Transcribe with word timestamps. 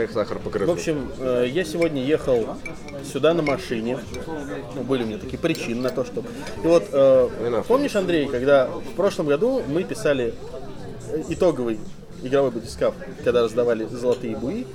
Эх, 0.00 0.12
сахар 0.12 0.38
по 0.38 0.48
В 0.48 0.70
общем, 0.70 1.10
э, 1.18 1.44
я 1.46 1.62
сегодня 1.62 2.02
ехал 2.02 2.56
сюда 3.04 3.34
на 3.34 3.42
машине. 3.42 3.98
Ну, 4.74 4.82
были 4.82 5.02
у 5.02 5.06
меня 5.06 5.18
такие 5.18 5.38
причины 5.38 5.82
на 5.82 5.90
то, 5.90 6.06
что... 6.06 6.24
И 6.64 6.66
вот, 6.66 6.84
э, 6.90 7.62
помнишь, 7.68 7.94
Андрей, 7.96 8.26
когда 8.26 8.66
в 8.66 8.94
прошлом 8.96 9.26
году 9.26 9.62
мы 9.68 9.84
писали 9.84 10.32
э, 11.12 11.22
итоговый 11.28 11.78
игровой 12.22 12.50
батискаф, 12.50 12.94
когда 13.22 13.42
раздавали 13.42 13.84
золотые 13.84 14.36
буи, 14.36 14.66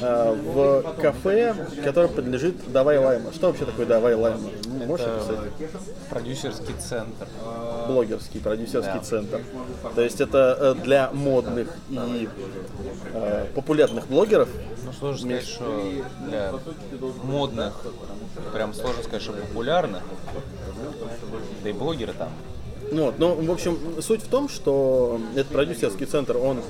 в 0.00 0.94
кафе, 1.00 1.54
которое 1.84 2.08
подлежит 2.08 2.56
Давай 2.72 2.98
Лайма. 2.98 3.32
Что 3.32 3.48
вообще 3.48 3.64
такое 3.64 3.86
Давай 3.86 4.14
Лайма? 4.14 4.50
Можешь 4.86 5.06
описать? 5.06 5.70
Продюсерский 6.08 6.74
центр. 6.78 7.28
блогерский, 7.86 8.40
продюсерский 8.40 9.00
центр. 9.00 9.40
То 9.94 10.02
есть 10.02 10.20
это 10.20 10.56
э, 10.60 10.82
для 10.82 11.10
модных 11.12 11.68
и 11.88 12.28
э, 13.12 13.46
популярных 13.54 14.06
блогеров. 14.08 14.48
Ну, 14.84 14.92
сложно 14.92 15.28
сказать, 15.28 15.46
что 15.46 15.82
для 16.26 16.52
модных, 17.22 17.74
прям 18.52 18.74
сложно 18.74 19.02
сказать, 19.02 19.22
что 19.22 19.32
популярных. 19.32 20.02
Да 21.62 21.70
и 21.70 21.72
блогеры 21.72 22.12
там. 22.12 22.30
Ну, 22.92 23.04
вот, 23.06 23.18
ну, 23.18 23.34
в 23.34 23.50
общем, 23.50 23.78
суть 24.00 24.22
в 24.22 24.28
том, 24.28 24.48
что 24.48 25.20
этот 25.34 25.52
продюсерский 25.52 26.06
центр, 26.06 26.36
он 26.36 26.60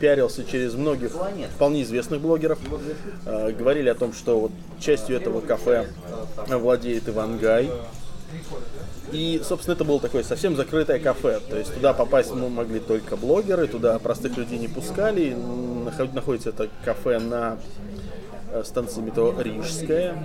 пиарился 0.00 0.44
через 0.44 0.74
многих 0.74 1.12
вполне 1.54 1.82
известных 1.82 2.20
блогеров. 2.20 2.58
Э, 3.24 3.52
говорили 3.52 3.88
о 3.88 3.94
том, 3.94 4.12
что 4.12 4.40
вот 4.40 4.50
частью 4.80 5.16
этого 5.16 5.40
кафе 5.40 5.88
владеет 6.48 7.08
Иван 7.08 7.38
Гай. 7.38 7.70
И, 9.12 9.40
собственно, 9.42 9.74
это 9.74 9.84
было 9.84 10.00
такое 10.00 10.22
совсем 10.22 10.56
закрытое 10.56 10.98
кафе. 10.98 11.40
То 11.48 11.56
есть 11.56 11.72
туда 11.72 11.94
попасть 11.94 12.34
могли 12.34 12.80
только 12.80 13.16
блогеры, 13.16 13.66
туда 13.68 13.98
простых 13.98 14.36
людей 14.36 14.58
не 14.58 14.68
пускали. 14.68 15.30
Наход- 15.84 16.12
Находится 16.12 16.50
это 16.50 16.68
кафе 16.84 17.18
на 17.18 17.58
э, 18.52 18.62
станции 18.64 19.00
метро 19.00 19.34
Рижская. 19.38 20.16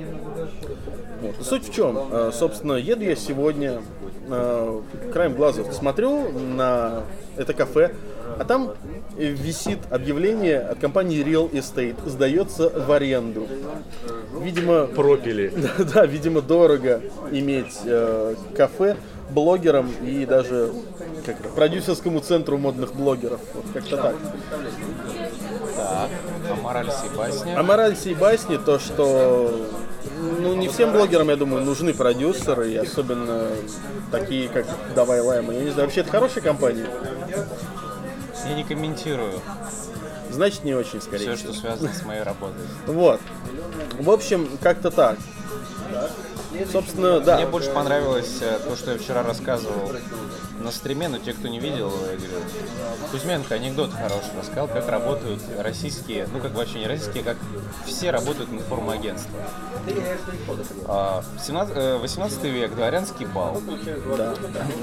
Вот. 1.22 1.36
Суть 1.46 1.70
в 1.70 1.74
чем? 1.74 1.98
Э, 2.12 2.32
Собственно, 2.34 2.74
еду 2.74 3.04
я 3.04 3.16
сегодня, 3.16 3.82
э, 4.28 4.82
краем 5.12 5.34
глаза 5.34 5.64
смотрю 5.72 6.32
на 6.32 7.04
это 7.38 7.54
кафе, 7.54 7.94
а 8.38 8.46
там 8.46 8.74
висит 9.18 9.80
объявление 9.90 10.60
от 10.60 10.80
компании 10.80 11.24
Real 11.24 11.52
Estate, 11.52 11.96
сдается 12.08 12.70
в 12.70 12.92
аренду. 12.92 13.48
Видимо, 14.40 14.86
Пропили. 14.88 15.54
да, 15.78 15.84
да, 15.84 16.06
видимо, 16.06 16.42
дорого 16.42 17.02
иметь 17.32 17.80
э, 17.86 18.36
кафе 18.56 18.98
блогерам 19.30 19.92
и 20.02 20.26
даже 20.26 20.72
как 21.26 21.38
продюсерскому 21.54 22.20
центру 22.20 22.58
модных 22.58 22.94
блогеров. 22.94 23.40
Вот 23.54 23.66
как-то 23.74 23.98
так. 23.98 24.16
Так, 25.76 26.10
а 26.50 26.56
мораль 26.62 26.90
сей 26.92 27.18
басни? 27.18 27.54
А 27.56 27.64
мораль 27.64 27.96
сей 27.96 28.16
басни 28.16 28.58
то, 28.58 28.80
что 28.80 29.66
ну, 30.24 30.56
не 30.56 30.68
всем 30.70 30.92
блогерам, 30.92 31.30
я 31.30 31.36
думаю, 31.36 31.64
нужны 31.64 31.94
продюсеры, 31.94 32.72
и 32.72 32.76
особенно 32.78 33.48
такие, 34.12 34.50
как 34.50 34.66
Давай 34.96 35.22
Лайма. 35.22 35.54
Я 35.54 35.62
не 35.62 35.72
знаю, 35.72 35.88
вообще 35.88 36.02
это 36.02 36.12
хорошая 36.12 36.44
компания? 36.44 36.88
Я 38.46 38.56
не 38.56 38.64
комментирую 38.64 39.40
Значит, 40.34 40.64
не 40.64 40.74
очень, 40.74 41.00
скорее 41.00 41.36
все, 41.36 41.36
всего. 41.36 41.54
что 41.54 41.62
связано 41.62 41.94
с 41.94 42.04
моей 42.04 42.24
работой. 42.24 42.64
Вот. 42.88 43.22
В 44.00 44.10
общем, 44.10 44.50
как-то 44.62 44.90
так. 44.90 45.18
Собственно, 46.72 47.20
да. 47.20 47.38
Мне 47.38 47.46
больше 47.46 47.70
понравилось 47.70 48.38
э, 48.42 48.60
то, 48.68 48.76
что 48.76 48.92
я 48.92 48.98
вчера 48.98 49.24
рассказывал 49.24 49.92
на 50.64 50.72
стриме, 50.72 51.08
но 51.10 51.20
те, 51.20 51.34
кто 51.34 51.48
не 51.48 51.60
видел, 51.60 51.92
я 51.92 52.16
говорю, 52.16 52.46
Кузьменко 53.12 53.56
анекдот 53.56 53.92
хороший 53.92 54.38
рассказал, 54.38 54.68
как 54.68 54.88
работают 54.90 55.42
российские, 55.60 56.28
ну 56.32 56.40
как 56.40 56.54
вообще 56.54 56.80
не 56.80 56.88
российские, 56.88 57.24
как 57.24 57.38
все 57.86 58.12
работают 58.12 58.50
информагентства. 58.52 59.40
А, 60.88 61.24
17, 61.44 61.76
э, 61.76 61.98
18 61.98 62.44
век, 62.46 62.74
дворянский 62.74 63.26
бал. 63.26 63.62
Да. 64.18 64.34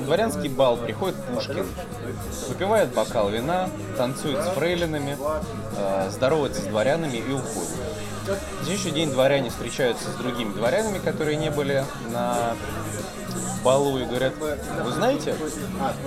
Дворянский 0.05 0.49
бал 0.49 0.77
приходит 0.77 1.17
Пушкин, 1.25 1.67
выпивает 2.49 2.93
бокал 2.93 3.31
вина, 3.31 3.71
танцует 3.97 4.43
с 4.43 4.49
фрейлинами, 4.51 5.17
э, 5.77 6.11
здоровается 6.11 6.63
с 6.63 6.65
дворянами 6.67 7.17
и 7.17 7.33
уходит. 7.33 7.71
На 8.29 8.65
следующий 8.65 8.91
день 8.91 9.11
дворяне 9.11 9.51
встречаются 9.51 10.11
с 10.11 10.15
другими 10.15 10.53
дворянами, 10.53 10.99
которые 10.99 11.37
не 11.37 11.51
были 11.51 11.85
на 12.13 12.55
балу 13.63 13.99
и 13.99 14.05
говорят, 14.05 14.35
вы 14.39 14.93
знаете, 14.93 15.35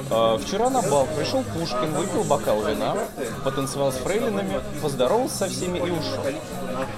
э, 0.09 0.37
вчера 0.43 0.69
на 0.69 0.81
бал 0.81 1.07
пришел 1.17 1.43
Пушкин, 1.43 1.93
выпил 1.93 2.23
бокал 2.23 2.63
вина, 2.63 2.95
потанцевал 3.43 3.91
с 3.91 3.95
фрейлинами, 3.95 4.61
поздоровался 4.81 5.37
со 5.37 5.49
всеми 5.49 5.77
и 5.77 5.91
ушел. 5.91 6.23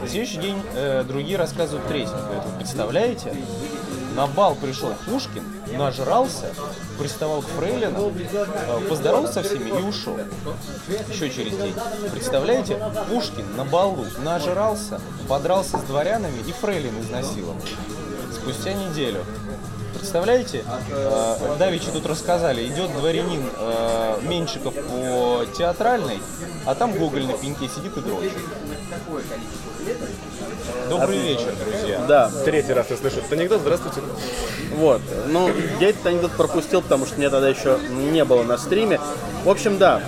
На 0.01 0.07
следующий 0.07 0.37
день 0.37 0.61
э, 0.75 1.03
другие 1.03 1.37
рассказывают 1.37 1.87
третьим, 1.87 2.17
представляете, 2.57 3.33
на 4.15 4.27
бал 4.27 4.55
пришел 4.55 4.93
Пушкин, 5.05 5.43
нажрался, 5.77 6.53
приставал 6.97 7.41
к 7.41 7.47
фрейлинам, 7.47 8.13
э, 8.15 8.79
поздоровался 8.87 9.33
со 9.33 9.43
всеми 9.43 9.69
и 9.69 9.83
ушел. 9.83 10.17
Еще 11.09 11.29
через 11.29 11.57
день. 11.57 11.75
Представляете, 12.11 12.79
Пушкин 13.09 13.45
на 13.57 13.65
балу 13.65 14.05
нажрался, 14.23 15.01
подрался 15.27 15.77
с 15.77 15.81
дворянами 15.81 16.39
и 16.47 16.51
фрейлин 16.53 17.01
изнасиловал. 17.01 17.57
Спустя 18.33 18.73
неделю. 18.73 19.25
Представляете, 20.05 20.63
э, 20.91 21.55
Давичи 21.57 21.89
тут 21.91 22.05
рассказали, 22.05 22.67
идет 22.67 22.95
дворянин 22.95 23.41
э, 23.57 24.19
Меньшиков 24.21 24.75
по 24.75 25.45
театральной, 25.57 26.19
а 26.67 26.75
там 26.75 26.91
Гоголь 26.91 27.25
на 27.25 27.33
пеньке 27.33 27.67
сидит 27.67 27.97
и 27.97 28.01
дрочит. 28.01 28.33
Добрый 30.89 31.17
вечер, 31.17 31.55
друзья. 31.55 32.05
Да, 32.07 32.31
Третий 32.45 32.73
раз 32.73 32.91
я 32.91 32.97
слышу 32.97 33.17
этот 33.17 33.33
анекдот. 33.33 33.61
Здравствуйте. 33.61 34.01
вот. 34.75 35.01
Ну, 35.25 35.49
я 35.79 35.89
этот 35.89 36.05
анекдот 36.05 36.33
пропустил, 36.33 36.83
потому 36.83 37.07
что 37.07 37.17
меня 37.17 37.31
тогда 37.31 37.49
еще 37.49 37.79
не 37.89 38.23
было 38.25 38.43
на 38.43 38.59
стриме. 38.59 39.01
В 39.43 39.49
общем, 39.49 39.79
да. 39.79 40.03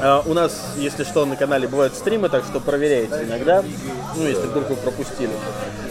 А, 0.00 0.22
У 0.26 0.34
нас, 0.34 0.52
если 0.76 1.04
что, 1.04 1.24
на 1.26 1.36
канале 1.36 1.68
бывают 1.68 1.94
стримы, 1.94 2.28
так 2.28 2.44
что 2.44 2.60
проверяйте 2.60 3.22
иногда, 3.24 3.62
ну, 4.16 4.26
если 4.26 4.46
вдруг 4.46 4.70
вы 4.70 4.76
пропустили. 4.76 5.30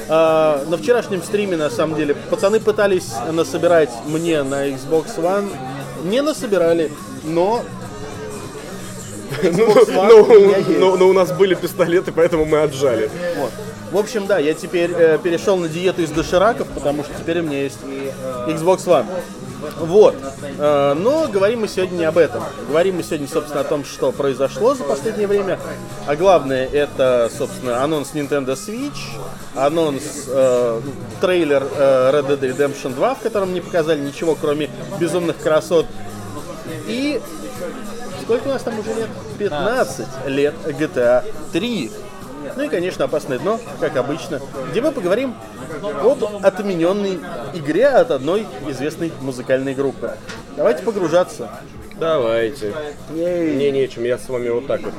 А, 0.10 0.64
На 0.68 0.78
вчерашнем 0.78 1.22
стриме, 1.24 1.56
на 1.58 1.70
самом 1.70 1.96
деле, 1.96 2.16
пацаны 2.30 2.60
пытались 2.60 3.12
насобирать 3.32 3.92
мне 4.06 4.44
на 4.44 4.68
Xbox 4.70 5.18
One. 5.18 5.50
Не 6.04 6.22
насобирали, 6.22 6.92
но 7.24 7.64
One 9.42 10.66
Ну, 10.68 10.80
но- 10.80 10.98
но 10.98 11.08
у 11.08 11.14
нас 11.14 11.32
были 11.32 11.56
пистолеты, 11.56 12.12
поэтому 12.12 12.46
мы 12.46 12.62
отжали. 12.62 13.10
В 13.92 13.98
общем, 13.98 14.26
да, 14.26 14.40
я 14.40 14.54
теперь 14.54 14.92
э, 14.94 15.18
перешел 15.22 15.58
на 15.58 15.68
диету 15.68 16.02
из 16.02 16.12
дошираков, 16.12 16.68
потому 16.70 17.04
что 17.04 17.14
теперь 17.14 17.40
у 17.42 17.44
меня 17.44 17.64
есть 17.64 17.78
Xbox 18.48 18.86
One. 18.86 19.06
Вот. 19.80 20.16
Э, 20.58 20.94
но 20.94 21.28
говорим 21.28 21.62
мы 21.62 21.68
сегодня 21.68 21.98
не 21.98 22.04
об 22.06 22.18
этом. 22.18 22.44
Говорим 22.68 22.98
мы 22.98 23.04
сегодня, 23.04 23.28
собственно, 23.28 23.62
о 23.62 23.64
том, 23.64 23.86
что 23.86 24.12
произошло 24.12 24.74
за 24.74 24.84
последнее 24.84 25.28
время. 25.28 25.60
А 26.08 26.16
главное, 26.16 26.68
это, 26.68 27.30
собственно, 27.36 27.84
анонс 27.84 28.12
Nintendo 28.14 28.54
Switch, 28.56 29.00
анонс, 29.56 30.26
э, 30.28 30.82
трейлер 31.20 31.64
э, 31.64 32.12
Red 32.14 32.28
Dead 32.28 32.56
Redemption 32.56 32.94
2, 32.96 33.16
в 33.16 33.20
котором 33.20 33.54
не 33.54 33.62
показали 33.62 34.00
ничего, 34.00 34.36
кроме 34.40 34.70
безумных 35.00 35.38
красот. 35.38 35.86
И 36.88 37.22
Сколько 38.22 38.48
у 38.48 38.52
нас 38.52 38.64
там 38.64 38.80
уже 38.80 38.94
лет? 38.94 39.10
15 39.40 40.08
лет 40.28 40.54
GTA 40.66 41.24
3. 41.52 41.92
Ну 42.56 42.64
и, 42.64 42.70
конечно, 42.70 43.06
опасное 43.06 43.40
дно, 43.40 43.60
как 43.80 43.96
обычно, 43.98 44.40
где 44.72 44.82
мы 44.82 44.92
поговорим 44.92 45.36
об 46.04 46.24
отмененной 46.44 47.20
игре 47.54 47.88
от 47.88 48.12
одной 48.12 48.46
известной 48.68 49.12
музыкальной 49.22 49.74
группы. 49.74 50.14
Давайте 50.58 50.84
погружаться. 50.84 51.50
Давайте. 52.00 52.74
Ей. 53.14 53.54
Мне 53.56 53.72
нечем, 53.72 54.04
я 54.04 54.18
с 54.18 54.28
вами 54.28 54.50
вот 54.50 54.68
так 54.68 54.82
вот. 54.82 54.94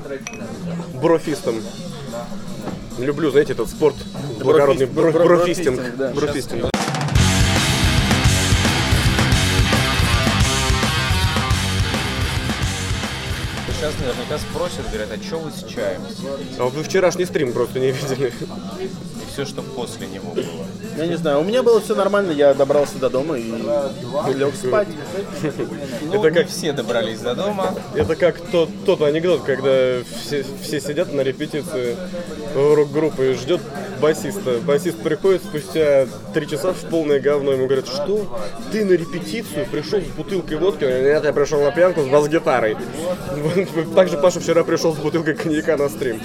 Брофистом. 0.95 1.57
Люблю, 2.99 3.31
знаете, 3.31 3.55
этот 3.55 3.69
спорт 3.69 3.97
благородный. 4.41 4.87
бро- 4.87 5.11
Бро- 5.11 5.13
бро- 5.13 5.25
Брофистинг. 5.39 5.81
брофистинг, 6.15 6.71
Сейчас 13.93 14.01
наверняка 14.01 14.39
спросят, 14.39 14.89
говорят, 14.89 15.11
а 15.13 15.23
что 15.23 15.39
вы 15.39 15.51
с 15.51 15.65
чаем? 15.65 16.01
А 16.59 16.65
вы 16.65 16.83
вчерашний 16.83 17.27
стрим 17.27 17.53
просто 17.53 17.79
не 17.79 17.91
видели. 17.91 18.33
И 18.81 19.33
все, 19.33 19.45
что 19.45 19.63
после 19.63 20.07
него 20.07 20.33
было. 20.33 20.67
Я 20.97 21.07
не 21.07 21.17
знаю, 21.17 21.41
у 21.41 21.45
меня 21.45 21.63
было 21.63 21.81
все 21.81 21.95
нормально, 21.95 22.33
я 22.33 22.55
добрался 22.55 22.99
до 22.99 23.09
дома 23.09 23.39
и 23.39 23.53
лег 24.35 24.55
спать. 24.55 24.89
Это 26.13 26.31
как- 26.31 26.49
все 26.49 26.73
добрались 26.73 27.21
до 27.21 27.35
дома. 27.35 27.75
Это 27.95 28.15
как 28.17 28.39
тот, 28.51 28.69
тот 28.85 29.01
анекдот, 29.03 29.43
когда 29.43 29.71
все, 30.21 30.45
все 30.63 30.81
сидят 30.81 31.13
на 31.13 31.23
репетиции 31.23 31.97
рок-группы 32.55 33.31
и 33.31 33.35
ждет 33.35 33.61
басиста. 34.01 34.59
Басист 34.65 34.99
приходит 34.99 35.43
спустя 35.43 36.07
три 36.35 36.47
часа 36.49 36.73
в 36.73 36.81
полное 36.91 37.21
говно. 37.21 37.53
Ему 37.53 37.67
говорят, 37.67 37.87
что? 37.87 38.39
Ты 38.71 38.85
на 38.85 38.93
репетицию 38.93 39.67
пришел 39.71 40.01
с 40.01 40.17
бутылкой 40.17 40.59
водки? 40.59 40.85
Нет, 40.85 41.25
я 41.25 41.33
пришел 41.33 41.63
на 41.63 41.71
пьянку 41.71 42.03
с 42.03 42.07
бас-гитарой. 42.07 42.77
Также 43.95 44.19
Паша 44.19 44.41
вчера 44.41 44.65
пришел 44.65 44.95
с 44.95 44.99
бутылкой 44.99 45.35
коньяка 45.35 45.77
на 45.77 45.89
стрим. 45.89 46.21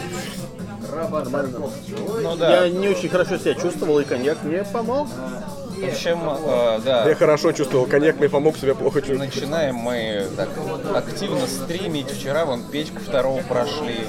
Ну 2.22 2.36
да. 2.38 2.66
Я 2.66 2.70
не 2.70 2.88
очень 2.90 3.10
хорошо 3.10 3.38
себя 3.38 3.54
чувствовал, 3.54 4.00
и 4.00 4.04
коньяк 4.04 4.44
мне 4.44 4.64
помог. 4.64 5.08
В 5.08 5.84
общем, 5.88 6.20
э, 6.48 6.80
да. 6.84 7.08
Я 7.08 7.16
хорошо 7.16 7.52
чувствовал, 7.52 7.86
коньяк 7.86 8.18
мне 8.18 8.30
помог 8.30 8.58
себя 8.58 8.74
плохо 8.74 9.02
чувствовать. 9.02 9.36
Начинаем 9.36 9.76
мы 9.76 10.26
так 10.36 10.50
активно 10.96 11.46
стримить. 11.46 12.10
Вчера 12.10 12.46
вон 12.46 12.64
печку 12.64 12.98
второго 13.00 13.42
прошли, 13.44 14.00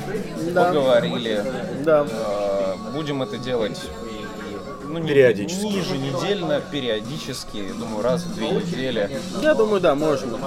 Да. 0.55 0.69
поговорили. 0.69 1.45
Да. 1.85 2.07
Э, 2.11 2.75
Будем 2.95 3.23
это 3.23 3.37
делать 3.37 3.79
ну, 4.89 4.99
не, 4.99 5.09
Периодически. 5.09 5.63
не 5.65 5.73
еженедельно, 5.79 6.61
периодически, 6.73 7.73
думаю, 7.79 8.03
раз 8.03 8.23
в 8.25 8.35
две 8.35 8.51
недели. 8.51 9.11
Я 9.43 9.55
думаю, 9.55 9.81
да, 9.81 9.95
можно. 9.95 10.39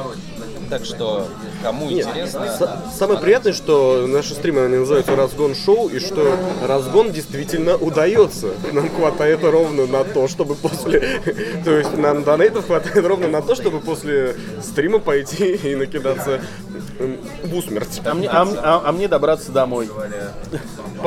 Так 0.70 0.86
что, 0.86 1.28
кому 1.62 1.90
Нет, 1.90 2.08
интересно, 2.08 2.48
с- 2.48 2.98
Самое 2.98 3.20
приятное, 3.20 3.52
что 3.52 4.06
наши 4.08 4.34
стримы 4.34 4.62
они 4.66 4.78
называются 4.78 5.16
разгон 5.18 5.54
шоу, 5.54 5.90
и 5.90 6.00
что 6.00 6.38
разгон 6.66 7.12
действительно 7.12 7.76
удается. 7.76 8.52
Нам 8.72 8.90
хватает 8.90 9.44
ровно 9.44 9.86
на 9.86 10.04
то, 10.06 10.28
чтобы 10.30 10.56
после... 10.56 11.20
То 11.66 11.72
есть 11.78 11.98
нам 11.98 12.24
донейтов 12.24 12.68
хватает 12.68 13.06
ровно 13.06 13.28
на 13.28 13.42
то, 13.42 13.54
чтобы 13.56 13.80
после 13.82 14.36
стрима 14.62 15.00
пойти 15.00 15.56
и 15.64 15.76
накидаться 15.76 16.40
в 17.44 17.56
усмерть. 17.56 18.02
А 18.06 18.14
мне, 18.14 18.30
а, 18.30 18.44
а- 18.62 18.82
а 18.86 18.92
мне 18.94 19.08
добраться 19.10 19.52
домой. 19.52 19.90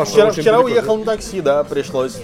Вчера, 0.04 0.30
вчера 0.32 0.60
уехал 0.60 0.98
на 0.98 1.04
такси, 1.04 1.40
да, 1.40 1.64
пришлось. 1.64 2.16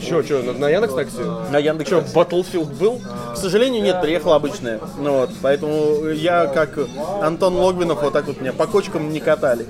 Чё, 0.00 0.22
чё, 0.22 0.42
на, 0.42 0.52
на 0.52 0.68
Яндекс 0.68 0.94
такси? 0.94 1.18
На 1.50 1.58
Яндекс. 1.58 1.90
Чё, 1.90 2.00
Battlefield 2.14 2.76
был? 2.78 3.00
К 3.34 3.36
сожалению, 3.36 3.82
нет, 3.82 4.00
приехала 4.00 4.36
обычная. 4.36 4.80
Ну 4.98 5.20
вот, 5.20 5.30
поэтому 5.42 6.08
я, 6.08 6.46
как 6.46 6.78
Антон 7.22 7.56
Логвинов, 7.56 8.02
вот 8.02 8.12
так 8.12 8.26
вот 8.26 8.40
меня 8.40 8.52
по 8.52 8.66
кочкам 8.66 9.12
не 9.12 9.20
катали. 9.20 9.66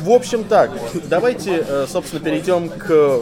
В 0.00 0.10
общем 0.10 0.44
так, 0.44 0.70
давайте, 1.08 1.64
э, 1.66 1.86
собственно, 1.88 2.22
перейдем 2.22 2.68
к 2.68 3.20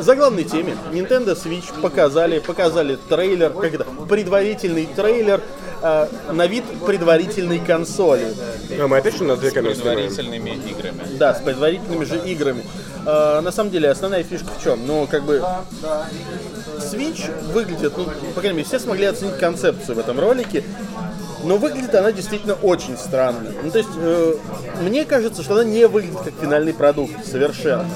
заглавной 0.00 0.44
теме. 0.44 0.76
Nintendo 0.92 1.34
Switch 1.36 1.80
показали, 1.80 2.40
показали 2.40 2.98
трейлер, 3.08 3.50
как 3.50 3.74
это, 3.74 3.86
предварительный 4.08 4.86
трейлер 4.86 5.40
э, 5.82 6.06
на 6.32 6.46
вид 6.46 6.64
предварительной 6.86 7.58
консоли. 7.58 8.34
А 8.78 8.88
мы 8.88 8.98
опять 8.98 9.14
что 9.14 9.24
на 9.24 9.36
две 9.36 9.50
камеры 9.50 9.74
снимаем? 9.74 9.98
предварительными 9.98 10.50
играми. 10.70 11.00
Да, 11.18 11.34
с 11.34 11.40
предварительными 11.40 12.04
же 12.04 12.18
играми. 12.18 12.64
Э, 13.06 13.40
на 13.40 13.52
самом 13.52 13.70
деле, 13.70 13.90
основная 13.90 14.22
фишка 14.22 14.48
в 14.58 14.62
чем? 14.62 14.86
Ну, 14.86 15.06
как 15.06 15.24
бы 15.24 15.42
Switch 16.78 17.30
выглядит, 17.52 17.96
ну, 17.96 18.04
по 18.34 18.40
крайней 18.40 18.58
мере, 18.58 18.68
все 18.68 18.78
смогли 18.78 19.06
оценить 19.06 19.38
концепцию 19.38 19.96
в 19.96 19.98
этом 19.98 20.18
ролике, 20.18 20.64
но 21.44 21.56
выглядит 21.56 21.94
она 21.94 22.12
действительно 22.12 22.54
очень 22.54 22.96
странно. 22.96 23.52
Ну, 23.62 23.70
то 23.70 23.78
есть, 23.78 23.90
э, 23.96 24.34
мне 24.82 25.04
кажется, 25.04 25.42
что 25.42 25.54
она 25.54 25.64
не 25.64 25.86
выглядит 25.86 26.18
как 26.18 26.34
финальный 26.40 26.74
продукт 26.74 27.26
совершенно. 27.26 27.86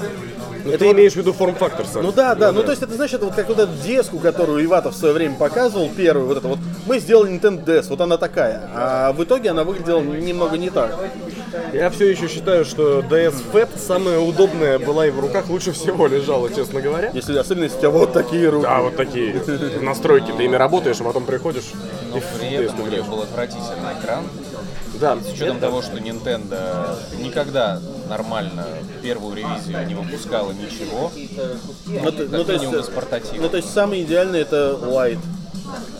Ну, 0.65 0.77
ты 0.77 0.91
имеешь 0.91 1.13
в 1.13 1.17
виду 1.17 1.31
форм-фактор 1.31 1.85
сам? 1.85 2.03
Ну 2.03 2.11
да, 2.11 2.35
да, 2.35 2.51
ну 2.51 2.63
то 2.63 2.71
есть 2.71 2.81
это, 2.81 2.93
это 3.03 3.25
вот 3.25 3.35
как 3.35 3.47
вот 3.47 3.59
эту 3.59 3.71
деску, 3.85 4.17
которую 4.17 4.63
Иватов 4.63 4.95
в 4.95 4.97
свое 4.97 5.13
время 5.13 5.35
показывал, 5.35 5.89
первую, 5.89 6.27
вот 6.27 6.37
это 6.37 6.47
вот, 6.47 6.59
мы 6.87 6.99
сделали 6.99 7.31
Nintendo 7.31 7.63
DS, 7.63 7.87
вот 7.89 8.01
она 8.01 8.17
такая, 8.17 8.69
а 8.73 9.13
в 9.13 9.23
итоге 9.23 9.51
она 9.51 9.63
выглядела 9.63 10.01
немного 10.01 10.57
не 10.57 10.69
так. 10.69 10.97
Я 11.73 11.89
все 11.89 12.09
еще 12.09 12.27
считаю, 12.27 12.65
что 12.65 12.99
DS 12.99 13.35
Fat 13.53 13.69
самая 13.77 14.19
удобная 14.19 14.79
была 14.79 15.07
и 15.07 15.11
в 15.11 15.19
руках 15.19 15.49
лучше 15.49 15.71
всего 15.71 16.07
лежала, 16.07 16.49
честно 16.53 16.81
говоря. 16.81 17.11
Если, 17.13 17.37
особенно 17.37 17.65
если 17.65 17.77
у 17.77 17.79
тебя 17.79 17.89
вот 17.91 18.13
такие 18.13 18.49
руки. 18.49 18.63
Да, 18.63 18.81
вот 18.81 18.95
такие 18.95 19.41
настройки. 19.81 20.31
Ты 20.35 20.45
ими 20.45 20.55
работаешь, 20.55 20.99
а 20.99 21.03
потом 21.03 21.25
приходишь 21.25 21.71
Но 22.11 22.17
и 22.17 22.21
при 22.37 22.53
этом 22.65 22.81
у 22.81 22.87
нее 22.87 23.03
был 23.03 23.21
отвратительный 23.21 23.93
экран. 24.01 24.25
Да, 24.99 25.17
С 25.21 25.33
учетом 25.33 25.59
того, 25.59 25.81
что 25.81 25.97
Nintendo 25.97 26.97
никогда 27.19 27.79
нормально 28.09 28.65
первую 29.01 29.35
ревизию 29.35 29.85
не 29.87 29.95
выпускала 29.95 30.51
ничего, 30.51 31.11
Ну, 31.85 32.11
то- 32.11 32.23
как 32.23 32.31
ну, 32.31 32.43
то 32.43 32.51
есть, 32.53 32.63
минимум 32.63 32.81
из 32.81 32.87
портатива. 32.89 33.41
Ну, 33.41 33.49
то 33.49 33.57
есть 33.57 33.71
самый 33.73 34.03
идеальный 34.03 34.41
это 34.41 34.77
Light. 34.81 35.19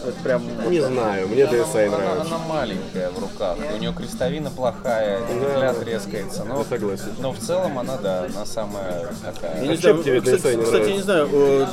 Это 0.04 0.14
прям... 0.24 0.44
не 0.70 0.80
знаю, 0.82 1.28
мне 1.28 1.44
DSi 1.44 1.88
она, 1.88 1.98
нравится. 1.98 2.36
она 2.36 2.38
маленькая 2.48 3.10
в 3.10 3.20
руках, 3.20 3.58
у 3.74 3.78
нее 3.78 3.94
крестовина 3.94 4.50
плохая, 4.52 5.20
дисплей 5.22 5.84
трескается, 5.86 6.44
но, 6.44 6.60
Я 6.60 6.64
согласен. 6.66 7.06
но 7.20 7.32
в 7.32 7.40
целом 7.40 7.80
она, 7.80 7.98
да, 7.98 8.26
она 8.26 8.46
самая 8.46 9.08
такая. 9.24 9.62
Я 9.62 9.68
не 9.68 9.74
А 9.74 9.78
знаю, 9.78 9.96
чем 9.96 10.04
тебе 10.04 10.22
кстати, 10.22 10.42
DSi 10.42 10.56
не 10.56 10.64
кстати, 10.64 10.82
нравится? 10.82 10.92
не 10.92 11.02
знаю, 11.02 11.30
э, 11.32 11.66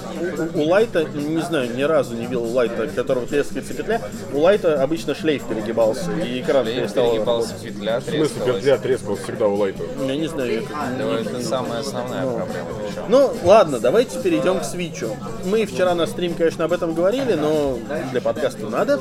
у, 0.54 0.58
у 0.60 0.68
Лайта, 0.68 1.04
не 1.04 1.42
знаю, 1.42 1.74
ни 1.76 1.82
разу 1.82 2.14
не 2.14 2.22
видел 2.26 2.44
Лайта, 2.44 2.88
которого 2.88 3.26
трескается 3.26 3.74
петля. 3.74 4.00
У 4.32 4.38
Лайта 4.40 4.82
обычно 4.82 5.14
шлейф 5.14 5.44
перегибался, 5.46 6.10
и 6.12 6.40
экран 6.40 6.64
Шлейф 6.64 6.78
перестал 6.78 7.10
перегибался, 7.10 7.48
работать. 7.52 7.62
петля 7.74 8.00
В 8.00 8.02
смысле, 8.04 8.18
трескалась. 8.28 8.56
петля 8.60 8.78
трескалась 8.78 9.20
всегда 9.20 9.46
у 9.48 9.54
лайта. 9.56 9.82
Я 10.06 10.16
не 10.16 10.26
знаю, 10.26 10.52
я 10.54 10.60
как- 10.60 10.98
Да, 10.98 11.20
это 11.20 11.42
самая 11.42 11.80
основная 11.80 12.26
проблема 12.26 12.68
причем. 12.86 13.02
Ну, 13.08 13.32
ладно, 13.44 13.78
давайте 13.80 14.18
перейдем 14.20 14.60
к 14.60 14.64
свитчу. 14.64 15.08
Мы 15.44 15.66
вчера 15.66 15.94
на 15.94 16.06
стрим, 16.06 16.34
конечно, 16.34 16.64
об 16.64 16.72
этом 16.72 16.94
говорили, 16.94 17.34
но 17.34 17.78
для 18.10 18.20
подкаста 18.20 18.66
надо. 18.68 19.00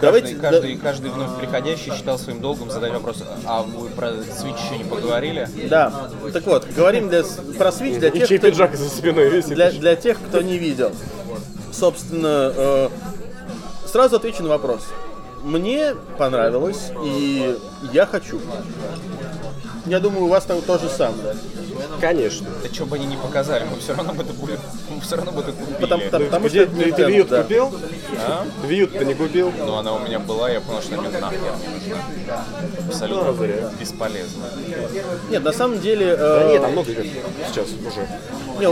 Давайте, 0.00 0.34
Каждый, 0.36 0.40
каждый, 0.40 0.76
каждый 0.76 1.10
вновь 1.10 1.38
приходящий 1.38 1.92
считал 1.92 2.18
своим 2.18 2.40
долгом 2.40 2.70
задать 2.70 2.92
вопрос, 2.92 3.22
а 3.46 3.62
вы 3.62 3.88
про 3.90 4.08
Switch 4.08 4.58
еще 4.66 4.78
не 4.78 4.84
поговорили? 4.84 5.48
да, 5.68 5.90
да. 6.24 6.30
Так 6.32 6.46
вот, 6.46 6.66
говорим 6.74 7.08
для, 7.08 7.22
про 7.58 7.68
Switch 7.68 7.98
для 7.98 8.08
И 8.08 8.18
тех, 8.18 8.28
чей 8.28 8.38
кто, 8.38 8.48
пиджак 8.48 8.76
за 8.76 8.88
спиной 8.88 9.30
висит. 9.30 9.54
для, 9.54 9.70
для 9.70 9.96
тех, 9.96 10.18
кто 10.28 10.42
не 10.42 10.58
видел. 10.58 10.92
Собственно, 11.72 12.52
э, 12.54 12.88
сразу 13.86 14.16
отвечу 14.16 14.42
на 14.42 14.48
вопрос. 14.50 14.82
Мне 15.42 15.94
понравилось, 16.18 16.90
и 17.04 17.56
я 17.92 18.06
хочу. 18.06 18.40
Я 19.86 19.98
думаю, 20.00 20.24
у 20.26 20.28
вас 20.28 20.44
там 20.44 20.60
то 20.62 20.78
же 20.78 20.88
самое. 20.88 21.34
Конечно. 22.00 22.46
Да 22.62 22.72
что 22.72 22.86
бы 22.86 22.96
они 22.96 23.06
не 23.06 23.16
показали, 23.16 23.64
мы 23.64 23.78
все 23.80 23.94
равно 23.94 24.12
бы 24.12 24.22
это 24.22 24.32
будем, 24.32 24.58
мы 24.88 25.00
все 25.00 25.16
равно 25.16 25.32
бы 25.32 25.40
это 25.40 25.52
купили. 25.52 25.76
Потому, 25.80 26.04
потому, 26.04 26.24
потому 26.26 26.48
Где, 26.48 26.66
что 26.66 26.76
ты, 26.76 26.92
ты 26.92 27.04
Вьют 27.04 27.28
да. 27.28 27.42
купил? 27.42 27.74
А? 28.18 28.46
Вьют 28.64 28.96
ты 28.96 29.04
не 29.04 29.14
купил? 29.14 29.52
Ну, 29.58 29.74
она 29.76 29.94
у 29.94 29.98
меня 30.00 30.18
была, 30.18 30.50
я 30.50 30.60
понял, 30.60 30.80
что 30.82 30.94
она 30.98 31.08
мне 31.08 31.18
нахер 31.18 31.40
не 31.40 31.74
нужна. 31.90 32.44
Абсолютно 32.88 33.32
Ну, 33.32 33.36
зря. 33.36 33.70
бесполезно. 33.80 34.44
Нет, 35.30 35.42
на 35.42 35.52
самом 35.52 35.80
деле... 35.80 36.16
Да 36.16 36.42
э, 36.42 36.52
нет, 36.52 36.62
там 36.62 36.72
много 36.72 36.92
игр 36.92 37.04
сейчас 37.48 37.66
уже. 37.68 38.08
Не, 38.60 38.68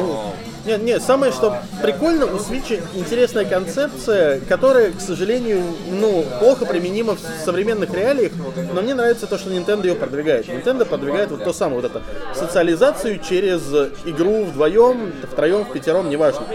у- 0.64 0.68
не, 0.68 0.76
не, 0.78 1.00
самое 1.00 1.32
что 1.32 1.56
прикольно, 1.82 2.26
у 2.26 2.36
Switch 2.38 2.80
интересная 2.94 3.44
концепция, 3.44 4.40
которая, 4.40 4.92
к 4.92 5.00
сожалению, 5.00 5.62
ну, 5.90 6.24
плохо 6.38 6.66
применима 6.66 7.16
в 7.16 7.44
современных 7.44 7.92
реалиях, 7.94 8.32
но 8.72 8.82
мне 8.82 8.94
нравится 8.94 9.26
то, 9.26 9.38
что 9.38 9.50
Nintendo 9.50 9.86
ее 9.86 9.94
продвигает. 9.94 10.48
Nintendo 10.48 10.84
продвигает 10.84 11.31
вот 11.31 11.44
то 11.44 11.52
самое, 11.52 11.81
вот 11.81 11.90
это, 11.90 12.02
социализацию 12.34 13.19
через 13.20 13.62
игру 14.05 14.44
вдвоем, 14.44 15.12
втроем, 15.31 15.64
в 15.64 15.72
пятером, 15.72 16.08
неважно. 16.10 16.46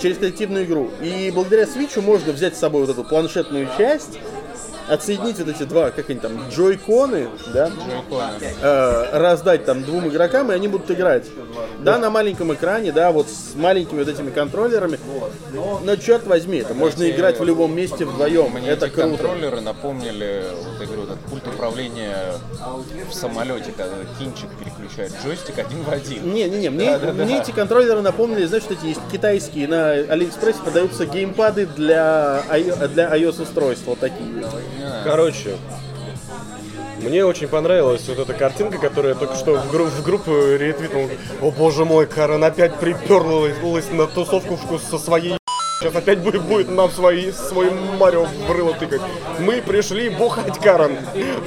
Через 0.00 0.18
коллективную 0.18 0.66
игру. 0.66 0.90
И 1.00 1.32
благодаря 1.34 1.64
Switch 1.64 1.98
можно 2.02 2.32
взять 2.32 2.54
с 2.54 2.58
собой 2.60 2.82
вот 2.82 2.90
эту 2.90 3.02
планшетную 3.02 3.66
часть, 3.78 4.18
отсоединить 4.88 5.38
вот 5.38 5.48
эти 5.48 5.64
два, 5.64 5.90
как 5.90 6.10
они 6.10 6.18
там, 6.20 6.32
джойконы, 6.50 7.28
да, 7.52 7.68
Джойконы. 7.68 8.54
э, 8.62 9.18
раздать 9.18 9.64
там 9.64 9.82
двум 9.82 10.08
игрокам, 10.08 10.52
и 10.52 10.54
они 10.54 10.68
будут 10.68 10.90
играть. 10.90 11.26
Да, 11.80 11.98
на 11.98 12.10
маленьком 12.10 12.52
экране, 12.54 12.92
да, 12.92 13.12
вот 13.12 13.28
с 13.28 13.54
маленькими 13.54 14.00
вот 14.00 14.08
этими 14.08 14.30
контроллерами. 14.30 14.98
Но 15.84 15.96
черт 15.96 16.26
возьми, 16.26 16.58
это 16.58 16.74
можно 16.74 17.08
играть 17.10 17.38
в 17.40 17.44
любом 17.44 17.74
месте 17.74 18.04
вдвоем. 18.04 18.50
Мне 18.52 18.68
это 18.68 18.86
эти 18.86 18.94
круто. 18.94 19.08
контроллеры 19.08 19.60
напомнили, 19.60 20.44
вот 20.64 20.86
говорю, 20.86 21.04
этот 21.04 21.18
пульт 21.20 21.46
управления 21.46 22.34
в 23.10 23.14
самолете, 23.14 23.72
когда 23.76 23.96
кинчик 24.18 24.48
переключает 24.58 25.12
джойстик 25.24 25.58
один 25.58 25.82
в 25.82 25.90
один. 25.90 26.32
Не-не-не, 26.32 26.70
мне, 26.70 26.90
Да-да-да. 26.92 27.24
мне 27.24 27.40
эти 27.40 27.50
контроллеры 27.50 28.00
напомнили, 28.02 28.44
знаешь, 28.46 28.64
что 28.64 28.74
эти 28.74 28.86
есть 28.86 29.00
китайские, 29.10 29.68
на 29.68 29.90
Алиэкспрессе 29.90 30.58
продаются 30.62 31.06
геймпады 31.06 31.66
для, 31.66 32.42
для 32.94 33.14
iOS 33.16 33.42
устройств, 33.42 33.86
вот 33.86 33.98
такие. 33.98 34.26
Короче, 35.04 35.56
мне 37.00 37.24
очень 37.24 37.48
понравилась 37.48 38.08
вот 38.08 38.18
эта 38.18 38.32
картинка, 38.32 38.78
которая 38.78 39.14
я 39.14 39.18
только 39.18 39.36
что 39.36 39.56
в, 39.56 39.70
гру- 39.70 39.86
в 39.86 40.02
группу 40.02 40.32
ретвитнул. 40.32 41.08
О 41.40 41.50
боже 41.50 41.84
мой, 41.84 42.06
Карен 42.06 42.42
опять 42.42 42.74
приперлась 42.76 43.90
на 43.90 44.06
тусовку 44.06 44.58
со 44.78 44.98
своей 44.98 45.36
Сейчас 45.78 45.94
опять 45.94 46.20
будет, 46.20 46.42
будет 46.42 46.70
нам 46.70 46.90
свои, 46.90 47.30
свой 47.32 47.70
Марио 47.70 48.24
в 48.24 48.50
рыло 48.50 48.72
тыкать. 48.72 49.02
Мы 49.38 49.60
пришли 49.60 50.08
бухать, 50.08 50.58
Карен. 50.58 50.96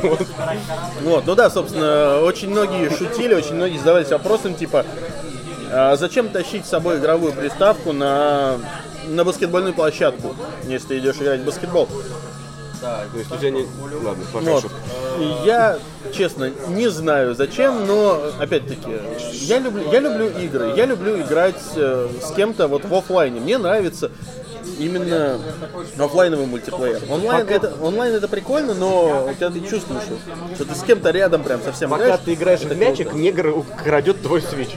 Вот. 0.04 0.22
Вот, 1.02 1.26
ну 1.26 1.34
да, 1.34 1.50
собственно, 1.50 2.22
очень 2.22 2.52
многие 2.52 2.96
шутили, 2.96 3.34
очень 3.34 3.56
многие 3.56 3.80
задавались 3.80 4.10
вопросом, 4.10 4.54
типа, 4.54 4.86
а 5.72 5.96
зачем 5.96 6.30
тащить 6.30 6.68
с 6.68 6.70
собой 6.70 7.00
игровую 7.00 7.34
приставку 7.34 7.92
на, 7.92 8.60
на 9.08 9.26
баскетбольную 9.26 9.74
площадку, 9.74 10.36
если 10.68 10.90
ты 10.90 11.00
идешь 11.00 11.16
играть 11.16 11.42
в 11.42 11.46
баскетбол? 11.46 11.90
То 12.80 13.18
есть 13.18 13.32
у 13.32 13.38
тебя 13.38 13.52
не... 13.52 13.66
Ладно, 14.04 14.24
пока 14.32 14.52
Вот. 14.52 14.66
И 15.20 15.46
Я, 15.46 15.80
честно, 16.14 16.52
не 16.70 16.88
знаю 16.90 17.36
зачем, 17.36 17.86
но, 17.86 18.22
опять-таки, 18.40 19.00
я 19.46 19.60
люблю, 19.60 19.92
я 19.92 20.00
люблю 20.00 20.30
игры, 20.30 20.74
я 20.76 20.86
люблю 20.86 21.20
играть 21.20 21.62
э, 21.76 22.08
с 22.22 22.32
кем-то 22.32 22.68
вот 22.68 22.86
в 22.86 22.94
оффлайне. 22.94 23.40
Мне 23.40 23.58
нравится 23.58 24.12
именно 24.78 25.40
оффлайновый 25.98 26.46
мультиплеер. 26.46 27.02
Онлайн, 27.10 27.48
это, 27.48 27.74
онлайн 27.82 28.16
это 28.16 28.28
прикольно, 28.28 28.74
но 28.74 29.26
когда 29.28 29.50
ты 29.50 29.60
чувствуешь, 29.62 30.04
что 30.56 30.66
ты 30.66 30.76
с 30.76 30.84
кем-то 30.84 31.12
рядом 31.12 31.44
прям 31.44 31.62
совсем 31.62 31.90
Пока 31.90 32.04
играешь, 32.06 32.22
ты 32.26 32.34
играешь 32.34 32.62
в 32.62 32.78
мячик, 32.78 33.10
круто. 33.10 33.22
негр 33.22 33.48
украдет 33.50 34.22
твой 34.22 34.42
свич. 34.42 34.70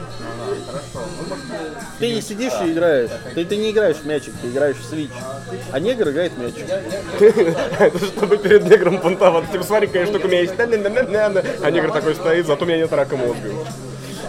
Ты 1.99 2.13
не 2.15 2.21
сидишь 2.21 2.53
и 2.65 2.71
играешь. 2.71 3.09
Ты, 3.35 3.45
ты 3.45 3.57
не 3.57 3.71
играешь 3.71 3.97
в 3.97 4.05
мячик, 4.05 4.33
ты 4.41 4.47
играешь 4.47 4.77
в 4.77 4.85
свич. 4.85 5.11
А 5.71 5.79
негр 5.79 6.09
играет 6.09 6.33
в 6.33 6.37
мячик. 6.39 6.65
Это 7.79 7.97
чтобы 8.05 8.37
перед 8.37 8.65
негром 8.65 8.99
понтоваться. 8.99 9.51
Типа, 9.51 9.63
смотри, 9.63 9.87
какая 9.87 10.05
штука 10.05 10.25
у 10.25 10.29
меня 10.29 10.41
есть. 10.41 10.53
А 10.57 11.71
негр 11.71 11.91
такой 11.91 12.15
стоит, 12.15 12.47
зато 12.47 12.65
у 12.65 12.67
меня 12.67 12.77
нет 12.77 12.91
рака 12.91 13.15
мозга. 13.15 13.49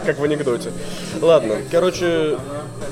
Как 0.05 0.19
в 0.19 0.25
анекдоте. 0.25 0.71
Ладно, 1.23 1.57
короче, 1.71 2.37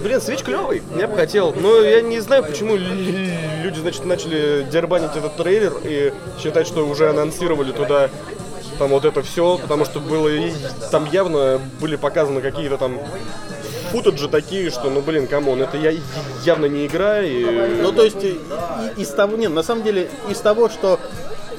блин, 0.03 0.21
Switch 0.21 0.41
клевый, 0.41 0.83
я 0.97 1.07
бы 1.07 1.15
хотел. 1.15 1.53
Но 1.53 1.81
я 1.83 2.01
не 2.01 2.21
знаю, 2.21 2.43
почему 2.43 2.77
люди, 2.77 3.79
значит, 3.81 4.05
начали 4.07 4.67
дербанить 4.71 5.15
этот 5.15 5.37
трейлер 5.37 5.75
и 5.85 6.13
считать, 6.43 6.67
что 6.67 6.87
уже 6.87 7.11
анонсировали 7.11 7.73
туда 7.73 8.09
там 8.83 8.91
вот 8.91 9.05
это 9.05 9.23
все, 9.23 9.59
потому 9.59 9.85
что 9.85 10.01
было 10.01 10.27
и- 10.29 10.51
там 10.91 11.09
явно 11.13 11.61
были 11.81 11.95
показаны 11.95 12.41
какие-то 12.41 12.79
там 12.79 12.99
футаджи 13.93 14.29
такие, 14.29 14.71
что, 14.71 14.91
ну 14.91 15.01
блин, 15.03 15.29
come 15.29 15.48
on, 15.48 15.63
это 15.63 15.77
я 15.77 15.93
явно 16.45 16.67
не 16.67 16.87
игра, 16.87 17.21
и 17.23 17.45
Ну, 17.81 17.93
то 17.93 18.03
есть, 18.03 18.25
и- 18.25 18.39
и- 18.97 19.03
из 19.03 19.11
того, 19.11 19.37
нет, 19.37 19.53
на 19.53 19.63
самом 19.63 19.85
деле, 19.85 20.09
из 20.29 20.39
того, 20.39 20.69
что 20.69 20.99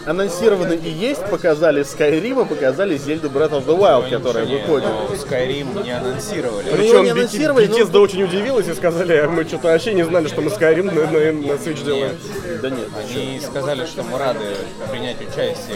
анонсировано 0.06 0.74
и 0.74 0.90
есть, 0.90 1.24
показали 1.28 1.84
Skyrim, 1.84 2.42
и 2.42 2.46
показали 2.46 2.98
Зельду 2.98 3.30
Breath 3.30 3.52
of 3.52 3.66
the 3.66 3.78
Wild, 3.78 4.10
которая 4.10 4.46
Не, 4.46 4.58
выходит. 4.58 4.90
но 4.90 5.16
Skyrim 5.16 5.82
не 5.82 5.92
анонсировали. 5.92 6.66
Ну, 6.72 6.76
Причем 6.76 7.04
не 7.06 7.12
анонсировали, 7.12 7.68
но- 7.68 7.78
Bethesda 7.78 8.00
очень 8.00 8.24
удивилась 8.24 8.68
и 8.68 8.74
сказали, 8.74 9.14
«А 9.16 9.30
мы 9.30 9.46
что-то 9.46 9.70
вообще 9.70 9.94
не 9.94 10.04
знали, 10.04 10.28
что 10.28 10.42
мы 10.42 10.50
Skyrim 10.50 10.94
на, 10.94 11.06
на, 11.10 11.32
на 11.32 11.54
Switch 11.58 11.86
делаем. 11.86 12.18
Да 12.64 12.70
нет. 12.70 12.88
Они 12.98 13.42
сказали, 13.42 13.86
что 13.86 14.04
мы 14.04 14.18
рады 14.18 14.56
принять 14.90 15.18
участие 15.20 15.76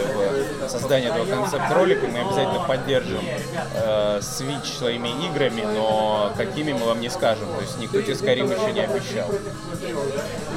в 0.64 0.68
создании 0.70 1.08
этого 1.10 1.26
концепт-ролика. 1.26 2.06
Мы 2.06 2.20
обязательно 2.20 2.64
поддержим 2.66 3.20
э, 3.74 4.20
Switch 4.20 4.78
своими 4.78 5.10
играми, 5.26 5.64
но 5.74 6.32
какими 6.34 6.72
мы 6.72 6.86
вам 6.86 7.02
не 7.02 7.10
скажем. 7.10 7.46
То 7.54 7.60
есть 7.60 7.78
никто 7.78 8.00
тебе 8.00 8.14
Skyrim 8.14 8.58
еще 8.58 8.72
не 8.72 8.80
обещал. 8.80 9.28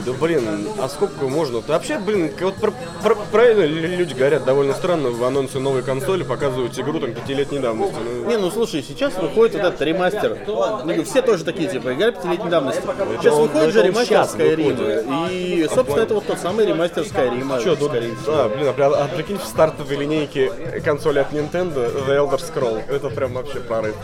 Да 0.06 0.14
блин, 0.14 0.70
а 0.80 0.88
сколько 0.88 1.26
можно? 1.28 1.60
Да 1.62 1.74
вообще, 1.74 2.00
блин, 2.00 2.32
вот 2.40 2.56
про- 2.56 2.74
про- 3.04 3.18
правильно 3.30 3.66
люди 3.66 4.14
говорят, 4.14 4.46
довольно 4.46 4.74
странно 4.74 5.10
в 5.10 5.22
анонсе 5.26 5.60
новой 5.60 5.84
консоли 5.84 6.24
показывают 6.24 6.80
игру 6.80 7.02
там 7.02 7.14
пятилетней 7.14 7.60
давности. 7.60 7.96
Ну, 8.00 8.30
Не, 8.30 8.38
ну 8.38 8.50
слушай, 8.52 8.82
сейчас 8.88 9.16
выходит 9.18 9.56
вот 9.56 9.66
этот 9.66 9.82
ремастер. 9.82 10.38
Ну, 10.48 11.04
все 11.04 11.22
тоже 11.22 11.44
такие, 11.44 11.70
типа, 11.70 11.94
игра 11.94 12.12
пятилетней 12.12 12.50
давности. 12.50 12.82
Сейчас 13.20 13.36
выходит 13.36 13.74
же 13.74 13.84
ремастер 13.84 14.22
Skyrim. 14.22 15.30
И, 15.30 15.68
собственно, 15.74 16.04
это 16.04 16.14
вот 16.22 16.28
тот 16.28 16.40
самый 16.40 16.66
ремастер 16.66 17.04
Skyrim. 17.04 17.64
Чё, 17.64 17.76
тут, 17.76 17.92
а, 17.94 18.50
блин, 18.50 18.68
а, 18.68 18.74
прям- 18.74 18.94
а 18.94 19.08
прикинь, 19.08 19.38
в 19.38 19.44
стартовой 19.44 19.96
линейке 19.98 20.52
консоли 20.84 21.20
от 21.20 21.32
Nintendo 21.32 21.92
The 22.08 22.18
Elder 22.18 22.40
Scroll. 22.40 22.84
Это 22.90 23.10
прям 23.10 23.34
вообще 23.34 23.60
прорыв. 23.60 23.96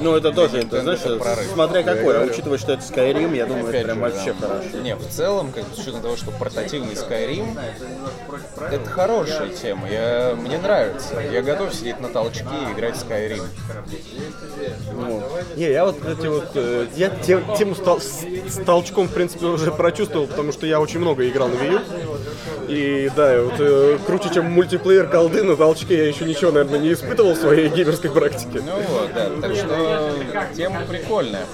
Ну, 0.00 0.14
это 0.16 0.32
тоже, 0.32 0.58
это, 0.58 0.80
знаешь, 0.82 1.00
это 1.00 1.16
прорыв. 1.16 1.46
смотря 1.52 1.82
какой, 1.82 2.14
а 2.14 2.18
говорю. 2.18 2.32
учитывая, 2.32 2.58
что 2.58 2.72
это 2.72 2.82
Skyrim, 2.82 3.34
я 3.36 3.46
думаю, 3.46 3.68
это 3.72 3.84
прям 3.84 3.96
же, 3.96 4.02
вообще 4.02 4.34
да. 4.40 4.48
хорошо. 4.48 4.78
Не, 4.82 4.96
в 4.96 5.08
целом, 5.08 5.52
как 5.52 5.64
с 5.74 5.78
учетом 5.78 6.02
того, 6.02 6.16
что 6.16 6.30
портативный 6.32 6.94
Skyrim, 6.94 7.56
это 8.70 8.90
хорошая 8.90 9.48
тема. 9.50 9.88
Я, 9.88 10.34
мне 10.38 10.58
нравится. 10.58 11.20
Я 11.20 11.42
готов 11.42 11.72
сидеть 11.74 12.00
на 12.00 12.08
толчке 12.08 12.44
и 12.68 12.72
играть 12.74 12.96
в 12.96 13.06
Skyrim. 13.08 13.42
Не, 15.56 15.70
я 15.70 15.84
вот 15.84 15.96
эти 16.06 16.26
вот, 16.26 16.50
э, 16.54 16.86
я 16.96 17.08
те- 17.10 17.42
тему 17.56 17.74
с, 17.74 17.78
тол- 17.78 18.00
с- 18.00 18.24
с 18.52 18.64
толчком, 18.64 19.08
в 19.08 19.12
принципе, 19.12 19.46
уже 19.46 19.70
прочувствовал, 19.70 20.26
потому 20.26 20.52
что 20.54 20.66
я 20.66 20.80
очень 20.80 21.00
много 21.00 21.28
играл 21.28 21.48
на 21.48 21.54
Wii 21.54 21.72
U. 21.72 21.80
И 22.68 23.10
да, 23.14 23.42
вот 23.42 23.54
э, 23.58 23.98
круче, 24.06 24.30
чем 24.32 24.50
мультиплеер 24.50 25.08
колды 25.08 25.42
на 25.42 25.56
толчке, 25.56 25.98
я 25.98 26.08
еще 26.08 26.24
ничего, 26.24 26.50
наверное, 26.50 26.78
не 26.78 26.92
испытывал 26.92 27.34
в 27.34 27.36
своей 27.36 27.68
геймерской 27.68 28.10
практике. 28.10 28.62
Ну 28.64 28.80
вот, 28.88 29.12
да, 29.12 29.30
так 29.40 29.54
что 29.54 30.12
тема 30.56 30.80
прикольная. 30.88 31.44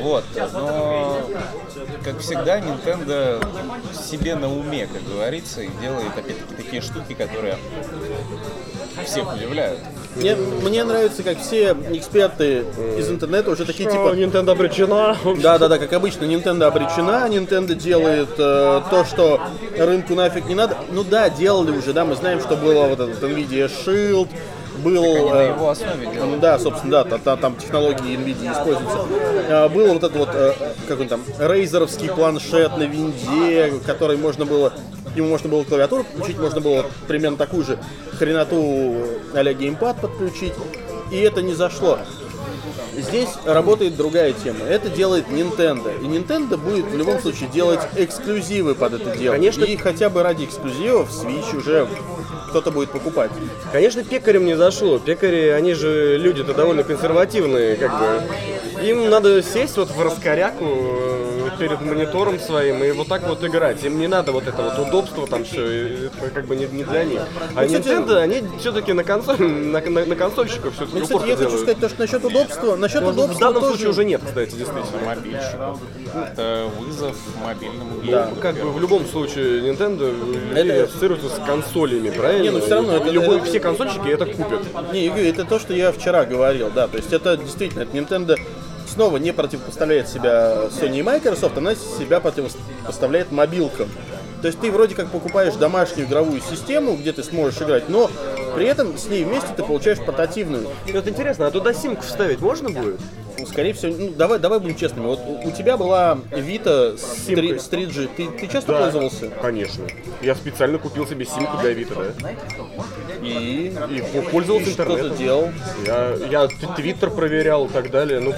Вот, 0.00 0.24
но, 0.52 1.20
как 2.02 2.18
всегда, 2.20 2.58
Nintendo 2.58 3.46
себе 3.94 4.34
на 4.34 4.52
уме, 4.52 4.88
как 4.92 5.04
говорится, 5.04 5.60
и 5.60 5.68
делает, 5.80 6.16
опять-таки, 6.16 6.54
такие 6.54 6.82
штуки, 6.82 7.14
которые 7.14 7.58
всех 9.04 9.32
удивляют. 9.32 9.80
Мне, 10.16 10.34
мне 10.34 10.84
нравится, 10.84 11.22
как 11.22 11.40
все 11.40 11.76
эксперты 11.92 12.64
из 12.98 13.10
интернета 13.10 13.50
уже 13.50 13.64
такие, 13.64 13.88
Типа, 13.90 14.14
типа, 14.14 14.18
Nintendo 14.18 14.52
обречена. 14.52 15.16
Да, 15.42 15.58
да, 15.58 15.68
да, 15.68 15.78
как 15.78 15.92
обычно, 15.92 16.24
Nintendo 16.24 16.64
обречена, 16.64 17.28
Nintendo 17.28 17.74
делает 17.74 18.30
э, 18.38 18.80
то, 18.90 19.04
что 19.04 19.40
рынку 19.78 20.14
нафиг 20.14 20.46
не 20.46 20.54
надо. 20.54 20.76
Ну 20.90 21.04
да, 21.04 21.28
делали 21.28 21.70
уже, 21.76 21.92
да, 21.92 22.04
мы 22.04 22.14
знаем, 22.14 22.40
что 22.40 22.56
было 22.56 22.86
вот 22.86 23.00
этот 23.00 23.22
Nvidia 23.22 23.70
Shield, 23.70 24.28
был... 24.82 25.02
Они 25.04 25.30
на 25.30 25.34
э, 25.42 25.48
его 25.48 25.70
основе 25.70 26.06
ну 26.06 26.12
делают. 26.12 26.40
да, 26.40 26.58
собственно, 26.58 26.90
да, 26.92 27.04
та- 27.04 27.18
та- 27.18 27.36
там 27.36 27.56
технологии 27.56 28.16
NVIDIA 28.16 28.52
используются. 28.52 28.98
А, 29.48 29.68
Был 29.68 29.86
вот 29.88 29.96
этот 29.98 30.16
вот, 30.16 30.28
э, 30.34 30.52
как 30.88 31.00
он 31.00 31.08
там, 31.08 31.22
рейзеровский 31.38 32.08
планшет 32.08 32.76
на 32.76 32.82
винде, 32.84 33.72
который 33.86 34.16
можно 34.18 34.44
было, 34.44 34.72
к 35.16 35.18
нему 35.18 35.30
можно 35.30 35.48
было 35.48 35.64
клавиатуру 35.64 36.04
подключить, 36.04 36.38
можно 36.38 36.60
было 36.60 36.84
примерно 37.08 37.38
такую 37.38 37.64
же 37.64 37.78
хреноту 38.18 38.96
а-ля 39.34 39.54
геймпад 39.54 39.98
подключить, 39.98 40.52
и 41.10 41.16
это 41.16 41.40
не 41.40 41.54
зашло. 41.54 41.98
Здесь 42.94 43.30
работает 43.46 43.96
другая 43.96 44.32
тема. 44.32 44.64
Это 44.66 44.90
делает 44.90 45.28
Nintendo. 45.28 45.90
И 46.02 46.06
Nintendo 46.06 46.58
будет 46.58 46.86
в 46.86 46.96
любом 46.96 47.20
случае 47.20 47.48
делать 47.48 47.80
эксклюзивы 47.96 48.74
под 48.74 48.94
это 48.94 49.16
дело. 49.16 49.34
Конечно. 49.34 49.64
И 49.64 49.76
хотя 49.76 50.10
бы 50.10 50.22
ради 50.22 50.44
эксклюзивов 50.44 51.10
Switch 51.10 51.56
уже 51.56 51.88
кто-то 52.48 52.70
будет 52.70 52.90
покупать. 52.90 53.30
Конечно, 53.72 54.02
пекарям 54.02 54.44
не 54.44 54.56
зашло. 54.56 54.98
Пекари, 54.98 55.48
они 55.48 55.74
же 55.74 56.16
люди-то 56.18 56.54
довольно 56.54 56.84
консервативные, 56.84 57.76
как 57.76 57.98
бы. 57.98 58.86
Им 58.86 59.10
надо 59.10 59.42
сесть 59.42 59.76
вот 59.76 59.90
в 59.90 60.02
раскоряку 60.02 61.25
э, 61.54 61.58
перед 61.58 61.80
монитором 61.80 62.38
своим 62.38 62.82
и 62.84 62.90
вот 62.92 63.08
так 63.08 63.26
вот 63.26 63.42
играть. 63.44 63.82
Им 63.84 63.98
не 63.98 64.06
надо 64.08 64.32
вот 64.32 64.46
это 64.46 64.62
вот 64.62 64.88
удобство 64.88 65.26
там 65.26 65.44
все, 65.44 66.06
это 66.06 66.30
как 66.34 66.46
бы 66.46 66.56
не, 66.56 66.66
не 66.66 66.84
для 66.84 67.04
них. 67.04 67.20
А 67.54 67.62
Ну, 67.62 67.66
кстати, 67.66 67.88
Nintendo, 67.88 68.16
они 68.18 68.42
все-таки 68.58 68.92
на 68.92 69.04
консоль, 69.04 69.40
на, 69.40 69.80
на, 69.80 70.04
на 70.06 70.16
консольщиков 70.16 70.74
все-таки 70.74 70.98
Ну, 70.98 71.04
кстати, 71.04 71.28
я 71.28 71.36
хочу 71.36 71.56
сказать 71.58 71.78
то, 71.80 71.88
что 71.88 72.00
насчет 72.00 72.24
удобства, 72.24 72.76
насчет 72.76 73.02
в 73.02 73.08
удобства 73.08 73.40
данном 73.40 73.62
тоже... 73.62 73.74
случае 73.74 73.90
уже 73.90 74.04
нет, 74.04 74.20
кстати, 74.24 74.50
действительно. 74.54 75.04
Мобильщиков. 75.06 75.78
Это 76.14 76.70
вызов 76.78 77.16
мобильному 77.44 78.00
Да. 78.04 78.26
гейму. 78.26 78.36
Как 78.40 78.54
бы 78.56 78.72
в 78.72 78.80
любом 78.80 79.06
случае 79.06 79.60
Nintendo 79.60 80.14
Это- 80.54 80.84
ассоциируется 80.84 81.28
с 81.28 81.38
консолями, 81.46 82.10
правильно? 82.10 82.42
Не, 82.44 82.50
ну 82.50 82.60
всё 82.60 82.76
равно 82.76 82.96
это- 82.96 83.10
Любой, 83.10 83.36
это- 83.38 83.46
все 83.46 83.60
консольщики 83.60 84.08
это 84.08 84.26
купят. 84.26 84.60
Не, 84.92 85.06
Игорь, 85.06 85.26
это 85.26 85.44
то, 85.44 85.58
что 85.58 85.72
я 85.74 85.92
вчера 85.92 86.24
говорил, 86.24 86.70
да. 86.74 86.88
То 86.88 86.96
есть 86.96 87.12
это 87.12 87.36
действительно, 87.36 87.82
это 87.82 87.96
Nintendo 87.96 88.36
снова 88.96 89.18
не 89.18 89.30
противопоставляет 89.32 90.08
себя 90.08 90.68
Sony 90.70 91.00
и 91.00 91.02
Microsoft, 91.02 91.58
она 91.58 91.74
себя 91.74 92.18
противопоставляет 92.18 93.30
мобилкам. 93.30 93.90
То 94.40 94.48
есть 94.48 94.58
ты 94.58 94.72
вроде 94.72 94.94
как 94.94 95.10
покупаешь 95.10 95.54
домашнюю 95.54 96.08
игровую 96.08 96.40
систему, 96.40 96.96
где 96.96 97.12
ты 97.12 97.22
сможешь 97.22 97.60
играть, 97.60 97.90
но 97.90 98.10
при 98.54 98.64
этом 98.66 98.96
с 98.96 99.06
ней 99.06 99.24
вместе 99.24 99.48
ты 99.54 99.62
получаешь 99.62 99.98
портативную. 99.98 100.68
Вот 100.90 101.06
интересно, 101.06 101.46
а 101.46 101.50
туда 101.50 101.74
симку 101.74 102.02
вставить 102.02 102.40
можно 102.40 102.70
будет? 102.70 102.98
Скорее 103.48 103.72
всего, 103.72 103.94
ну, 103.96 104.10
давай, 104.10 104.38
давай 104.38 104.58
будем 104.58 104.76
честными. 104.76 105.06
Вот 105.06 105.20
у, 105.26 105.48
у 105.48 105.50
тебя 105.52 105.76
была 105.76 106.18
Vita 106.30 106.96
с, 106.98 107.26
три- 107.26 107.58
с 107.58 107.68
3G. 107.70 108.08
Ты, 108.16 108.26
ты 108.28 108.46
часто 108.48 108.72
пользовался? 108.72 109.28
Конечно. 109.40 109.84
Я 110.20 110.34
специально 110.34 110.78
купил 110.78 111.06
себе 111.06 111.24
симку 111.24 111.56
для 111.58 111.70
Вита, 111.72 111.94
да? 111.94 112.30
И, 113.22 113.72
И 113.90 114.00
по- 114.22 114.30
пользовался 114.30 114.70
и 114.70 114.72
что 114.72 114.84
ты 114.84 114.90
интернетом. 114.92 115.18
делал? 115.18 115.48
Я, 115.86 116.14
я 116.30 116.48
твиттер 116.76 117.10
проверял 117.10 117.66
и 117.66 117.68
так 117.68 117.90
далее. 117.90 118.20
Ну, 118.20 118.34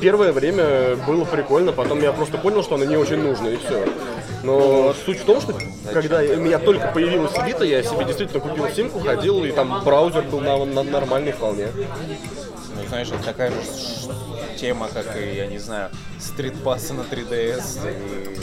первое 0.00 0.32
время 0.32 0.96
было 1.06 1.24
прикольно, 1.24 1.72
потом 1.72 2.00
я 2.02 2.12
просто 2.12 2.38
понял, 2.38 2.62
что 2.62 2.74
она 2.76 2.86
не 2.86 2.96
очень 2.96 3.18
нужна, 3.22 3.50
и 3.50 3.56
все. 3.56 3.84
Но 4.42 4.94
суть 5.04 5.20
в 5.20 5.24
том, 5.24 5.40
что 5.40 5.54
когда 5.92 6.18
у 6.18 6.36
меня 6.40 6.58
только 6.58 6.88
появилась 6.88 7.32
Вита, 7.44 7.64
я 7.64 7.82
себе 7.82 8.04
действительно 8.04 8.40
купил 8.40 8.68
симку, 8.74 9.00
ходил, 9.00 9.44
и 9.44 9.50
там 9.52 9.82
браузер 9.84 10.22
был 10.22 10.40
на, 10.40 10.64
на- 10.64 10.82
нормальный 10.82 11.32
вполне. 11.32 11.68
Ну, 12.76 12.88
знаешь, 12.88 13.08
это 13.08 13.22
такая 13.24 13.50
же 13.50 13.56
тема, 14.58 14.88
как 14.92 15.16
и, 15.16 15.34
я 15.36 15.46
не 15.46 15.58
знаю, 15.58 15.90
стритпассы 16.18 16.94
на 16.94 17.02
3DS 17.02 17.90
и... 17.90 18.36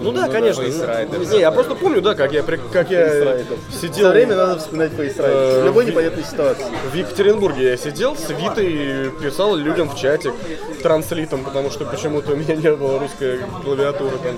Ну 0.00 0.12
да, 0.12 0.28
конечно. 0.28 0.62
Face 0.62 0.86
Riders. 1.10 1.32
Не, 1.34 1.40
я 1.40 1.50
просто 1.50 1.74
помню, 1.74 2.00
да, 2.00 2.14
как 2.14 2.32
я, 2.32 2.42
при- 2.44 2.60
как 2.72 2.90
я 2.90 3.08
Все 3.70 3.88
сидел 3.88 4.10
время 4.12 4.36
надо 4.36 4.58
вспоминать 4.60 4.92
Face 4.92 5.16
Rider. 5.16 5.58
Э, 5.58 5.62
В 5.62 5.64
любой 5.66 5.86
непонятной 5.86 6.22
ситуации. 6.22 6.64
в 6.92 6.94
Екатеринбурге. 6.94 7.70
Я 7.70 7.76
сидел 7.76 8.16
с 8.16 8.28
Витой 8.30 8.66
и 8.72 9.10
писал 9.20 9.56
людям 9.56 9.88
в 9.90 9.96
чатик 9.96 10.32
транслитом, 10.82 11.44
потому 11.44 11.70
что 11.70 11.84
почему-то 11.84 12.32
у 12.32 12.36
меня 12.36 12.54
не 12.54 12.72
было 12.74 13.00
русской 13.00 13.40
клавиатуры 13.64 14.18
там. 14.18 14.36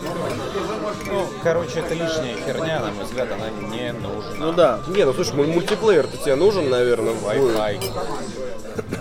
Ну, 1.07 1.27
короче, 1.43 1.81
это 1.81 1.93
лишняя 1.95 2.37
херня, 2.47 2.81
на 2.81 2.91
мой 2.93 3.05
взгляд, 3.05 3.29
она 3.33 3.51
не 3.77 3.93
нужна. 3.93 4.33
Ну 4.39 4.53
да. 4.53 4.81
Не, 4.89 5.05
ну 5.05 5.13
слушай, 5.13 5.35
мультиплеер-то 5.35 6.17
тебе 6.17 6.37
нужен, 6.37 6.71
наверное, 6.71 7.13
будет. 7.13 7.55
Wi-Fi. 7.55 7.81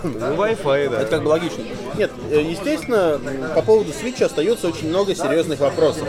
Ну, 0.02 0.34
Wi-Fi, 0.36 0.88
да. 0.90 1.00
Это 1.02 1.10
как 1.10 1.22
бы 1.22 1.28
логично. 1.28 1.62
Нет, 1.96 2.10
э, 2.30 2.40
естественно, 2.40 3.20
по 3.54 3.62
поводу 3.62 3.90
Switch 3.90 4.22
остается 4.24 4.68
очень 4.68 4.88
много 4.88 5.14
серьезных 5.14 5.60
вопросов. 5.60 6.06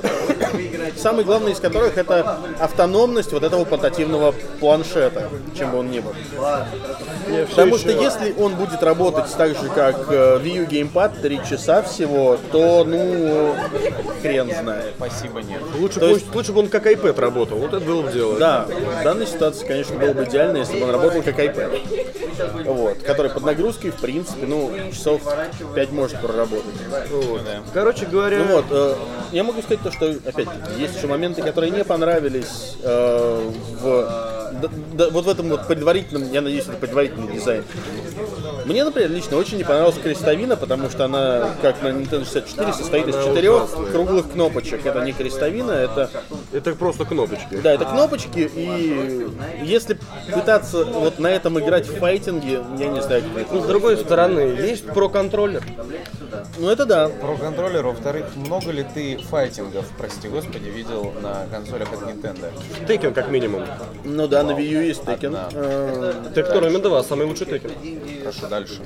Самый 0.96 1.24
главный 1.24 1.52
из 1.52 1.60
которых 1.60 1.98
это 1.98 2.38
автономность 2.60 3.32
вот 3.32 3.42
этого 3.42 3.64
портативного 3.64 4.34
планшета, 4.60 5.28
чем 5.56 5.70
бы 5.72 5.78
он 5.78 5.90
ни 5.90 6.00
был. 6.00 6.12
Я 7.28 7.46
Потому 7.46 7.74
еще- 7.76 7.90
что 7.90 8.02
если 8.02 8.34
он 8.38 8.54
будет 8.54 8.82
работать 8.82 9.26
так 9.36 9.50
же, 9.50 9.68
как 9.74 10.06
э, 10.10 10.38
Wii 10.42 10.62
U 10.62 10.66
Gamepad, 10.66 11.20
3 11.20 11.40
часа 11.48 11.82
всего, 11.82 12.38
то, 12.52 12.84
ну, 12.84 13.54
хрен 14.22 14.50
знает. 14.62 14.94
Спасибо, 14.96 15.40
нет. 15.42 15.60
Лучше, 15.78 16.00
то 16.00 16.06
бы 16.06 16.12
есть- 16.12 16.26
он- 16.30 16.34
лучше 16.36 16.52
бы 16.52 16.60
он 16.60 16.68
как 16.68 16.86
iPad 16.86 17.20
работал, 17.20 17.58
вот 17.58 17.74
это 17.74 17.84
было 17.84 18.02
бы 18.02 18.12
дело. 18.12 18.38
Да, 18.38 18.66
в 19.00 19.04
данной 19.04 19.26
ситуации, 19.26 19.66
конечно, 19.66 19.96
было 19.98 20.12
бы 20.14 20.24
идеально, 20.24 20.58
если 20.58 20.78
бы 20.78 20.84
он 20.86 20.90
работал 20.92 21.22
как 21.22 21.38
iPad. 21.38 21.80
Вот, 22.64 22.98
который 23.02 23.30
под 23.30 23.44
нагрузкой, 23.44 23.90
в 23.90 23.96
принципе, 23.96 24.46
ну, 24.46 24.70
часов 24.92 25.22
5 25.74 25.92
может 25.92 26.20
проработать. 26.20 26.64
Вот. 27.10 27.42
Короче 27.74 28.06
говоря, 28.06 28.38
Ну 28.38 28.52
вот, 28.56 28.64
э, 28.70 28.94
я 29.32 29.44
могу 29.44 29.60
сказать 29.62 29.80
то, 29.82 29.90
что, 29.90 30.06
опять-таки, 30.10 30.80
есть 30.80 30.96
еще 30.96 31.06
моменты, 31.06 31.42
которые 31.42 31.70
не 31.70 31.84
понравились 31.84 32.76
э, 32.82 33.50
в... 33.80 34.50
да- 34.62 34.70
да, 34.94 35.10
вот 35.10 35.24
в 35.24 35.28
этом 35.28 35.48
вот 35.48 35.66
предварительном, 35.66 36.30
я 36.32 36.40
надеюсь, 36.40 36.64
это 36.66 36.76
предварительный 36.76 37.32
дизайн. 37.32 37.64
Мне, 38.68 38.84
например, 38.84 39.10
лично 39.10 39.38
очень 39.38 39.56
не 39.56 39.64
понравилась 39.64 39.96
крестовина, 39.96 40.54
потому 40.54 40.90
что 40.90 41.06
она, 41.06 41.54
как 41.62 41.82
на 41.82 41.88
Nintendo 41.88 42.24
64, 42.24 42.74
состоит 42.74 43.08
из 43.08 43.14
четырех 43.14 43.66
круглых 43.92 44.30
кнопочек. 44.30 44.84
Это 44.84 45.00
не 45.00 45.12
крестовина, 45.12 45.72
это 45.72 46.10
это 46.52 46.74
просто 46.74 47.06
кнопочки. 47.06 47.56
да, 47.62 47.72
это 47.72 47.86
кнопочки, 47.86 48.50
и 48.54 49.26
если 49.62 49.98
пытаться 50.32 50.84
вот 50.84 51.18
на 51.18 51.28
этом 51.28 51.58
играть 51.58 51.88
в 51.88 51.98
файтинге, 51.98 52.60
я 52.78 52.88
не 52.88 53.00
знаю, 53.00 53.22
как 53.22 53.50
Ну, 53.50 53.58
это. 53.58 53.64
с 53.64 53.68
другой 53.68 53.96
стороны, 53.96 54.40
есть 54.40 54.84
про-контроллер. 54.86 55.62
Ну 56.58 56.68
это 56.68 56.84
да. 56.86 57.08
Про 57.08 57.36
контроллер, 57.36 57.84
во-вторых, 57.86 58.26
много 58.36 58.70
ли 58.70 58.84
ты 58.94 59.16
файтингов, 59.30 59.86
прости 59.96 60.28
господи, 60.28 60.68
видел 60.68 61.12
на 61.22 61.46
консолях 61.50 61.88
от 61.92 62.02
Nintendo? 62.02 62.50
Текен, 62.86 63.14
как 63.14 63.28
минимум. 63.30 63.64
Ну 64.04 64.26
да, 64.28 64.42
на 64.42 64.52
Wii 64.52 64.68
U 64.68 64.82
есть. 64.82 65.06
Одна. 65.06 65.48
Э, 65.52 66.12
Тектор 66.34 66.62
номер 66.62 66.80
два, 66.80 67.02
самый 67.02 67.26
лучший 67.26 67.46
Текен. 67.46 67.70
Хорошо, 68.20 68.46
дальше. 68.48 68.80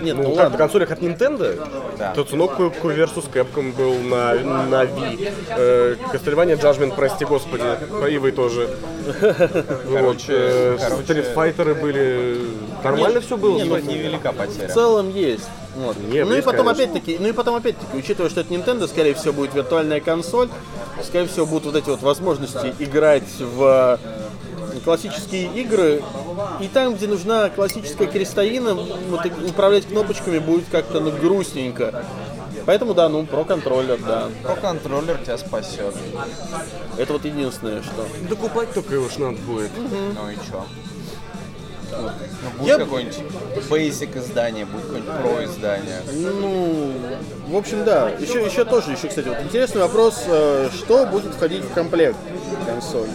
Нет, 0.00 0.16
Ну, 0.16 0.22
ну 0.22 0.28
как, 0.30 0.36
на 0.36 0.42
ладно. 0.44 0.58
консолях 0.58 0.90
от 0.92 1.00
Nintendo? 1.00 1.66
Да. 1.98 2.12
Татсуноку 2.14 2.64
versus 2.82 3.24
Capcom 3.32 3.74
был 3.74 3.94
на, 3.94 4.34
на 4.34 4.84
Wii. 4.84 5.32
Э, 5.56 5.96
Castlevania 6.12 6.56
Judgment, 6.60 6.94
прости 6.94 7.24
господи. 7.24 7.64
И 8.10 8.18
вы 8.18 8.32
тоже. 8.32 8.68
Вот, 9.86 10.18
э, 10.28 10.76
короче- 10.78 11.02
Street 11.02 11.34
Fighter 11.34 11.74
были. 11.80 12.40
Нормально 12.84 13.20
все 13.20 13.36
было? 13.36 13.56
не, 13.56 13.64
ну, 13.64 13.76
Не- 13.78 13.94
Невелика 13.94 14.32
потеря. 14.32 14.68
В 14.68 14.72
целом 14.74 15.10
есть. 15.10 15.48
Вот. 15.76 15.96
Не, 15.98 16.24
ну 16.24 16.34
и 16.34 16.40
потом 16.40 16.66
конечно. 16.66 16.84
опять-таки, 16.84 17.18
ну 17.20 17.28
и 17.28 17.32
потом 17.32 17.54
опять-таки, 17.54 17.96
учитывая, 17.96 18.30
что 18.30 18.40
это 18.40 18.52
Nintendo, 18.52 18.88
скорее 18.88 19.14
всего 19.14 19.32
будет 19.32 19.54
виртуальная 19.54 20.00
консоль, 20.00 20.48
скорее 21.02 21.26
всего 21.26 21.46
будут 21.46 21.66
вот 21.66 21.76
эти 21.76 21.88
вот 21.88 22.02
возможности 22.02 22.74
играть 22.78 23.28
в 23.38 23.98
э, 24.02 24.80
классические 24.84 25.46
игры, 25.54 26.02
и 26.60 26.68
там, 26.68 26.94
где 26.94 27.06
нужна 27.06 27.50
классическая 27.50 28.06
крестовина, 28.06 28.74
вот, 28.74 29.20
управлять 29.48 29.86
кнопочками 29.86 30.38
будет 30.38 30.64
как-то 30.70 31.00
ну, 31.00 31.12
грустненько. 31.12 32.04
Поэтому 32.66 32.94
да, 32.94 33.08
ну 33.08 33.24
про 33.26 33.44
контроллер, 33.44 33.98
да. 33.98 34.28
Про 34.42 34.54
контроллер 34.56 35.18
тебя 35.18 35.38
спасет. 35.38 35.94
Это 36.98 37.12
вот 37.12 37.24
единственное, 37.24 37.82
что. 37.82 38.06
Докупать 38.28 38.72
только 38.72 38.94
его 38.94 39.08
ж 39.08 39.18
надо 39.18 39.38
будет. 39.38 39.70
Ну 39.78 40.30
и 40.30 40.34
чё? 40.34 40.64
Ну, 41.92 42.50
будет 42.58 42.68
Я- 42.68 42.78
какое-нибудь 42.78 43.18
basic 43.68 44.18
издание, 44.18 44.64
будет 44.64 44.84
какое-нибудь 44.84 45.14
про 45.22 45.44
издание. 45.44 46.00
Ну, 46.12 46.92
в 47.48 47.56
общем, 47.56 47.84
да. 47.84 48.10
Еще, 48.10 48.44
еще 48.44 48.64
тоже, 48.64 48.92
еще, 48.92 49.08
кстати, 49.08 49.28
вот 49.28 49.38
интересный 49.42 49.80
вопрос, 49.82 50.22
э, 50.26 50.68
что 50.72 51.06
будет 51.06 51.34
входить 51.34 51.64
в 51.64 51.72
комплект 51.72 52.16
консоль? 52.66 53.08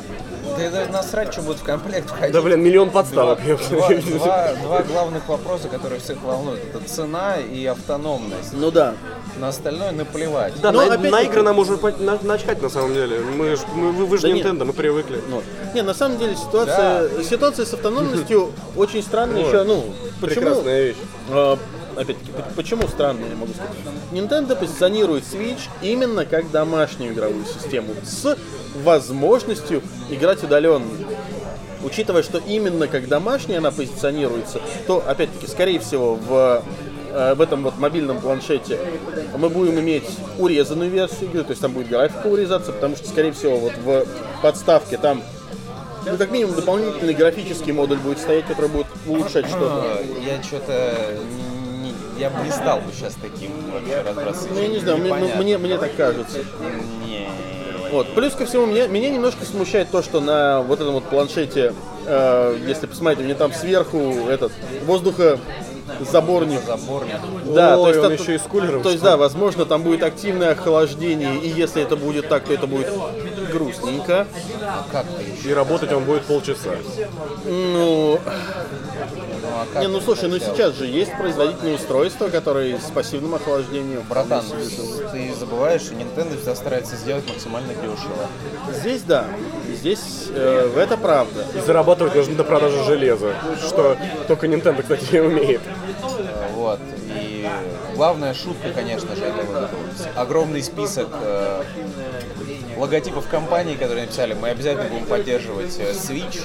Да 0.58 0.64
это 0.64 0.92
насрать, 0.92 1.32
что 1.34 1.42
будет 1.42 1.60
в 1.60 1.64
комплект 1.64 2.10
входить. 2.10 2.34
Да, 2.34 2.42
блин, 2.42 2.64
миллион 2.64 2.90
подставок. 2.90 3.40
Два, 3.70 3.90
два- 3.90 4.54
два 4.54 4.82
главных 4.84 5.28
вопроса, 5.28 5.68
которые 5.68 6.00
всех 6.00 6.22
волнуют, 6.24 6.62
это 6.74 6.80
цена 6.88 7.38
и 7.38 7.66
автономность. 7.66 8.54
Ну 8.54 8.72
да. 8.72 8.94
На 9.40 9.50
остальное 9.50 9.92
наплевать. 9.92 10.54
Да, 10.62 10.72
Но 10.72 10.80
на, 10.80 10.86
опять-таки- 10.94 11.12
на 11.12 11.22
игры 11.24 11.42
нам 11.42 11.60
уже 11.60 11.78
по- 11.78 11.92
на- 11.92 12.20
начхать 12.22 12.62
на 12.62 12.70
самом 12.70 12.94
деле. 12.94 13.20
Мы, 13.20 13.56
ж, 13.56 13.60
мы 13.76 13.92
вы, 13.92 14.06
вы 14.06 14.18
же 14.18 14.24
Да 14.28 14.32
нет. 14.32 14.46
Nintendo, 14.46 14.64
мы 14.66 14.72
привыкли. 14.74 15.20
Ну, 15.30 15.44
не, 15.74 15.82
на 15.82 15.94
самом 15.94 16.18
деле 16.18 16.36
ситуация, 16.38 17.22
ситуация 17.24 17.66
с 17.66 17.74
автономностью 17.74 18.52
очень 18.78 19.04
странная 19.04 19.46
еще, 19.46 19.64
ну, 19.64 19.84
почему, 20.22 20.42
Прекрасная 20.46 20.82
вещь. 20.84 20.96
э, 21.30 21.58
опять-таки, 21.98 22.32
почему 22.56 22.88
странная, 22.88 23.28
я 23.30 23.36
могу 23.36 23.52
сказать. 23.54 23.74
Nintendo 24.14 24.56
позиционирует 24.56 25.26
Switch 25.26 25.68
именно 25.82 26.26
как 26.26 26.50
домашнюю 26.52 27.12
игровую 27.14 27.44
систему 27.46 27.94
с 28.06 28.38
возможностью 28.84 29.82
играть 30.10 30.44
удаленно. 30.44 30.86
Учитывая, 31.84 32.24
что 32.24 32.40
именно 32.40 32.88
как 32.88 33.08
домашняя 33.08 33.60
она 33.60 33.72
позиционируется, 33.72 34.60
то, 34.88 35.04
опять-таки, 35.06 35.46
скорее 35.46 35.80
всего, 35.80 36.16
в 36.16 36.64
э, 37.12 37.36
в 37.36 37.42
этом 37.42 37.64
вот 37.64 37.78
мобильном 37.78 38.20
планшете 38.20 38.80
мы 39.38 39.50
будем 39.50 39.80
иметь 39.80 40.06
урезанную 40.40 40.90
версию 40.90 41.30
игры, 41.30 41.44
то 41.44 41.52
есть 41.52 41.62
там 41.62 41.74
будет 41.74 41.90
графика 41.90 42.26
урезаться, 42.26 42.72
потому 42.72 42.96
что, 42.96 43.08
скорее 43.08 43.34
всего, 43.34 43.58
вот 43.58 43.74
в 43.84 44.06
подставке 44.42 44.98
там 44.98 45.22
ну, 46.06 46.18
как 46.18 46.32
минимум, 46.32 46.56
дополнительный 46.56 47.14
графический 47.14 47.72
модуль 47.72 47.98
будет 47.98 48.20
стоять, 48.20 48.46
который 48.46 48.70
будет 48.70 48.88
улучшать 49.08 49.48
что-то. 49.48 50.04
Я 50.24 50.42
что-то 50.44 51.18
я 52.18 52.30
бы 52.30 52.44
не 52.44 52.52
стал 52.52 52.80
бы 52.80 52.92
сейчас 52.94 53.16
таким 53.22 53.52
вообще 53.72 54.02
разбрасывать. 54.02 54.52
Ну, 54.52 54.62
я 54.62 54.68
не 54.68 54.80
знаю, 54.80 54.98
мне, 55.00 55.36
мне, 55.36 55.58
мне 55.58 55.78
так 55.78 55.96
кажется. 55.96 56.40
Не. 57.06 57.28
Вот. 57.92 58.14
Плюс 58.16 58.34
ко 58.34 58.46
всему, 58.46 58.66
меня, 58.66 58.88
меня 58.88 59.10
немножко 59.10 59.46
смущает 59.46 59.90
то, 59.92 60.02
что 60.02 60.20
на 60.20 60.62
вот 60.62 60.82
этом 60.82 60.94
вот 60.94 61.06
планшете, 61.06 61.74
э, 62.06 62.58
если 62.68 62.88
посмотреть, 62.88 63.22
у 63.22 63.24
меня 63.24 63.36
там 63.36 63.54
сверху 63.54 63.98
этот 64.30 64.52
воздухозаборник. 64.86 66.62
Заборник. 66.66 67.16
Да, 67.54 67.78
Ой, 67.78 67.84
то 67.84 67.88
есть, 67.90 68.00
он 68.00 68.04
там- 68.04 68.14
еще 68.14 68.36
и 68.36 68.38
с 68.38 68.42
кулером, 68.42 68.82
То 68.84 68.90
есть, 68.90 69.04
да, 69.04 69.18
возможно, 69.18 69.66
там 69.66 69.84
будет 69.84 70.04
активное 70.04 70.52
охлаждение, 70.52 71.38
и 71.38 71.50
если 71.50 71.82
это 71.82 71.96
будет 71.96 72.28
так, 72.28 72.44
то 72.46 72.54
это 72.54 72.68
будет 72.68 72.88
грустненько. 73.56 74.28
Как 74.92 75.06
ты 75.06 75.24
еще? 75.24 75.50
И 75.50 75.54
работать 75.54 75.92
он 75.94 76.04
будет 76.04 76.24
полчаса. 76.26 76.72
Ну, 77.46 78.20
Ну, 79.46 79.52
а 79.54 79.66
как 79.74 79.82
не, 79.82 79.88
ну 79.88 80.02
слушай, 80.02 80.28
ну 80.28 80.40
сейчас 80.40 80.74
же 80.76 80.86
есть 80.86 81.16
производительные 81.18 81.76
устройства, 81.76 82.28
которые 82.30 82.78
с 82.80 82.90
пассивным 82.92 83.36
охлаждением. 83.36 84.04
Братан, 84.10 84.44
ты 85.12 85.34
забываешь, 85.40 85.82
что 85.82 85.94
Nintendo 85.94 86.36
всегда 86.36 86.56
старается 86.56 86.96
сделать 86.96 87.28
максимально 87.30 87.74
дешево. 87.74 88.28
Здесь 88.74 89.04
да, 89.04 89.26
здесь 89.74 90.28
э, 90.30 90.72
это 90.78 90.98
правда. 90.98 91.46
И 91.56 91.60
зарабатывать 91.60 92.16
нужно 92.16 92.36
до 92.36 92.44
продажи 92.44 92.84
железа. 92.84 93.34
Что 93.66 93.96
только 94.28 94.48
Nintendo, 94.48 94.82
кстати, 94.82 95.16
и 95.16 95.20
умеет. 95.20 95.62
Э, 95.64 96.50
Вот. 96.54 96.80
И 97.18 97.48
главная 97.96 98.34
шутка, 98.34 98.72
конечно 98.74 99.16
же, 99.16 99.24
это 99.24 99.46
вот 99.46 99.70
огромный 100.16 100.64
список 100.64 101.08
э, 101.22 101.64
логотипов 102.78 103.28
компаний, 103.28 103.76
которые 103.76 104.06
написали, 104.06 104.34
мы 104.34 104.50
обязательно 104.50 104.90
будем 104.90 105.06
поддерживать 105.06 105.78
э, 105.80 105.92
Switch. 105.92 106.42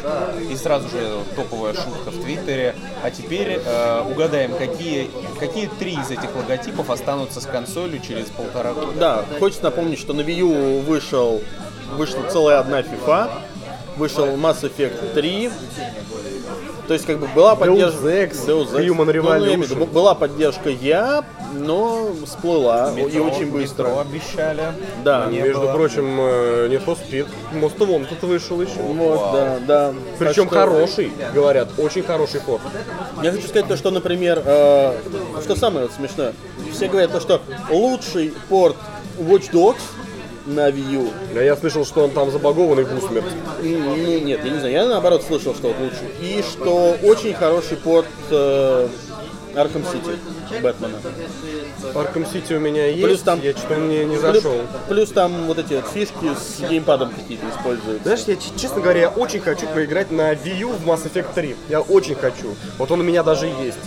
И 0.50 0.56
сразу 0.56 0.88
же 0.88 1.18
топовая 1.36 1.74
шутка 1.74 2.10
в 2.10 2.22
Твиттере. 2.22 2.74
А 3.02 3.10
теперь 3.10 3.60
э, 3.64 4.02
угадаем, 4.10 4.52
какие, 4.56 5.10
какие 5.38 5.66
три 5.66 5.94
из 5.94 6.10
этих 6.10 6.34
логотипов 6.34 6.90
останутся 6.90 7.40
с 7.40 7.46
консолью 7.46 8.00
через 8.00 8.26
полтора 8.26 8.72
года. 8.72 8.92
Да, 8.98 9.24
хочется 9.38 9.64
напомнить, 9.64 9.98
что 9.98 10.12
на 10.12 10.20
Wii 10.20 10.34
U 10.34 10.80
вышел, 10.80 11.42
вышла 11.96 12.22
целая 12.30 12.60
одна 12.60 12.80
FIFA, 12.80 13.30
вышел 13.96 14.26
Mass 14.36 14.62
Effect 14.62 15.14
3. 15.14 15.50
То 16.90 16.94
есть, 16.94 17.06
как 17.06 17.20
бы 17.20 17.28
была 17.28 17.54
поддержка... 17.54 18.08
Ex, 18.08 18.32
Human 18.48 18.66
Ну, 18.76 19.04
ну, 19.04 19.12
Revolution. 19.12 19.86
была 19.92 20.16
поддержка 20.16 20.70
я, 20.70 21.22
но 21.54 22.10
всплыла 22.26 22.92
и 22.96 23.02
Метро- 23.04 23.22
очень 23.30 23.48
быстро. 23.52 23.84
метро 23.84 24.00
обещали. 24.00 24.62
Да, 25.04 25.26
Не 25.26 25.38
Между 25.40 25.60
было. 25.60 25.72
прочим, 25.74 26.18
э, 26.18 26.66
не 26.68 26.78
for 26.78 26.98
Speed. 26.98 27.28
Most 27.54 27.78
Wanted 27.78 28.08
тут 28.08 28.22
вышел 28.28 28.60
еще. 28.60 28.80
Вот, 28.80 29.20
да, 29.32 29.58
да. 29.68 29.94
Причем 30.18 30.48
Так 30.48 30.58
что- 30.58 30.72
хороший, 30.72 31.12
говорят, 31.32 31.68
очень 31.78 32.02
хороший 32.02 32.40
порт. 32.40 32.62
Я 33.22 33.30
хочу 33.30 33.46
сказать 33.46 33.68
то, 33.68 33.76
что, 33.76 33.92
например, 33.92 34.42
э, 34.44 34.92
что 35.44 35.54
самое 35.54 35.86
вот 35.86 35.94
смешное, 35.94 36.32
все 36.72 36.88
говорят 36.88 37.12
то, 37.12 37.20
что 37.20 37.40
лучший 37.70 38.34
порт 38.48 38.74
Watch 39.16 39.52
Dogs 39.52 39.76
на 40.54 40.70
Wii. 40.70 41.12
А 41.36 41.42
я 41.42 41.56
слышал, 41.56 41.84
что 41.84 42.04
он 42.04 42.10
там 42.10 42.30
забагованный 42.30 42.84
в 42.84 42.92
усмерть. 42.96 43.24
Ну, 43.62 44.20
нет, 44.20 44.44
я 44.44 44.50
не 44.50 44.58
знаю, 44.58 44.72
я 44.72 44.86
наоборот 44.86 45.22
слышал, 45.22 45.54
что 45.54 45.68
вот 45.68 45.78
лучше. 45.78 46.10
И 46.20 46.42
что 46.42 46.96
очень 47.02 47.34
хороший 47.34 47.76
порт 47.76 48.06
э, 48.30 48.88
Arkham 49.54 49.84
City 49.84 50.18
Бэтмена. 50.62 50.98
Arkham 51.94 52.32
City 52.32 52.56
у 52.56 52.60
меня 52.60 52.86
есть, 52.86 53.02
Плюс 53.04 53.20
там- 53.20 53.40
я 53.42 53.52
что-то 53.52 53.74
мне 53.76 54.04
не 54.04 54.16
Плюс, 54.16 54.20
зашел. 54.34 54.54
плюс 54.88 55.10
там 55.10 55.46
вот 55.46 55.58
эти 55.58 55.74
вот 55.74 55.86
фишки 55.88 56.34
с 56.34 56.60
геймпадом 56.68 57.10
какие-то 57.10 57.46
используют. 57.50 58.02
Знаешь, 58.02 58.20
я, 58.26 58.36
честно 58.56 58.80
говоря, 58.80 59.00
я 59.00 59.08
очень 59.08 59.40
хочу 59.40 59.66
поиграть 59.66 60.10
на 60.10 60.32
Wii 60.32 60.58
U 60.58 60.68
в 60.70 60.86
Mass 60.88 61.10
Effect 61.10 61.34
3. 61.34 61.56
Я 61.68 61.80
очень 61.80 62.14
хочу. 62.14 62.54
Вот 62.78 62.90
он 62.90 63.00
у 63.00 63.02
меня 63.04 63.22
даже 63.22 63.46
есть. 63.46 63.78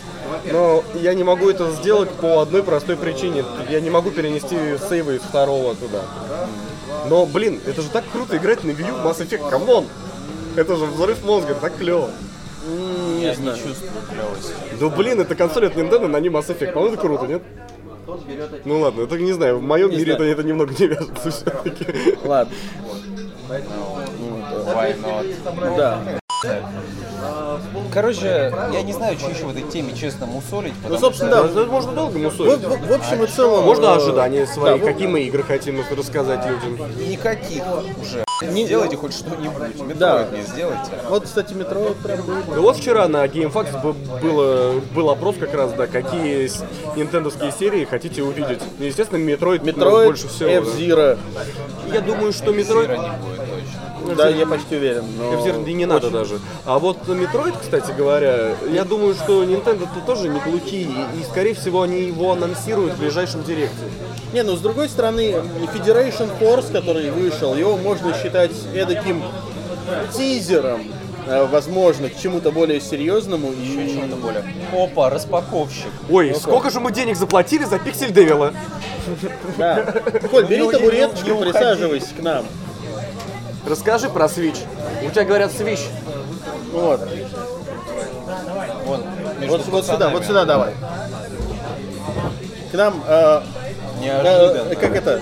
Но 0.52 0.84
я 0.96 1.14
не 1.14 1.24
могу 1.24 1.50
это 1.50 1.72
сделать 1.72 2.10
по 2.10 2.42
одной 2.42 2.64
простой 2.64 2.96
причине. 2.98 3.46
Я 3.70 3.80
не 3.82 3.90
могу 3.90 4.10
перенести 4.12 4.58
сейвы 4.90 5.16
из 5.16 5.22
второго 5.22 5.76
туда. 5.76 6.02
Но, 7.08 7.26
блин, 7.26 7.60
это 7.66 7.82
же 7.82 7.90
так 7.90 8.04
круто 8.12 8.38
играть 8.38 8.64
на 8.64 8.72
Wii 8.72 8.90
U 8.90 8.96
в 8.96 9.06
Mass 9.06 9.26
Effect, 9.26 9.50
come 9.50 9.70
on! 9.70 9.86
Это 10.56 10.76
же 10.76 10.86
взрыв 10.86 11.24
мозга, 11.24 11.56
так 11.56 11.76
клево. 11.78 12.10
Не 13.24 13.30
Я 13.30 13.36
не 13.36 13.42
знаю. 13.42 13.58
чувствую 13.58 13.92
клевости. 14.10 14.54
Да 14.80 14.90
блин, 14.90 15.20
это 15.22 15.36
консоль 15.36 15.68
от 15.68 15.76
Nintendo, 15.76 16.08
на 16.08 16.20
ней 16.20 16.30
Mass 16.30 16.48
Effect. 16.50 16.74
По-моему, 16.74 16.94
это 16.94 17.02
круто, 17.02 17.26
нет? 17.28 17.42
Ну 18.66 18.80
ладно, 18.82 19.02
это 19.04 19.18
не 19.18 19.32
знаю, 19.32 19.60
в 19.60 19.62
моем 19.62 19.90
Не 19.92 19.98
мире 19.98 20.12
это, 20.14 20.24
знаю. 20.24 20.34
это 20.34 20.44
немного 20.44 20.74
не 20.78 20.88
вяжется 20.88 21.32
все-таки. 21.32 21.86
Ладно. 22.26 22.54
Why 23.50 24.96
not? 25.02 25.78
Да. 25.78 26.02
Короче, 27.94 28.54
я 28.74 28.82
не 28.82 28.92
знаю, 28.92 29.18
что 29.18 29.30
еще 29.30 29.46
в 29.46 29.52
этой 29.52 29.64
теме 29.64 29.94
честно 29.96 30.26
мусолить, 30.26 30.74
Ну, 30.90 30.98
собственно, 30.98 31.32
да. 31.44 31.46
Это 31.46 31.66
можно 31.72 31.94
долго 31.94 32.18
В, 32.18 32.22
мусорить. 32.22 32.60
в- 32.60 32.88
в 32.88 32.92
общем 32.92 33.24
и 33.24 33.28
целом... 33.28 33.64
Можно 33.64 33.86
э, 33.86 33.96
ожидания 33.96 34.46
свои, 34.48 34.78
да, 34.80 34.86
какие 34.86 35.08
мы 35.08 35.22
игры 35.22 35.44
хотим 35.44 35.82
рассказать 35.96 36.46
людям. 36.46 36.76
что 36.78 37.04
никаких 37.10 37.64
уже. 38.02 38.24
Не- 38.52 38.66
Сделайте 38.66 38.98
хоть 38.98 39.14
что-нибудь. 39.14 39.54
Metroid 39.82 39.98
Да. 39.98 40.28
мне 40.32 40.44
сделайте. 40.44 40.92
Вот, 41.10 41.24
кстати, 41.24 41.54
Metroid 41.54 41.96
Prime 42.04 42.22
будет. 42.22 42.48
Ну 42.48 42.62
вот 42.62 42.78
вчера 42.78 43.08
на 43.08 43.26
GameFAQs 43.26 44.22
было, 44.22 44.80
был 44.94 45.10
опрос 45.10 45.36
как 45.40 45.54
раз, 45.54 45.74
да, 45.74 45.88
какие 45.88 46.50
нинтендовские 46.98 47.52
серии 47.52 47.86
хотите 47.86 48.24
увидеть. 48.24 48.60
Ну, 48.80 48.86
естественно, 48.86 49.20
Metroid, 49.20 49.60
ну, 49.60 49.66
Metroid, 49.68 50.08
больше 50.08 50.28
всего. 50.28 50.50
да. 50.50 50.56
F-Zero. 50.58 51.18
Я 51.92 52.02
думаю, 52.02 52.34
что 52.34 52.52
Metroid... 52.52 53.00
Да, 54.18 54.30
я 54.30 54.46
почти 54.46 54.76
уверен. 54.78 55.06
но 55.18 55.34
F-Zero 55.34 55.72
не 55.72 55.86
надо 55.86 56.08
очень- 56.08 56.18
даже. 56.18 56.40
А 56.66 56.80
вот 56.80 56.98
Metroid, 57.08 57.56
кстати 57.62 57.92
говоря, 57.92 58.56
я 58.72 58.84
думаю, 58.84 59.16
что 59.16 59.44
Nintendo 59.44 59.88
тут 59.94 60.06
тоже 60.06 60.30
не 60.30 60.40
глухие, 60.40 60.84
и, 60.84 61.22
и, 61.22 61.24
скорее 61.30 61.54
всего 61.54 61.82
они 61.84 62.02
его 62.02 62.32
анонсируют 62.32 62.94
в 62.94 63.00
ближайшем 63.00 63.44
директе. 63.44 63.76
Не, 64.34 64.44
ну 64.44 64.56
с 64.56 64.60
другой 64.60 64.90
стороны, 64.90 65.36
Federation 65.74 66.30
Force, 66.40 66.72
который 66.72 67.12
вышел, 67.12 67.56
его 67.56 67.78
можно 67.78 68.14
считать 68.14 68.52
эдаким 68.74 69.22
тизером, 70.16 70.82
э, 71.28 71.46
возможно, 71.46 72.10
к 72.10 72.18
чему-то 72.20 72.52
более 72.52 72.82
серьезному. 72.82 73.52
И... 73.52 73.94
Чего-то 73.94 74.16
более. 74.16 74.44
Опа, 74.74 75.10
распаковщик. 75.10 75.92
Ой, 76.10 76.34
сколько 76.36 76.70
же 76.70 76.80
мы 76.80 76.92
денег 76.92 77.16
заплатили 77.18 77.64
за 77.66 77.80
Пиксель 77.80 78.12
Девила? 78.12 78.54
Да. 79.58 79.94
Коль, 80.32 80.46
бери 80.46 80.66
не- 80.66 80.72
табуреточку, 80.72 81.36
присаживайся 81.38 82.08
к 82.18 82.22
нам. 82.22 82.46
Расскажи 83.66 84.10
про 84.10 84.26
Switch. 84.26 84.58
У 85.06 85.10
тебя 85.10 85.24
говорят 85.26 85.52
Switch. 85.52 85.82
Вот. 86.72 87.02
Вон, 88.86 89.02
Вот, 89.48 89.66
вот 89.68 89.86
сюда, 89.86 90.10
вот 90.10 90.26
сюда 90.26 90.46
давай. 90.46 90.74
К 92.72 92.76
нам, 92.76 93.04
э, 93.08 93.42
Неожиданно. 94.04 94.70
э, 94.72 94.76
как 94.76 94.96
это, 94.96 95.22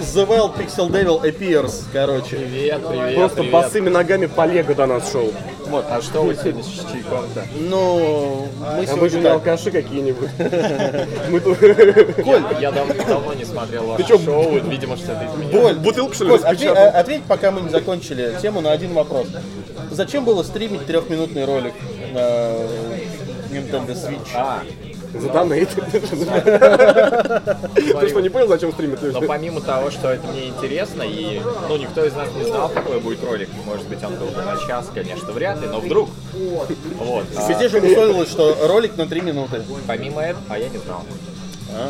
The 0.00 0.26
Well 0.26 0.56
Pixel 0.56 0.88
Devil 0.90 1.22
Appears, 1.22 1.82
короче. 1.92 2.36
Привет, 2.36 2.80
привет, 2.88 3.14
Просто 3.16 3.36
привет. 3.38 3.52
босыми 3.52 3.88
ногами 3.88 4.26
по 4.26 4.46
Лего 4.46 4.74
до 4.74 4.86
нас 4.86 5.10
шел. 5.10 5.32
Вот, 5.66 5.84
а 5.90 6.00
что 6.00 6.22
вы 6.22 6.34
сегодня 6.36 6.62
с 6.62 6.66
чайком-то? 6.68 7.44
Ну, 7.58 8.46
мы 8.60 8.66
Обычно 8.76 8.94
сегодня 8.96 9.22
так. 9.22 9.32
алкаши 9.34 9.70
какие-нибудь. 9.72 10.30
Мы 11.30 11.40
тут... 11.40 11.58
Коль, 11.58 12.42
Я 12.60 12.70
дав- 12.70 13.06
давно 13.06 13.34
не 13.34 13.44
смотрел 13.44 13.86
ваше 13.86 14.06
шоу, 14.06 14.58
видимо, 14.60 14.96
что 14.96 15.12
это 15.12 15.24
из 15.24 15.34
меня. 15.38 15.60
Коль, 15.60 15.74
Бутылку, 15.74 16.14
что 16.14 16.24
ли, 16.24 16.30
Коль, 16.30 16.40
ответь, 16.44 17.22
а- 17.24 17.28
пока 17.28 17.50
мы 17.50 17.62
не 17.62 17.68
закончили 17.68 18.32
тему, 18.40 18.60
на 18.60 18.70
один 18.70 18.94
вопрос. 18.94 19.26
Зачем 19.90 20.24
было 20.24 20.44
стримить 20.44 20.86
трехминутный 20.86 21.44
ролик 21.44 21.74
на 22.12 22.52
Nintendo 23.50 23.88
Switch? 23.94 24.28
За 25.14 25.28
донейт. 25.28 25.68
Ты 27.74 28.08
что, 28.08 28.20
не 28.20 28.28
понял, 28.28 28.48
зачем 28.48 28.72
стримить? 28.72 29.02
но 29.02 29.20
помимо 29.22 29.60
того, 29.60 29.90
что 29.90 30.10
это 30.10 30.26
мне 30.28 30.48
интересно, 30.48 31.02
и 31.02 31.40
ну 31.68 31.76
никто 31.76 32.04
из 32.04 32.14
нас 32.14 32.28
не 32.36 32.44
знал, 32.44 32.68
какой 32.68 33.00
будет 33.00 33.22
ролик. 33.24 33.48
Может 33.64 33.86
быть, 33.88 34.02
он 34.04 34.14
был 34.16 34.26
бы 34.26 34.42
на 34.42 34.56
час, 34.66 34.90
конечно, 34.92 35.32
вряд 35.32 35.60
ли, 35.60 35.68
но 35.68 35.80
вдруг. 35.80 36.10
Вот. 36.32 37.26
а, 37.36 37.48
Везде 37.48 37.68
же 37.68 37.78
условилось, 37.78 38.30
что 38.30 38.56
ролик 38.66 38.96
на 38.96 39.06
3 39.06 39.20
минуты. 39.20 39.62
помимо 39.86 40.22
этого, 40.22 40.42
а 40.48 40.58
я 40.58 40.68
не 40.68 40.78
знал. 40.78 41.02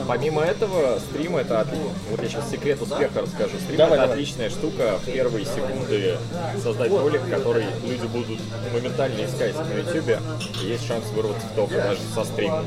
Помимо 0.09 0.43
этого, 0.43 0.99
стрим 0.99 1.37
это 1.37 1.61
отли- 1.61 1.79
вот 2.11 2.23
я 2.23 2.29
сейчас 2.29 2.51
секрет 2.51 2.81
успеха 2.83 3.21
расскажу. 3.23 3.57
Стрим 3.65 3.77
Давай, 3.77 3.95
это 3.99 4.03
давай. 4.03 4.17
отличная 4.17 4.51
штука 4.51 4.99
в 5.03 5.05
первые 5.11 5.45
секунды 5.45 6.17
создать 6.63 6.91
ролик, 6.91 7.21
который 7.31 7.65
люди 7.85 8.07
будут 8.07 8.39
моментально 8.73 9.25
искать 9.25 9.55
на 9.55 9.79
YouTube. 9.79 10.19
И 10.63 10.67
есть 10.67 10.87
шанс 10.87 11.05
вырваться 11.15 11.47
в 11.47 11.55
топ 11.57 11.71
даже 11.71 12.01
со 12.15 12.25
стримом. 12.25 12.65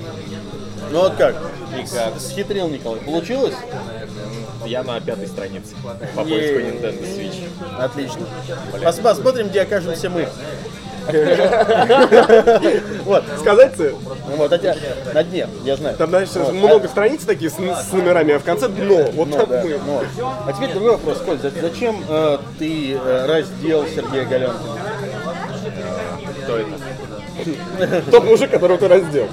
Ну 0.91 0.99
вот 1.01 1.15
как? 1.15 1.35
И 1.79 1.85
как? 1.87 2.19
Схитрил 2.19 2.67
Николай. 2.67 2.99
Получилось? 3.01 3.55
Я 4.65 4.83
на 4.83 4.99
пятой 4.99 5.27
странице 5.27 5.73
по 6.15 6.23
поиску. 6.23 6.59
Nintendo 6.59 7.01
Switch. 7.01 7.49
Отлично. 7.79 8.25
Пос- 8.73 9.01
Посмотрим, 9.01 9.49
где 9.49 9.61
окажемся 9.61 10.09
мы. 10.09 10.27
Вот, 13.05 13.23
Сказать 13.39 13.75
цель? 13.75 13.95
вот, 14.37 14.51
на 15.13 15.23
дне, 15.23 15.47
я 15.63 15.75
знаю. 15.75 15.95
Там, 15.97 16.09
знаешь, 16.09 16.29
Вот, 16.35 16.53
много 16.53 16.87
страниц 16.87 17.23
такие 17.25 17.49
с, 17.49 17.57
номерами, 17.91 18.35
а 18.35 18.39
в 18.39 18.43
конце 18.43 18.67
дно. 18.67 19.05
Вот 19.13 19.27
Ну, 19.29 19.37
там 19.37 19.49
мы. 19.49 19.79
ну. 19.85 20.01
А 20.47 20.53
теперь 20.53 20.71
другой 20.71 20.91
вопрос, 20.91 21.17
Коль, 21.25 21.37
за- 21.39 21.51
зачем 21.61 22.03
э, 22.07 22.37
ты 22.59 22.93
э, 22.93 23.25
раздел 23.25 23.85
Сергея 23.87 24.25
Галенкина? 24.25 24.59
Кто 26.43 26.57
это? 26.57 26.69
Тот 28.11 28.23
мужик, 28.25 28.51
которого 28.51 28.77
ты 28.77 28.87
раздел. 28.87 29.27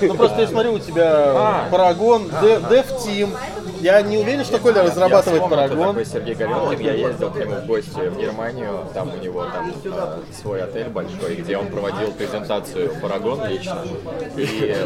Ну 0.00 0.14
просто 0.14 0.40
я 0.42 0.46
смотрю, 0.46 0.74
у 0.74 0.78
тебя. 0.78 1.68
Парагон, 1.70 2.26
Dev 2.42 2.86
Team. 3.04 3.30
Я 3.80 4.02
не 4.02 4.18
уверен, 4.18 4.44
что 4.44 4.58
Коля 4.58 4.82
разрабатывает 4.82 5.48
Парагон. 5.48 5.88
такой 5.88 6.04
Сергей 6.04 6.34
Галенкин. 6.34 6.80
Я 6.80 6.92
ездил 6.92 7.30
к 7.30 7.36
нему 7.36 7.54
в 7.56 7.66
гости 7.66 8.08
в 8.08 8.18
Германию. 8.18 8.84
Там 8.92 9.10
у 9.14 9.16
него 9.16 9.44
там 9.44 9.72
э, 9.84 10.32
свой 10.38 10.62
отель 10.62 10.88
большой, 10.88 11.36
где 11.36 11.56
он 11.56 11.68
проводил 11.68 12.12
презентацию 12.12 12.92
Парагон 13.00 13.46
лично 13.48 13.78
и 14.36 14.76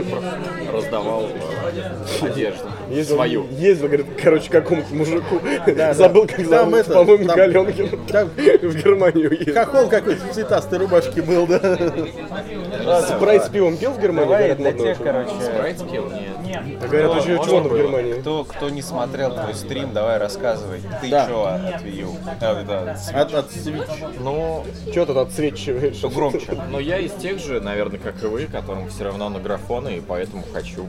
раздавал 0.73 1.25
э, 1.25 2.27
одежду 2.27 2.69
свою. 3.05 3.47
ездил, 3.51 3.89
говорит, 3.89 4.07
короче, 4.23 4.49
какому-то 4.49 4.95
мужику. 4.95 5.41
да. 5.67 5.93
Забыл, 5.95 6.27
как 6.29 6.37
Там 6.37 6.47
зовут, 6.47 6.75
это, 6.75 6.93
по-моему, 6.93 7.27
Галенкин. 7.35 7.89
В 8.69 8.77
Германию 8.77 9.33
ездил. 9.33 9.55
Хохол 9.55 9.89
какой-то 9.89 10.25
в 10.25 10.33
цветастой 10.33 10.79
рубашке 10.79 11.21
был, 11.23 11.47
да? 11.49 13.01
Спрайт 13.09 13.45
с 13.45 13.49
пивом 13.49 13.77
пил 13.77 13.91
в 13.91 14.01
Германии? 14.01 14.55
Очень. 14.93 15.05
короче, 15.05 15.31
Спрайт 15.41 15.91
пил? 15.91 16.11
Нет. 16.45 16.63
А 16.83 16.87
Говорят, 16.87 17.11
очень 17.13 17.37
модно 17.37 17.69
в? 17.69 17.77
Германии. 17.77 18.13
Кто, 18.21 18.45
кто 18.45 18.69
не 18.71 18.83
смотрел 18.83 19.35
твой 19.35 19.55
стрим, 19.55 19.93
давай 19.93 20.19
рассказывай. 20.19 20.81
Ты 21.01 21.11
Да. 21.11 21.27
чё 21.27 21.45
от 21.45 21.83
Wii 21.83 22.01
U? 22.03 22.09
А, 22.41 22.63
да, 22.65 22.97
От, 23.21 23.35
от 23.35 23.51
Switch. 23.51 24.17
Ну, 24.21 24.65
Че 24.93 25.07
тут 25.07 25.17
отсвечиваешь? 25.17 25.97
что 25.97 26.09
громче. 26.15 26.59
но 26.71 26.79
я 26.81 26.99
из 26.99 27.13
тех 27.13 27.39
же, 27.39 27.61
наверное, 27.61 27.99
как 27.99 28.23
и 28.23 28.27
вы, 28.27 28.47
которым 28.47 28.89
все 28.89 29.05
равно 29.05 29.29
на 29.29 29.39
графоны, 29.41 29.97
и 29.97 30.01
поэтому 30.01 30.43
хочу. 30.53 30.87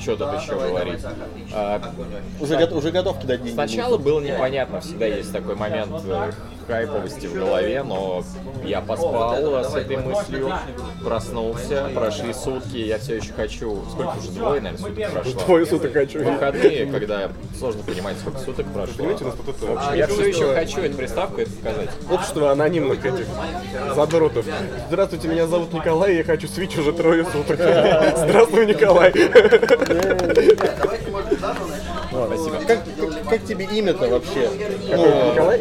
Что 0.00 0.16
тут 0.16 0.40
еще 0.40 0.54
говорить? 0.54 1.00
А, 1.54 1.80
Уже, 2.40 2.56
уже 2.66 2.90
готов 2.90 3.20
кидать 3.20 3.38
деньги. 3.42 3.54
Сначала 3.54 3.98
было 3.98 4.20
непонятно, 4.20 4.80
всегда 4.80 5.06
есть 5.06 5.32
такой 5.32 5.54
момент 5.54 5.92
э, 6.06 6.32
хайповости 6.66 7.26
в 7.26 7.34
голове, 7.34 7.82
но 7.82 8.22
я 8.64 8.80
поспал 8.80 9.64
с 9.64 9.74
этой 9.74 9.96
мыслью, 9.96 10.52
проснулся, 11.04 11.90
прошли 11.94 12.32
сутки, 12.32 12.76
я 12.76 12.98
все 12.98 13.16
еще 13.16 13.32
хочу, 13.32 13.82
сколько 13.90 14.16
уже, 14.18 14.30
двое, 14.30 14.60
наверное, 14.60 14.78
суток 14.78 15.12
прошло. 15.12 15.44
Двое 15.46 15.66
суток 15.66 15.92
хочу. 15.92 16.24
Выходные, 16.24 16.86
когда 16.86 17.30
сложно 17.58 17.82
понимать, 17.82 18.16
сколько 18.18 18.38
суток 18.38 18.66
прошло. 18.72 18.96
Понимаете, 18.96 19.24
у 19.24 19.26
нас 19.28 19.36
тут 19.36 19.48
это 19.56 19.80
А 19.88 19.96
я 19.96 20.06
все 20.06 20.26
еще 20.26 20.54
хочу 20.54 20.80
эту 20.80 20.96
приставку 20.96 21.40
это 21.40 21.50
показать. 21.50 21.90
Общество 22.10 22.52
анонимных 22.52 23.04
этих 23.04 23.26
задротов. 23.94 24.46
Здравствуйте, 24.88 25.28
меня 25.28 25.46
зовут 25.46 25.72
Николай, 25.72 26.16
я 26.16 26.24
хочу 26.24 26.48
свич 26.48 26.76
уже 26.78 26.92
трое 26.92 27.24
суток. 27.24 27.58
Здравствуй, 28.16 28.66
Николай. 28.66 29.12
Спасибо. 32.10 32.56
Как, 32.66 32.80
как, 33.32 33.44
тебе 33.46 33.64
имя-то 33.64 34.08
вообще? 34.08 34.50
Ну, 34.88 35.52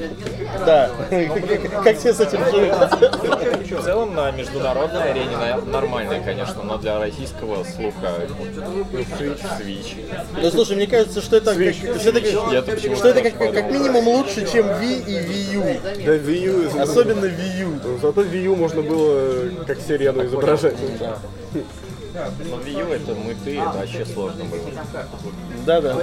да. 0.65 0.89
Как, 1.83 1.97
тебе 1.97 2.13
с 2.13 2.19
этим 2.19 2.43
живется? 2.51 3.77
В 3.77 3.83
целом 3.83 4.13
на 4.13 4.31
международной 4.31 5.11
арене 5.11 5.37
нормально, 5.67 6.19
конечно, 6.23 6.63
но 6.63 6.77
для 6.77 6.99
российского 6.99 7.63
слуха 7.63 8.27
Switch. 9.17 9.95
Ну 10.41 10.51
слушай, 10.51 10.75
мне 10.75 10.87
кажется, 10.87 11.21
что 11.21 11.37
это, 11.37 11.55
как, 11.55 11.73
что 12.97 13.07
это, 13.09 13.21
как- 13.21 13.71
минимум 13.71 14.07
лучше, 14.07 14.45
чем 14.51 14.65
Wii 14.65 15.05
и 15.05 15.13
Wii 15.13 15.55
U. 15.55 16.05
Да, 16.05 16.15
Wii 16.17 16.75
U. 16.75 16.81
Особенно 16.81 17.25
Wii 17.25 17.63
U. 17.63 17.99
Зато 18.01 18.21
Wii 18.21 18.47
U 18.47 18.55
можно 18.55 18.81
было 18.81 19.49
как 19.65 19.79
серену 19.79 20.25
изображать. 20.25 20.75
Но 22.13 22.57
Wii 22.57 22.81
U 22.81 22.91
это 22.91 23.15
мыты, 23.15 23.57
это 23.57 23.69
вообще 23.77 24.05
сложно 24.05 24.43
было. 24.45 24.61
Да, 25.65 25.81
да. 25.81 25.97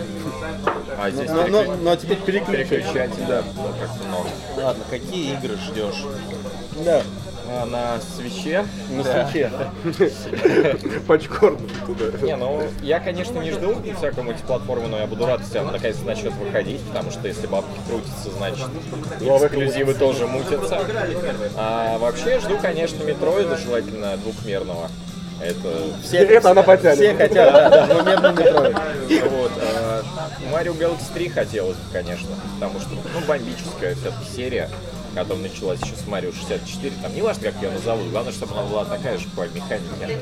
А 0.98 1.10
здесь 1.10 1.28
Но, 1.28 1.46
но, 1.46 1.76
но 1.76 1.96
теперь 1.96 2.18
переключать. 2.18 2.68
переключатель, 2.70 3.26
да, 3.26 3.42
ну, 3.56 3.68
как-то 3.78 4.08
норм. 4.08 4.28
Ладно, 4.56 4.84
какие 4.88 5.34
игры 5.34 5.56
ждешь? 5.56 6.04
Да, 6.84 7.02
А 7.50 7.66
на 7.66 8.00
свече 8.00 8.64
на 8.90 9.02
свече. 9.04 9.50
Пачкорн 11.06 11.58
туда. 11.86 12.04
Не, 12.22 12.36
ну 12.36 12.62
я, 12.82 13.00
конечно, 13.00 13.38
не 13.40 13.50
жду 13.50 13.74
всякую 13.96 14.24
мультиплатформу, 14.24 14.88
но 14.88 14.98
я 14.98 15.06
буду 15.06 15.26
рад, 15.26 15.40
если 15.40 15.58
она 15.58 15.72
наконец 15.72 15.96
начнет 16.04 16.32
выходить, 16.34 16.80
потому 16.82 17.10
что 17.10 17.26
если 17.26 17.46
бабки 17.46 17.78
крутятся, 17.88 18.30
значит 18.30 18.66
эксклюзивы 19.20 19.94
тоже 19.94 20.26
мутятся. 20.26 20.80
А 21.56 21.98
вообще 21.98 22.38
жду, 22.40 22.58
конечно, 22.58 23.02
метроида, 23.02 23.56
желательно 23.58 24.16
двухмерного. 24.18 24.88
Это 25.40 25.68
Все, 26.02 26.18
Это 26.18 26.50
она 26.50 26.62
потянет. 26.62 26.98
Все 26.98 27.14
хотят, 27.14 27.52
да, 27.52 27.70
да, 27.70 27.86
двумерный 27.86 28.32
метро. 28.32 29.30
вот. 29.30 29.52
а, 29.62 30.02
Mario 30.52 30.76
Galaxy 30.76 31.12
3 31.14 31.28
хотелось 31.28 31.76
бы, 31.76 31.92
конечно, 31.92 32.28
потому 32.54 32.80
что, 32.80 32.90
ну, 32.90 33.20
бомбическая 33.26 33.94
все-таки 33.94 34.24
серия, 34.34 34.68
которая 35.14 35.44
началась 35.44 35.80
еще 35.80 35.94
с 35.94 36.06
Mario 36.08 36.34
64, 36.34 36.92
там, 37.02 37.14
не 37.14 37.22
важно, 37.22 37.50
как 37.50 37.62
ее 37.62 37.70
назовут, 37.70 38.10
главное, 38.10 38.32
чтобы 38.32 38.54
она 38.54 38.62
была 38.64 38.84
такая 38.84 39.18
же 39.18 39.28
по 39.36 39.42
механике. 39.42 40.18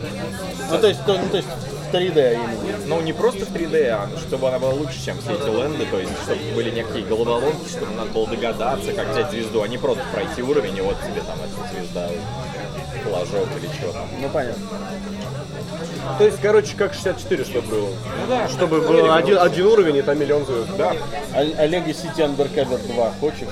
Ну, 0.71 0.79
то 0.79 0.87
есть, 0.87 1.05
то, 1.05 1.15
ну, 1.15 1.29
то 1.31 1.37
есть 1.39 1.49
в 1.49 1.95
3D 1.95 2.35
именно. 2.35 2.87
Ну, 2.87 3.01
не 3.01 3.13
просто 3.13 3.47
в 3.47 3.53
3D, 3.53 3.89
а 3.89 4.09
чтобы 4.19 4.49
она 4.49 4.59
была 4.59 4.73
лучше, 4.73 5.03
чем 5.05 5.19
все 5.21 5.35
эти 5.35 5.49
ленды, 5.49 5.87
то 5.87 5.99
есть, 5.99 6.13
чтобы 6.25 6.41
были 6.55 6.71
некие 6.71 7.05
головоломки, 7.05 7.69
чтобы 7.69 7.93
надо 7.93 8.11
было 8.11 8.27
догадаться, 8.27 8.93
как 8.93 9.09
взять 9.13 9.31
звезду, 9.31 9.63
а 9.63 9.69
не 9.69 9.79
просто 9.79 10.05
пройти 10.13 10.43
уровень, 10.43 10.77
и 10.77 10.81
вот 10.81 10.97
тебе 11.01 11.23
там 11.23 11.39
эта 11.41 11.75
звезда, 11.75 12.11
флажок 13.09 13.49
или 13.61 13.69
что 13.73 13.93
там. 13.93 14.09
Ну, 14.21 14.29
понятно. 14.29 14.63
То 16.19 16.25
есть, 16.25 16.39
короче, 16.41 16.77
как 16.77 16.95
64 16.95 17.45
чтобы 17.45 17.69
было. 17.69 17.89
Ну 17.89 18.27
да, 18.29 18.49
Чтобы 18.49 18.81
был 18.81 19.13
один, 19.13 19.39
один 19.39 19.67
уровень 19.67 19.97
и 19.97 20.03
там 20.03 20.19
миллион 20.19 20.45
звезд. 20.47 20.69
Да, 20.79 20.95
а 21.35 21.43
Legacy 21.67 22.15
Undercover 22.17 22.79
2 22.95 23.13
хочешь? 23.21 23.49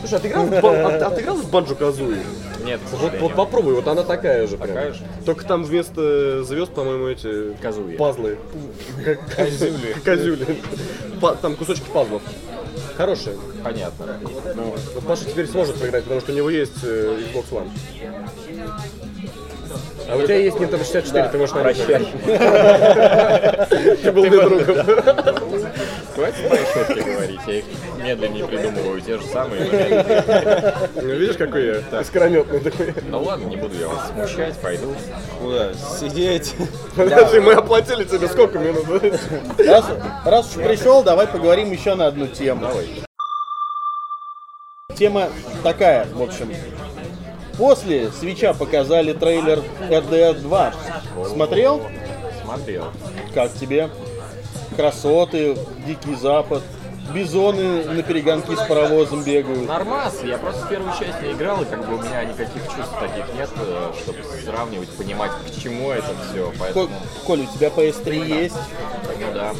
Слушай, 0.00 0.14
а 0.14 0.18
ты 0.20 0.28
играл 0.28 0.46
а- 0.52 1.06
а 1.06 1.10
ты 1.10 1.22
играл 1.22 1.36
в 1.36 1.50
Банджо 1.50 1.74
Казуи? 1.74 2.18
нет, 2.64 2.80
Вот, 2.92 3.12
вот 3.20 3.34
попробуй, 3.34 3.74
вот 3.74 3.86
она 3.88 4.02
такая 4.02 4.46
же. 4.46 4.56
прям. 4.56 4.68
Такая 4.68 4.92
же? 4.92 5.00
Только 5.24 5.44
там 5.44 5.64
вместо 5.64 6.44
звезд, 6.44 6.72
по-моему, 6.72 7.06
эти 7.08 7.54
Казуи. 7.62 7.96
пазлы. 7.96 8.38
Козюли. 9.36 9.96
Козюли. 10.04 10.58
Там 11.40 11.56
кусочки 11.56 11.88
пазлов. 11.92 12.22
Хорошие. 12.96 13.36
Понятно. 13.64 14.06
Вот 14.94 15.04
Паша 15.06 15.24
теперь 15.24 15.46
сможет 15.48 15.76
поиграть, 15.76 16.04
потому 16.04 16.20
что 16.20 16.32
у 16.32 16.34
него 16.34 16.50
есть 16.50 16.82
э, 16.82 17.18
Xbox 17.32 17.44
One. 17.50 17.70
А 20.08 20.16
у 20.16 20.22
тебя 20.22 20.36
есть 20.36 20.56
Nintendo 20.56 20.78
64, 20.78 21.28
ты 21.28 21.38
можешь 21.38 21.54
играть. 21.54 21.76
Ты 24.02 24.12
был 24.12 24.24
мне 24.24 24.40
другом. 24.40 24.66
Хватит 26.14 26.50
мои 26.50 26.60
шутки 26.74 27.00
говорить, 27.00 27.40
я 27.46 27.54
их 27.54 27.64
медленнее 27.96 28.46
придумываю, 28.46 29.00
те 29.00 29.18
же 29.18 29.24
самые. 29.26 29.64
Ну, 30.94 31.08
Видишь, 31.08 31.36
какой 31.36 31.66
я 31.66 32.00
искрометный 32.00 32.60
такой. 32.60 32.94
Ну 33.08 33.22
ладно, 33.22 33.46
не 33.46 33.56
буду 33.56 33.78
я 33.78 33.88
вас 33.88 34.08
смущать, 34.08 34.56
пойду. 34.58 34.94
Куда? 35.40 35.72
Сидеть? 35.74 36.54
Подожди, 36.96 37.40
мы 37.40 37.54
оплатили 37.54 38.04
тебе 38.04 38.28
сколько 38.28 38.58
минут? 38.58 38.84
Раз, 39.58 39.86
раз 40.24 40.56
уж 40.56 40.62
пришел, 40.62 41.02
давай 41.02 41.26
поговорим 41.26 41.72
еще 41.72 41.94
на 41.94 42.06
одну 42.08 42.26
тему. 42.26 42.68
Тема 44.96 45.30
такая, 45.62 46.06
в 46.12 46.22
общем. 46.22 46.52
После 47.56 48.10
свеча 48.10 48.54
показали 48.54 49.12
трейлер 49.12 49.62
RDR 49.90 50.40
2. 50.40 50.74
Смотрел? 51.32 51.82
Смотрел. 52.44 52.84
Как 53.34 53.52
тебе? 53.54 53.90
Красоты, 54.76 55.56
Дикий 55.86 56.14
Запад, 56.14 56.62
бизоны 57.12 57.84
на 57.84 58.02
перегонки 58.02 58.54
с 58.54 58.66
паровозом 58.66 59.22
бегают. 59.22 59.66
Нормас, 59.66 60.20
я 60.24 60.38
просто 60.38 60.66
в 60.66 60.68
первую 60.68 60.92
часть 60.98 61.20
не 61.22 61.32
играл, 61.32 61.62
и 61.62 61.64
как 61.64 61.86
бы 61.86 61.96
у 61.96 62.02
меня 62.02 62.24
никаких 62.24 62.62
чувств 62.64 62.94
таких 63.00 63.34
нет, 63.34 63.50
э, 63.56 63.92
чтобы 64.02 64.18
сравнивать, 64.44 64.88
понимать, 64.90 65.30
к 65.32 65.60
чему 65.60 65.90
это 65.90 66.14
все, 66.30 66.52
поэтому, 66.58 66.88
Коль, 67.26 67.40
у 67.40 67.46
тебя 67.46 67.68
PS3 67.68 68.42
есть? 68.42 68.56
ну 69.20 69.32
да. 69.34 69.52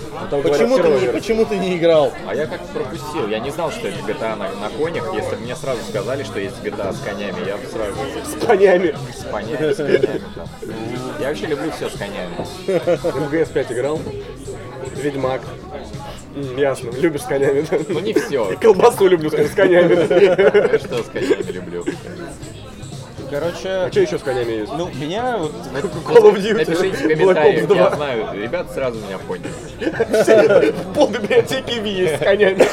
Почему 0.43 0.79
ты, 0.79 0.89
не, 0.89 1.13
почему 1.13 1.45
ты 1.45 1.57
не 1.59 1.77
играл? 1.77 2.13
А 2.27 2.35
я 2.35 2.47
как-то 2.47 2.67
пропустил, 2.73 3.29
я 3.29 3.39
не 3.39 3.51
знал, 3.51 3.71
что 3.71 3.89
это 3.89 3.99
GTA 4.01 4.37
на, 4.37 4.49
на 4.49 4.69
конях, 4.71 5.13
если 5.15 5.37
бы 5.37 5.43
мне 5.43 5.57
сразу 5.57 5.81
сказали, 5.89 6.23
что 6.25 6.41
есть 6.41 6.57
GTA 6.63 6.93
с 6.93 6.99
конями, 7.01 7.47
я 7.47 7.57
бы 7.57 7.67
сразу 7.67 7.95
С 8.25 8.47
конями. 8.47 8.95
с 9.17 9.25
конями, 9.31 9.73
с 9.73 9.77
конями 9.77 10.07
там. 10.07 10.19
Я 11.21 11.29
вообще 11.29 11.47
люблю 11.47 11.71
все 11.71 11.89
с 11.89 11.93
конями. 11.93 12.35
МГС 12.67 13.49
5 13.51 13.73
играл. 13.73 14.01
Ведьмак. 14.97 15.43
Ясно, 16.57 16.91
любишь 16.99 17.23
с 17.23 17.25
конями. 17.27 17.65
Ну 17.89 18.01
не 18.01 18.13
все. 18.15 18.53
И 18.53 18.57
колбасу 18.57 19.07
люблю 19.09 19.31
с 19.31 19.51
конями. 19.55 19.95
Я 20.73 20.79
что 20.79 21.03
с 21.03 21.07
конями 21.09 21.53
люблю. 21.53 21.85
Короче, 23.31 23.69
А 23.69 23.89
что 23.91 24.01
еще 24.01 24.19
с 24.19 24.23
конями 24.23 24.53
есть? 24.53 24.73
ну, 24.77 24.91
меня 24.93 25.39
вот... 25.39 25.53
Call 26.07 26.23
of 26.31 26.37
Duty. 26.37 26.53
Напишите 26.55 26.91
в 26.97 27.01
Black 27.03 27.35
комментариях, 27.35 27.65
Ops 27.65 27.77
я 27.77 27.89
2. 27.89 27.97
знаю, 27.97 28.27
ребята 28.35 28.73
сразу 28.75 28.99
меня 29.01 29.19
поняли. 29.19 30.75
Пол 30.95 31.09
библиотеки 31.09 31.79
Ви 31.81 31.91
есть 31.93 32.17
с 32.17 32.19
конями. 32.19 32.67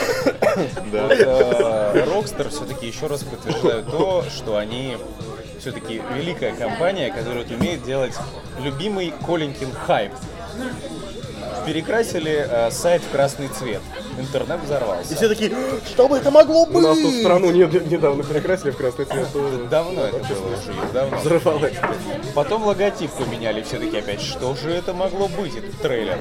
Да. 0.91 1.07
э, 1.13 2.03
Rockstar 2.05 2.49
все-таки 2.49 2.87
еще 2.87 3.07
раз 3.07 3.23
подтверждают 3.23 3.89
то, 3.89 4.25
что 4.29 4.57
они 4.57 4.97
все-таки 5.59 6.01
великая 6.13 6.51
компания, 6.53 7.09
которая 7.09 7.45
умеет 7.57 7.83
делать 7.83 8.15
любимый 8.61 9.13
Коленькин 9.25 9.71
хайп. 9.71 10.11
Перекрасили 11.73 12.47
э, 12.49 12.71
сайт 12.71 13.03
в 13.03 13.11
красный 13.11 13.47
цвет. 13.47 13.81
Интернет 14.17 14.59
И 14.63 14.65
взорвался. 14.65 15.15
все 15.15 15.29
такие, 15.29 15.51
что 15.85 16.07
бы 16.07 16.17
это 16.17 16.31
могло 16.31 16.63
У 16.65 16.79
нас 16.79 16.97
тут 16.97 17.05
быть? 17.05 17.21
страну 17.21 17.51
не- 17.51 17.89
недавно 17.91 18.23
перекрасили 18.23 18.71
в 18.71 18.77
красный 18.77 19.05
цвет. 19.05 19.27
Давно 19.69 20.05
это 20.05 20.17
было 20.17 20.47
уже, 20.47 20.73
давно. 20.91 21.17
Взорвалось. 21.19 21.73
Потом 22.33 22.65
логотип 22.65 23.11
поменяли, 23.11 23.61
все 23.61 23.77
таки 23.77 23.97
опять, 23.99 24.19
что 24.21 24.55
же 24.55 24.71
это 24.71 24.95
могло 24.95 25.27
быть, 25.27 25.55
этот 25.57 25.79
трейлер? 25.79 26.17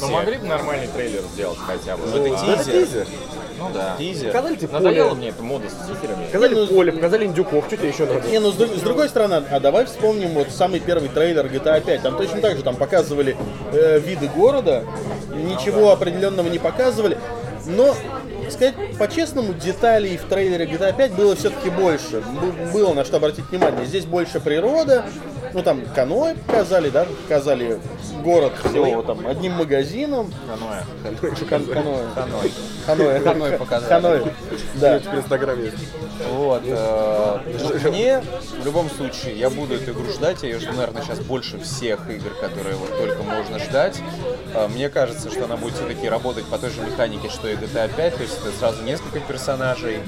Ну 0.00 0.08
могли 0.08 0.36
бы 0.36 0.46
нормальный 0.46 0.88
трейлер 0.88 1.22
сделать 1.32 1.58
хотя 1.64 1.96
бы. 1.96 2.06
Ну, 2.06 2.26
Это 2.26 2.64
тизер. 2.64 3.06
Ну 3.58 3.70
да. 3.72 3.94
Тизер. 3.98 4.28
Показали 4.32 4.56
тебе 4.56 4.68
Надоело 4.72 5.08
поле. 5.10 5.18
мне 5.18 5.28
эта 5.28 5.42
мода 5.42 5.64
с 5.68 5.86
тизерами. 5.86 6.26
Показали 6.26 6.66
поле, 6.66 6.92
показали 6.92 7.24
индюков, 7.26 7.64
что 7.66 7.76
тебе 7.76 7.88
еще 7.88 8.06
надо? 8.06 8.28
Не, 8.28 8.38
ну 8.40 8.50
с, 8.50 8.56
с 8.56 8.80
другой 8.82 9.08
стороны, 9.08 9.42
а 9.50 9.60
давай 9.60 9.84
вспомним 9.86 10.30
вот 10.30 10.50
самый 10.50 10.80
первый 10.80 11.08
трейлер 11.08 11.46
GTA 11.46 11.80
5. 11.84 12.02
Там 12.02 12.16
точно 12.16 12.40
так 12.40 12.56
же 12.56 12.62
там 12.62 12.76
показывали 12.76 13.36
э, 13.72 14.00
виды 14.00 14.28
города, 14.28 14.84
ничего 15.34 15.92
определенного 15.92 16.48
не 16.48 16.58
показывали. 16.58 17.18
Но, 17.66 17.94
сказать 18.50 18.74
по-честному, 18.98 19.54
деталей 19.54 20.16
в 20.18 20.24
трейлере 20.28 20.66
GTA 20.66 20.94
5 20.94 21.12
было 21.14 21.34
все-таки 21.34 21.70
больше. 21.70 22.20
Б- 22.20 22.72
было 22.72 22.92
на 22.92 23.04
что 23.04 23.16
обратить 23.16 23.48
внимание. 23.50 23.86
Здесь 23.86 24.04
больше 24.04 24.38
природа, 24.40 25.04
ну 25.54 25.62
там 25.62 25.82
каноэ 25.94 26.34
показали, 26.34 26.90
да, 26.90 27.04
показали 27.22 27.78
город 28.22 28.52
всего 28.62 29.02
там 29.02 29.26
одним 29.26 29.52
магазином. 29.52 30.32
Каноэ. 31.02 31.46
Кан- 31.48 31.64
каноэ. 31.66 32.04
Ханой. 32.14 32.52
Ханой. 32.86 33.20
Ханой 33.20 33.52
показали. 33.58 33.88
Ханой. 33.88 34.32
Да. 34.74 34.98
Теперь 34.98 35.18
Инстаграм 35.20 35.62
есть. 35.62 35.76
Вот. 36.30 36.62
э, 36.66 37.38
Мне, 37.88 38.22
в 38.60 38.64
любом 38.64 38.90
случае, 38.90 39.38
я 39.38 39.48
буду 39.48 39.74
эту 39.74 39.92
игру 39.92 40.04
ждать. 40.12 40.42
Я 40.42 40.50
ее 40.50 40.58
жду, 40.58 40.72
наверное, 40.72 41.02
сейчас 41.02 41.20
больше 41.20 41.58
всех 41.60 42.10
игр, 42.10 42.30
которые 42.40 42.74
вот 42.76 42.90
только 42.98 43.22
можно 43.22 43.58
ждать. 43.60 44.00
Э, 44.54 44.66
Мне 44.68 44.88
кажется, 44.88 45.30
что 45.30 45.44
она 45.44 45.56
будет 45.56 45.74
все-таки 45.74 46.08
работать 46.08 46.44
по 46.46 46.58
той 46.58 46.70
же 46.70 46.80
механике, 46.82 47.28
что 47.30 47.48
и 47.48 47.54
GTA 47.54 47.88
5. 47.94 48.16
То 48.16 48.22
есть 48.22 48.38
это 48.44 48.56
сразу 48.58 48.82
несколько 48.82 49.20
персонажей. 49.20 50.00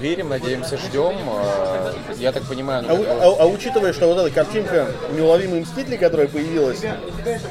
Верим, 0.00 0.28
надеемся, 0.28 0.76
ждем. 0.76 1.14
Э, 1.40 1.92
Я 2.18 2.32
так 2.32 2.42
понимаю, 2.44 2.84
А, 2.88 2.94
ну, 2.94 3.04
а- 3.08 3.42
а 3.42 3.46
учитывая, 3.46 3.92
что 3.92 4.06
вот 4.06 4.18
эта 4.18 4.30
картинка 4.30 4.86
неуловимые 5.12 5.62
мстители, 5.62 5.96
которая 5.96 6.28
появилась, 6.28 6.80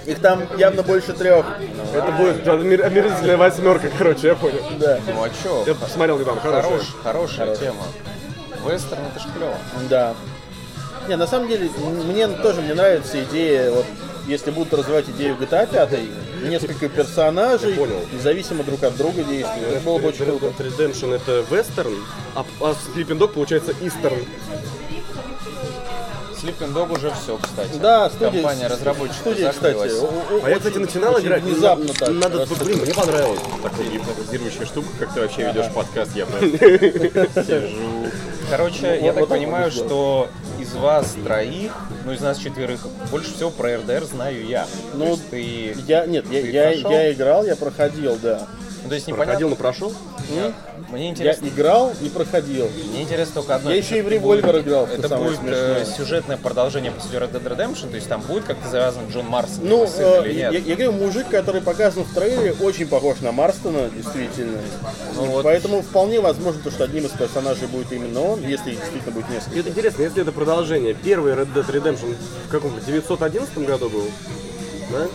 их 0.06 0.20
там 0.20 0.44
явно 0.58 0.84
больше 0.84 1.14
трех. 1.14 1.46
Это 1.94 2.12
будет 2.12 2.48
омер- 2.48 2.84
омерзительная 2.84 3.38
восьмерка, 3.38 3.90
короче, 3.98 4.28
я 4.28 4.36
понял. 4.36 4.60
Да. 4.80 5.00
ну 5.08 5.24
а 5.24 5.30
чё? 5.44 5.64
Я 5.66 5.76
посмотрел 5.76 6.20
недавно, 6.20 6.42
хорошая. 6.42 6.72
Хорош, 6.72 6.88
хорошая 7.04 7.56
тема. 7.56 7.84
Вестерн 8.66 9.02
это 9.14 9.20
ж 9.20 9.32
клево. 9.36 9.56
Да. 9.90 10.14
Не, 11.08 11.18
на 11.18 11.28
самом 11.28 11.48
деле, 11.50 11.70
мне 12.06 12.28
тоже 12.28 12.62
мне 12.62 12.74
нравится 12.74 13.22
идея, 13.24 13.72
вот 13.72 13.86
если 14.28 14.52
будут 14.52 14.74
развивать 14.74 15.10
идею 15.10 15.36
GTA 15.36 15.70
5, 15.72 16.50
несколько 16.50 16.90
персонажей, 16.90 17.74
понял. 17.74 18.00
независимо 18.14 18.64
друг 18.64 18.84
от 18.84 18.96
друга 18.98 19.24
действуют. 19.24 19.68
Это 19.70 19.80
было 19.82 20.00
бы 20.00 20.08
очень 20.10 20.26
Red 20.26 20.40
круто. 20.40 20.64
Dead 20.64 20.78
Redemption 20.78 21.14
это 21.16 21.44
вестерн, 21.54 21.96
а, 22.36 22.46
а 22.62 22.76
Sleeping 22.96 23.18
Dog 23.18 23.30
получается 23.30 23.74
истерн. 23.82 24.20
Sleeping 26.42 26.74
Dog 26.74 26.92
уже 26.98 27.10
все, 27.12 27.38
кстати. 27.38 27.78
Да, 27.82 28.10
студия, 28.10 28.32
Компания 28.32 28.68
разработчиков 28.68 29.20
студия, 29.22 29.50
кстати. 29.52 29.78
закрылась. 29.88 30.44
А 30.44 30.50
я, 30.50 30.58
кстати, 30.58 30.78
начинал 30.78 31.18
играть. 31.20 31.42
Внезапно 31.44 31.94
так. 31.94 32.10
Надо, 32.10 32.40
Раз- 32.40 32.50
блин, 32.50 32.80
мне 32.82 32.94
понравилось. 32.94 33.40
Такая 33.62 33.88
гипнотизирующая 33.90 34.66
штука, 34.66 34.88
как 35.00 35.14
ты 35.14 35.22
вообще 35.22 35.48
ведешь 35.48 35.72
подкаст, 35.74 36.12
я 36.16 36.26
просто 36.26 36.58
сижу. 37.46 38.12
Короче, 38.50 39.00
я 39.02 39.14
вот 39.14 39.22
так 39.22 39.30
понимаю, 39.30 39.72
что 39.72 40.28
из 40.60 40.74
вас 40.74 41.16
троих, 41.24 41.72
ну 42.06 42.12
из 42.12 42.22
нас 42.22 42.38
четверых, 42.38 42.86
больше 43.10 43.34
всего 43.34 43.50
про 43.50 43.78
РДР 43.78 44.04
знаю 44.06 44.46
я. 44.46 44.68
Ну, 44.94 45.18
ты... 45.32 45.76
Я, 45.88 46.06
нет, 46.06 46.26
я, 46.30 46.40
я, 46.42 46.70
я 46.72 47.14
играл, 47.14 47.46
я 47.46 47.56
проходил, 47.56 48.18
да. 48.22 48.48
Ну, 48.84 48.90
то 48.90 48.96
есть 48.96 49.08
Проходил, 49.08 49.50
непонятно. 49.50 49.50
но 49.50 49.56
прошел? 49.56 49.94
Мне 50.94 51.06
Я 51.06 51.10
интересно, 51.12 51.48
играл 51.48 51.92
и 52.02 52.10
проходил. 52.10 52.70
мне 52.92 53.02
интересно 53.02 53.34
только 53.42 53.56
одно. 53.56 53.72
Я 53.72 53.78
еще 53.78 53.98
и 53.98 54.02
в 54.04 54.08
револьвер 54.10 54.60
играл, 54.60 54.86
Это 54.86 55.08
самое 55.08 55.32
будет 55.32 55.40
э, 55.46 55.84
смешное. 55.84 55.86
сюжетное 55.98 56.38
продолжение 56.38 56.92
по 56.92 57.02
сюжету 57.02 57.26
Red 57.26 57.32
Dead 57.44 57.58
Redemption, 57.58 57.90
то 57.90 57.96
есть 57.96 58.08
там 58.08 58.22
будет 58.22 58.44
как-то 58.44 58.70
завязан 58.70 59.08
Джон 59.10 59.26
Марсон, 59.26 59.66
Ну, 59.68 59.86
э, 59.86 60.22
или 60.30 60.40
я, 60.40 60.52
нет? 60.52 60.68
я 60.68 60.76
говорю, 60.76 60.92
мужик, 60.92 61.28
который 61.30 61.62
показан 61.62 62.04
в 62.04 62.14
трейлере, 62.14 62.54
очень 62.62 62.88
похож 62.88 63.22
на 63.22 63.32
Марстона, 63.32 63.90
действительно. 63.90 64.60
Ну 65.16 65.26
вот. 65.26 65.44
Поэтому 65.44 65.82
вполне 65.82 66.20
возможно, 66.20 66.62
то, 66.64 66.70
что 66.70 66.84
одним 66.84 67.06
из 67.06 67.12
персонажей 67.12 67.68
будет 67.68 67.92
именно 67.92 68.22
он, 68.22 68.42
если 68.48 68.72
их 68.74 68.80
действительно 68.80 69.14
будет 69.14 69.30
несколько. 69.30 69.60
Это 69.60 69.70
интересно, 69.70 70.04
если 70.04 70.22
это 70.22 70.32
продолжение. 70.32 70.94
Первый 70.94 71.34
Red 71.34 71.54
Dead 71.56 71.66
Redemption 71.72 72.16
в 72.48 72.52
каком? 72.52 72.70
В 72.72 72.86
911 72.86 73.58
году 73.66 73.90
был? 73.90 74.06
Да? 74.92 75.08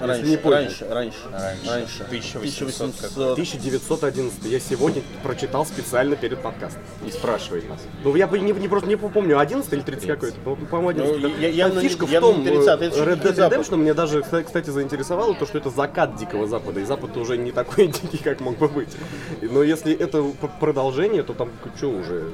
Раньше, 0.00 0.26
не 0.26 0.36
позже. 0.36 0.56
раньше, 0.56 0.86
раньше, 0.90 1.18
Раньше. 1.32 1.70
раньше. 1.70 2.02
1800 2.04 2.92
как. 3.00 3.10
1911. 3.16 4.44
Я 4.46 4.60
сегодня 4.60 5.02
прочитал 5.22 5.66
специально 5.66 6.16
перед 6.16 6.40
подкастом. 6.40 6.82
И 7.06 7.10
спрашивает 7.10 7.68
нас. 7.68 7.80
Ну, 8.04 8.14
я 8.16 8.26
бы 8.26 8.38
не, 8.38 8.52
не 8.52 8.68
просто 8.68 8.88
не 8.88 8.96
помню, 8.96 9.38
11 9.38 9.72
или 9.72 9.80
30 9.82 10.06
какой-то. 10.08 10.40
По- 10.40 10.56
По-моему, 10.56 10.88
11. 10.90 11.22
Ну, 11.22 11.28
я- 11.38 11.48
явно 11.48 11.74
там 11.76 11.82
фишка 11.84 12.06
в 12.06 12.10
явно 12.10 12.32
том, 12.32 12.40
не 12.40 12.46
30, 12.48 12.80
э, 12.80 12.84
это 12.86 12.96
Red 13.04 13.22
Dead. 13.22 13.50
Redemption 13.50 13.76
меня 13.76 13.94
даже, 13.94 14.20
кста- 14.20 14.42
кстати, 14.44 14.70
заинтересовало 14.70 15.34
то, 15.34 15.46
что 15.46 15.58
это 15.58 15.70
закат 15.70 16.16
Дикого 16.16 16.46
Запада, 16.46 16.80
и 16.80 16.84
Запад 16.84 17.16
уже 17.16 17.36
не 17.36 17.52
такой 17.52 17.86
дикий, 18.02 18.18
как 18.18 18.40
мог 18.40 18.56
бы 18.58 18.68
быть. 18.68 18.96
Но 19.42 19.62
если 19.62 19.92
это 19.94 20.24
продолжение, 20.60 21.22
то 21.22 21.34
там 21.34 21.50
что 21.76 21.88
уже? 21.90 22.30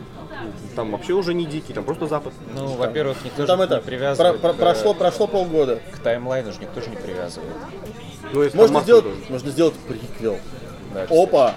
Там 0.75 0.91
вообще 0.93 1.15
уже 1.15 1.35
не 1.35 1.47
дикий, 1.47 1.73
там 1.73 1.85
просто 1.85 2.07
Запад. 2.07 2.33
Ну, 2.55 2.67
во-первых, 2.75 3.17
никто 3.25 3.47
Там 3.47 3.59
же 3.59 3.65
это, 3.65 3.75
не 3.77 3.81
про- 3.81 3.87
привязывает 3.87 4.41
про- 4.41 4.53
к, 4.53 4.57
прошло, 4.57 4.95
прошло 4.95 5.27
полгода. 5.27 5.81
к 5.93 5.99
таймлайну 5.99 6.53
же 6.53 6.59
никто 6.61 6.81
же 6.81 6.91
не 6.91 6.97
привязывает. 6.97 7.53
Ну, 8.33 8.43
если 8.43 8.57
Можно 8.59 8.81
сделать, 8.81 9.05
тоже. 9.05 9.17
можно 9.29 9.51
сделать 9.51 9.75
приквел. 9.89 10.39
Да, 10.95 11.07
Опа! 11.11 11.55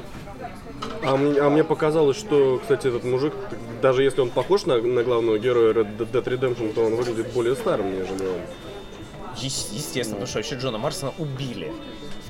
А 1.04 1.18
мне, 1.18 1.40
а 1.40 1.50
мне 1.50 1.64
показалось, 1.64 2.18
что, 2.18 2.60
кстати, 2.62 2.88
этот 2.88 3.04
мужик, 3.04 3.34
даже 3.82 4.04
если 4.04 4.22
он 4.22 4.30
похож 4.30 4.66
на, 4.66 4.82
на 4.82 5.04
главного 5.04 5.38
героя 5.40 5.74
Red 5.74 5.98
Dead 5.98 6.24
Redemption, 6.24 6.74
то 6.74 6.86
он 6.86 6.96
выглядит 6.96 7.32
более 7.34 7.56
старым, 7.56 7.92
нежели 7.92 8.26
он. 8.28 8.42
Е- 9.38 9.46
Естественно, 9.72 10.16
потому 10.16 10.28
что 10.28 10.38
вообще 10.40 10.56
Джона 10.56 10.78
Марсона 10.78 11.14
убили 11.18 11.72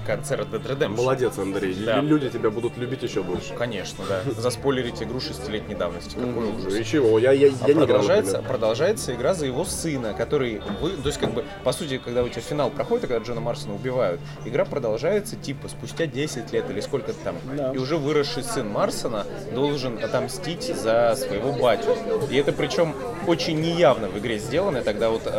в 0.10 0.16
конце 0.16 0.36
Red 0.36 0.50
Dead 0.52 0.66
Redemption. 0.68 0.96
Молодец, 0.98 1.38
Андрей. 1.38 1.76
Да. 1.86 1.98
Лю- 2.02 2.10
Люди 2.10 2.30
тебя 2.30 2.50
будут 2.50 2.78
любить 2.78 3.04
еще 3.04 3.22
больше. 3.22 3.54
Конечно, 3.54 4.04
да. 4.10 4.22
Заспойлерить 4.42 5.02
игру 5.04 5.20
шестилетней 5.20 5.76
давности. 5.76 6.16
Какой 6.16 6.50
ужас. 6.50 6.74
И 6.76 6.84
чего? 6.84 7.20
Я, 7.20 7.32
я, 7.32 7.48
я 7.48 7.54
А 7.62 7.68
не 7.68 7.72
играл, 7.74 7.86
продолжается, 7.88 8.32
например. 8.34 8.50
продолжается 8.52 9.14
игра 9.16 9.34
за 9.36 9.46
его 9.46 9.66
сына, 9.66 10.14
который 10.14 10.62
вы, 10.82 10.92
то 10.92 11.08
есть 11.08 11.20
как 11.20 11.32
бы 11.34 11.46
по 11.64 11.72
сути, 11.72 12.00
когда 12.00 12.24
у 12.24 12.30
тебя 12.30 12.42
финал 12.42 12.70
проходит, 12.72 13.08
когда 13.08 13.24
Джона 13.24 13.42
Марсона 13.42 13.76
убивают, 13.76 14.20
игра 14.46 14.66
продолжается 14.66 15.36
типа 15.36 15.68
спустя 15.68 16.08
10 16.08 16.52
лет 16.52 16.70
или 16.70 16.80
сколько 16.82 17.14
там, 17.14 17.36
Да. 17.56 17.72
и 17.74 17.78
уже 17.78 17.98
выросший 17.98 18.44
сын 18.44 18.68
Марсона 18.68 19.26
должен 19.54 20.04
отомстить 20.04 20.64
за 20.76 21.16
своего 21.18 21.52
батю. 21.52 21.96
И 22.32 22.36
это 22.38 22.52
причем 22.52 22.96
очень 23.28 23.62
неявно 23.62 24.08
в 24.10 24.18
игре 24.18 24.40
сделано. 24.40 24.78
Я 24.78 24.84
Тогда 24.84 25.10
вот 25.10 25.24
э, 25.26 25.30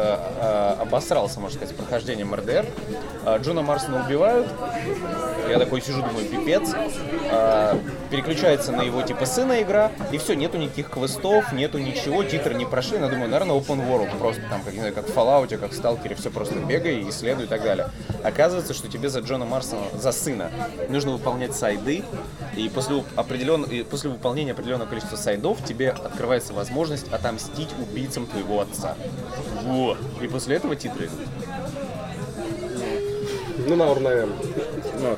э, 0.41 0.75
обосрался, 0.81 1.41
можно 1.41 1.57
сказать, 1.59 1.75
с 1.75 1.77
прохождением 1.79 2.33
РДР. 2.35 2.67
Э, 3.27 3.39
Джона 3.43 3.63
Марсона 3.63 4.05
убивают. 4.07 4.47
Я 5.49 5.59
такой 5.59 5.81
сижу, 5.81 6.03
думаю, 6.03 6.27
пипец. 6.27 6.70
А, 7.33 7.79
переключается 8.11 8.73
на 8.73 8.83
его 8.83 9.03
типа 9.03 9.27
сына 9.27 9.61
игра, 9.62 9.90
и 10.12 10.18
все, 10.18 10.35
нету 10.35 10.59
никаких 10.59 10.90
квестов, 10.90 11.53
нету 11.53 11.79
ничего, 11.79 12.23
титры 12.23 12.55
не 12.55 12.64
прошли. 12.64 12.99
Я 12.99 13.09
думаю, 13.09 13.29
наверное, 13.29 13.57
open 13.57 13.87
world, 13.88 14.16
просто 14.18 14.42
там, 14.49 14.62
как, 14.62 14.73
не 14.75 14.81
знаю, 14.81 14.94
как 14.94 15.07
в 15.07 15.16
Fallout, 15.16 15.57
как 15.59 15.73
в 15.73 15.75
Сталкере, 15.75 16.14
все 16.14 16.31
просто 16.31 16.55
бегай, 16.55 17.09
исследуй 17.09 17.46
и 17.46 17.49
так 17.49 17.62
далее. 17.62 17.88
Оказывается, 18.23 18.75
что 18.75 18.88
тебе 18.88 19.09
за 19.09 19.20
Джона 19.20 19.44
Марсона, 19.44 19.83
за 19.94 20.12
сына, 20.12 20.51
нужно 20.88 21.12
выполнять 21.12 21.55
сайды, 21.55 22.05
и 22.57 22.68
после, 22.68 23.03
определен- 23.16 23.64
и 23.64 23.83
после 23.83 24.11
выполнения 24.11 24.53
определенного 24.53 24.88
количества 24.88 25.16
сайдов 25.16 25.64
тебе 25.64 25.90
открывается 25.90 26.53
возможность 26.53 27.12
отомстить 27.12 27.70
убийцам 27.81 28.27
твоего 28.27 28.61
отца. 28.61 28.94
Во! 29.62 29.96
И 30.20 30.29
после 30.29 30.57
этого 30.57 30.77
титры 30.77 31.07
идут. 31.07 31.18
Ну, 33.66 33.77
наур, 33.77 34.01
наверное. 34.01 34.37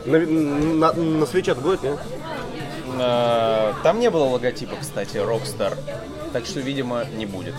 На, 0.06 0.18
на, 0.20 0.92
на 0.92 1.26
свече 1.26 1.54
будет, 1.54 1.82
нет? 1.82 1.98
А, 2.98 3.74
Там 3.82 4.00
не 4.00 4.10
было 4.10 4.24
логотипа, 4.24 4.76
кстати, 4.80 5.16
Rockstar. 5.16 5.76
Так 6.32 6.46
что, 6.46 6.60
видимо, 6.60 7.04
не 7.16 7.26
будет. 7.26 7.54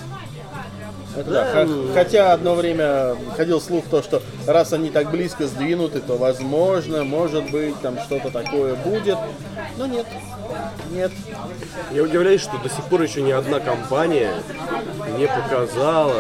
Это 1.15 1.30
да. 1.30 1.46
Х- 1.46 1.67
Хотя 1.93 2.34
одно 2.34 2.56
время 2.56 3.15
ходил 3.38 3.62
слух 3.62 3.86
то, 3.89 4.02
что 4.02 4.22
раз 4.48 4.74
они 4.74 4.89
так 4.89 5.12
близко 5.12 5.46
сдвинуты, 5.46 6.00
то 6.00 6.17
возможно, 6.17 7.04
может 7.04 7.52
быть, 7.52 7.80
там 7.82 8.00
что-то 8.00 8.32
такое 8.32 8.74
будет. 8.76 9.17
Но 9.78 9.86
нет. 9.86 10.08
Нет. 10.91 11.12
Я 11.91 12.04
удивляюсь, 12.04 12.41
что 12.41 12.58
до 12.58 12.69
сих 12.69 12.84
пор 12.86 13.04
еще 13.04 13.22
ни 13.22 13.32
одна 13.32 13.60
компания 13.60 14.32
не 15.17 15.28
показала 15.28 16.15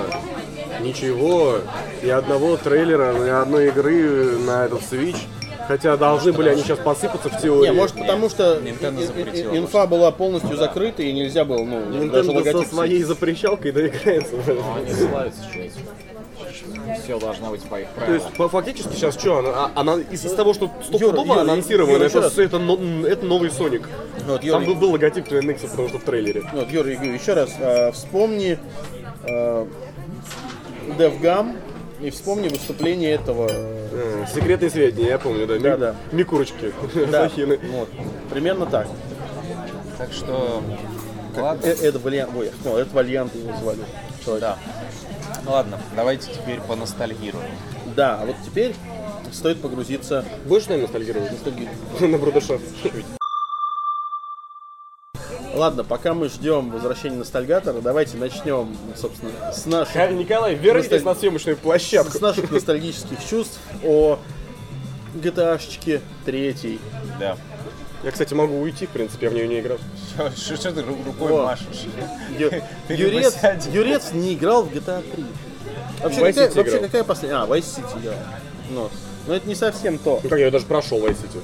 ничего, 0.83 1.59
ни 2.03 2.09
одного 2.09 2.57
трейлера, 2.57 3.13
ни 3.13 3.29
одной 3.29 3.67
игры 3.67 4.37
на 4.39 4.65
этот 4.65 4.81
Switch. 4.81 5.17
Хотя 5.67 5.95
должны 5.95 6.33
были 6.33 6.49
они 6.49 6.61
сейчас 6.61 6.77
посыпаться 6.79 7.29
в 7.29 7.41
теории. 7.41 7.69
Не, 7.69 7.73
может 7.73 7.95
потому 7.97 8.29
что 8.29 8.57
Nintendo 8.57 8.99
и- 9.01 9.39
и- 9.39 9.41
и- 9.55 9.57
инфа 9.59 9.87
была 9.87 10.11
полностью 10.11 10.57
закрыта 10.57 11.03
и 11.03 11.13
нельзя 11.13 11.45
было, 11.45 11.63
ну, 11.63 12.09
даже 12.09 12.31
Nintendo 12.31 12.35
логотип 12.35 12.67
со 12.67 12.75
своей 12.75 13.03
запрещалкой 13.03 13.71
доиграется. 13.71 14.33
Но 14.45 14.75
они 14.75 14.91
славятся 14.93 15.41
честью. 15.53 15.83
Все 17.01 17.17
должно 17.17 17.49
быть 17.51 17.61
по 17.63 17.79
их 17.79 17.87
То 17.87 17.93
правилам. 17.95 18.21
есть, 18.21 18.33
по- 18.37 18.49
фактически 18.49 18.93
сейчас 18.93 19.13
что, 19.17 19.37
она, 19.37 19.49
а- 19.49 19.71
она 19.75 19.95
из, 20.11 20.25
из 20.25 20.33
того, 20.33 20.53
что 20.53 20.69
стопудово 20.83 21.41
анонсировано, 21.41 22.03
это, 22.03 22.19
это, 22.19 22.57
это 23.07 23.25
новый 23.25 23.49
Соник. 23.49 23.87
Вот, 24.27 24.41
Там 24.41 24.65
был, 24.65 24.75
был 24.75 24.91
логотип 24.91 25.25
Twin 25.27 25.49
X, 25.51 25.61
потому 25.61 25.87
что 25.89 25.97
в 25.99 26.03
трейлере. 26.03 26.43
Вот, 26.53 26.69
говорю, 26.69 26.91
еще 27.13 27.33
раз, 27.33 27.49
э, 27.57 27.91
вспомни 27.93 28.59
э, 29.25 29.65
DevGam 30.97 31.55
и 32.01 32.09
вспомни 32.09 32.47
выступление 32.49 33.11
этого. 33.11 33.47
э, 33.49 33.79
Э, 33.95 34.25
Секретные 34.33 34.69
сведения, 34.71 35.09
я 35.09 35.19
помню, 35.19 35.45
да. 35.45 35.53
ми- 35.55 35.59
Да, 35.61 35.77
да. 35.77 35.95
Микурочки. 36.11 36.73
да, 37.11 37.29
Сахины. 37.29 37.59
вот, 37.71 37.89
примерно 38.29 38.65
так. 38.65 38.87
Так 39.97 40.11
что, 40.11 40.63
ладно. 41.37 41.65
Э, 41.65 41.75
это 41.81 41.99
вариант, 41.99 42.31
ой, 42.35 42.51
ну, 42.65 42.77
это 42.77 42.93
вариант 42.95 43.35
его 43.35 43.55
звали. 43.57 43.79
человек. 44.23 44.41
Да. 44.41 44.57
Ну 45.45 45.51
ладно, 45.51 45.77
давайте 45.95 46.31
теперь 46.33 46.59
поностальгируем. 46.61 47.45
Да, 47.95 48.19
а 48.21 48.25
вот 48.25 48.35
теперь 48.45 48.73
стоит 49.31 49.61
погрузиться 49.61 50.23
Будешь, 50.45 50.65
наверное, 50.67 50.87
ностальгировать? 50.87 51.29
в 51.29 51.33
ностальгию. 51.33 51.69
На 51.99 52.17
Брудершафт. 52.17 52.63
Ладно, 55.53 55.83
пока 55.83 56.13
мы 56.15 56.29
ждем 56.29 56.71
возвращения 56.71 57.17
ностальгатора, 57.17 57.79
давайте 57.81 58.17
начнем, 58.17 58.75
собственно, 58.95 59.31
с 59.53 59.65
наших, 59.67 60.11
Николай, 60.11 60.55
вернитесь 60.55 60.91
Носталь- 60.91 61.03
на 61.05 61.15
съемочную 61.15 61.57
площадку. 61.57 62.17
с 62.17 62.21
наших 62.21 62.49
ностальгических 62.49 63.23
чувств 63.23 63.59
о 63.83 64.17
GTA-шечке 65.15 66.01
третьей. 66.25 66.79
Да. 67.19 67.37
Я, 68.03 68.11
кстати, 68.11 68.33
могу 68.33 68.59
уйти, 68.59 68.87
в 68.87 68.89
принципе, 68.89 69.27
я 69.27 69.29
в 69.31 69.35
нее 69.35 69.47
не 69.47 69.59
играл. 69.59 69.77
Что, 70.35 70.55
что 70.57 70.71
ты 70.71 70.81
ру- 70.81 71.05
рукой 71.05 71.31
О. 71.31 71.43
машешь? 71.45 71.85
Ю- 72.37 72.51
Юрец. 72.89 73.35
Юрец 73.71 74.11
не 74.11 74.33
играл 74.33 74.63
в 74.63 74.73
GTA 74.73 75.03
3. 75.13 75.25
Вообще, 76.01 76.19
Vice 76.19 76.25
какая, 76.33 76.49
City 76.49 76.55
вообще 76.55 76.71
играл. 76.77 76.83
какая 76.85 77.03
последняя? 77.03 77.37
А, 77.43 77.45
Vice 77.45 77.77
City 77.77 78.01
играл. 78.01 78.15
Ну, 78.71 78.89
но 79.27 79.35
это 79.35 79.47
не 79.47 79.55
совсем 79.55 79.97
то. 79.99 80.19
Ну 80.23 80.29
как, 80.29 80.39
я 80.39 80.49
даже 80.51 80.65
прошел 80.65 80.97
Vice 80.99 81.11
City. 81.17 81.39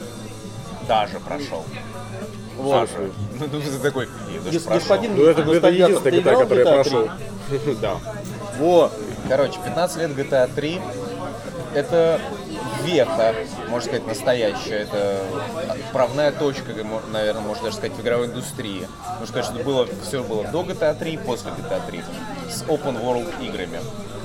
Даже 0.87 1.19
прошел. 1.19 1.63
Вот. 2.59 2.89
Даже. 2.89 3.11
Ну, 3.39 3.47
ну, 3.51 3.61
ты 3.61 3.79
такой. 3.79 4.07
Господин 4.51 5.15
Ну 5.15 5.23
это, 5.23 5.43
ты 5.43 5.49
GTA, 5.49 6.39
который 6.39 6.65
я 6.65 6.71
прошел. 6.73 7.09
Да. 7.81 7.97
Во, 8.59 8.91
Короче, 9.27 9.59
15 9.63 9.97
лет 9.97 10.11
GTA 10.11 10.49
3 10.53 10.81
это 11.75 12.19
веха, 12.83 13.35
можно 13.69 13.87
сказать, 13.87 14.07
настоящая. 14.07 14.79
Это 14.79 15.21
отправная 15.69 16.31
точка, 16.31 16.73
наверное, 17.11 17.41
можно 17.41 17.65
даже 17.65 17.77
сказать, 17.77 17.95
в 17.95 18.01
игровой 18.01 18.27
индустрии. 18.27 18.87
Потому 19.03 19.25
что, 19.25 19.33
конечно, 19.33 19.63
было, 19.63 19.87
все 20.03 20.23
было 20.23 20.45
до 20.45 20.63
GTA 20.63 20.97
3 20.97 21.11
и 21.11 21.17
после 21.17 21.51
GTA 21.51 21.81
3 21.85 22.03
с 22.49 22.63
open 22.63 23.03
world 23.03 23.27
играми. 23.45 23.79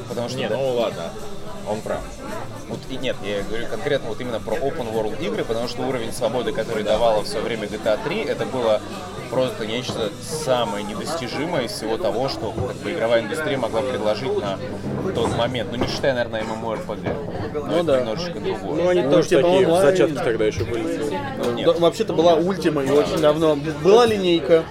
Потому 0.09 0.29
что 0.29 0.39
Не, 0.39 0.49
да, 0.49 0.57
ну 0.57 0.75
ладно. 0.75 1.11
Он 1.69 1.81
прав. 1.81 2.01
Вот 2.69 2.81
и 2.89 2.97
нет, 2.97 3.17
я 3.25 3.43
говорю 3.43 3.67
конкретно 3.67 4.09
вот 4.09 4.21
именно 4.21 4.41
про 4.41 4.55
open 4.57 4.93
world 4.95 5.23
игры, 5.25 5.45
потому 5.45 5.69
что 5.69 5.83
уровень 5.83 6.13
свободы, 6.13 6.53
который 6.53 6.83
давала 6.83 7.23
в 7.23 7.27
свое 7.27 7.45
время 7.45 7.67
GTA 7.67 7.99
3, 8.05 8.23
это 8.25 8.47
было 8.47 8.81
просто 9.31 9.67
нечто 9.67 10.11
самое 10.45 10.85
недостижимое 10.85 11.63
из 11.65 11.73
всего 11.73 11.97
того, 11.99 12.29
что 12.29 12.53
как 12.53 12.77
бы, 12.77 12.93
игровая 12.93 13.23
индустрия 13.23 13.59
могла 13.59 13.81
предложить 13.83 14.31
на 14.41 14.59
тот 15.15 15.37
момент. 15.37 15.71
Ну, 15.73 15.79
не 15.79 15.89
считая, 15.89 16.15
наверное, 16.15 16.43
MMORPG. 16.43 17.61
Ну 17.67 17.73
это 17.75 17.85
да. 17.85 18.01
немножечко 18.01 18.39
другое. 18.39 18.83
Ну, 18.83 18.89
они 18.89 19.03
Ну, 19.03 19.11
тоже 19.11 19.29
типа 19.29 19.43
такие, 19.43 19.67
в 19.67 19.69
онлайн. 19.71 19.87
зачатке 19.87 20.19
тогда 20.25 20.45
еще 20.45 20.65
были. 20.65 21.01
Ну, 21.43 21.53
нет. 21.53 21.67
Да, 21.67 21.73
Вообще-то 21.81 22.13
была 22.13 22.35
Ультима 22.35 22.85
и 22.85 22.91
очень 22.91 23.19
давно. 23.19 23.57
Была 23.83 24.07
линейка, 24.07 24.63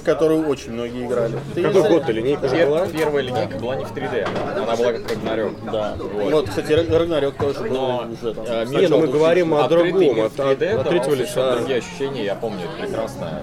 в 0.00 0.04
которую 0.04 0.46
очень 0.48 0.72
многие 0.72 1.06
играли. 1.06 1.38
Ты 1.54 1.62
Какой 1.62 1.88
год-то 1.88 2.12
линейка 2.12 2.48
Пер- 2.48 2.66
была? 2.68 2.86
Первая 2.88 3.22
линейка 3.24 3.58
была 3.58 3.76
не 3.76 3.84
в 3.84 3.92
3D, 3.92 4.26
она 4.54 4.76
была 4.76 4.92
как 4.92 5.10
Рагнарёк. 5.10 5.52
Да. 5.72 5.96
Вот. 5.98 6.32
Вот, 6.32 6.48
кстати, 6.50 6.72
Раг- 6.72 6.90
Рагнарёк 7.10 7.36
тоже 7.36 7.60
был 7.60 7.74
Но 7.76 8.08
уже 8.12 8.34
там. 8.34 8.44
ну 8.90 8.98
мы 8.98 9.06
был 9.06 9.12
говорим 9.12 9.54
о 9.54 9.68
другом, 9.68 10.20
от- 10.20 10.32
в 10.32 10.36
3D 10.38 10.50
от 10.52 10.58
давал 10.58 10.84
третьего 10.84 11.14
лица. 11.14 11.56
другие 11.56 11.78
ощущения, 11.78 12.24
я 12.24 12.34
помню 12.36 12.60
это 12.64 12.86
прекрасно. 12.86 13.42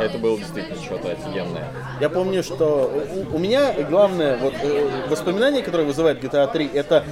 Это 0.00 0.18
было 0.18 0.36
действительно 0.36 0.76
что-то 0.82 1.12
офигенное. 1.12 1.68
Я 2.00 2.08
помню, 2.10 2.42
что 2.42 2.90
у, 3.32 3.36
у 3.36 3.38
меня 3.38 3.72
главное 3.88 4.36
вот, 4.38 4.54
э, 4.62 4.88
воспоминание, 5.08 5.62
которое 5.62 5.84
вызывает 5.84 6.22
GTA 6.22 6.50
3, 6.52 6.70
это 6.74 7.04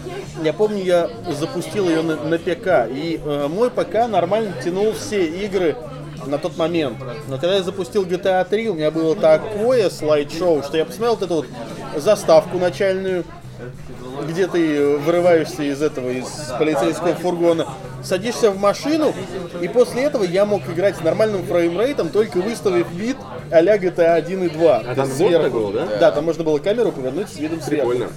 я 0.42 0.52
помню, 0.52 0.82
я 0.82 1.08
запустил 1.38 1.88
ее 1.88 2.02
на, 2.02 2.16
на 2.16 2.36
ПК, 2.38 2.90
и 2.90 3.20
э, 3.24 3.46
мой 3.48 3.70
ПК 3.70 4.08
нормально 4.08 4.52
тянул 4.64 4.92
все 4.92 5.24
игры 5.24 5.76
на 6.26 6.38
тот 6.38 6.56
момент. 6.56 6.98
Но 7.28 7.36
когда 7.38 7.56
я 7.56 7.62
запустил 7.62 8.04
GTA 8.04 8.44
3, 8.48 8.68
у 8.70 8.74
меня 8.74 8.90
было 8.90 9.14
такое 9.14 9.88
слайд-шоу, 9.88 10.62
что 10.64 10.76
я 10.76 10.84
посмотрел 10.84 11.14
вот 11.14 11.22
эту 11.22 11.34
вот 11.36 11.46
заставку 11.96 12.58
начальную, 12.58 13.24
где 14.28 14.46
ты 14.46 14.96
вырываешься 14.98 15.62
из 15.62 15.82
этого, 15.82 16.10
из 16.10 16.26
полицейского 16.58 17.14
фургона, 17.14 17.66
садишься 18.02 18.50
в 18.50 18.58
машину, 18.58 19.14
и 19.60 19.68
после 19.68 20.02
этого 20.04 20.24
я 20.24 20.44
мог 20.44 20.62
играть 20.68 20.96
с 20.96 21.00
нормальным 21.00 21.44
фреймрейтом, 21.44 22.10
только 22.10 22.38
выставив 22.38 22.90
вид 22.92 23.16
а-ля 23.50 23.76
GTA 23.76 24.14
1 24.14 24.44
и 24.44 24.48
2. 24.48 24.82
А 24.86 24.94
там 24.94 25.08
можно 25.08 25.50
было, 25.50 25.72
да? 25.72 25.88
Да, 25.98 26.12
там 26.12 26.24
можно 26.24 26.44
было 26.44 26.58
камеру 26.58 26.92
повернуть 26.92 27.28
с 27.28 27.38
видом 27.38 27.60
сверху. 27.60 27.90
Прикольно. 27.90 28.12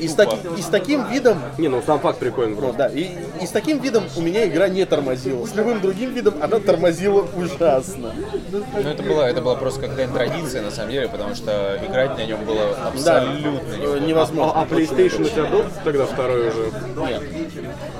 И 0.00 0.08
с, 0.08 0.14
таки- 0.14 0.36
и 0.58 0.62
с 0.62 0.66
таким 0.66 1.08
видом 1.08 1.38
Не, 1.58 1.68
ну 1.68 1.82
сам 1.84 2.00
факт 2.00 2.18
прикольный 2.18 2.56
просто. 2.56 2.78
да, 2.78 2.88
и, 2.88 3.10
и 3.40 3.46
с 3.46 3.50
таким 3.50 3.78
видом 3.80 4.04
у 4.16 4.20
меня 4.20 4.46
игра 4.46 4.68
не 4.68 4.84
тормозила. 4.84 5.46
С 5.46 5.54
любым 5.54 5.80
другим 5.80 6.12
видом 6.14 6.34
она 6.42 6.58
тормозила 6.58 7.26
ужасно. 7.36 8.12
Ну, 8.50 8.88
это 8.88 9.02
была, 9.02 9.28
это 9.28 9.40
была 9.42 9.56
просто 9.56 9.82
какая-то 9.88 10.14
традиция, 10.14 10.62
на 10.62 10.70
самом 10.70 10.90
деле, 10.90 11.08
потому 11.08 11.34
что 11.34 11.78
играть 11.86 12.16
на 12.16 12.24
нем 12.24 12.44
было 12.44 12.76
абсолютно 12.86 13.60
э, 13.78 13.98
невозможно. 14.00 14.52
А, 14.54 14.62
а 14.62 14.66
PlayStation 14.66 15.22
у 15.22 15.28
тебя 15.28 15.44
был 15.44 15.64
тогда 15.84 16.06
второй 16.06 16.48
уже? 16.48 16.72
Нет. 17.08 17.22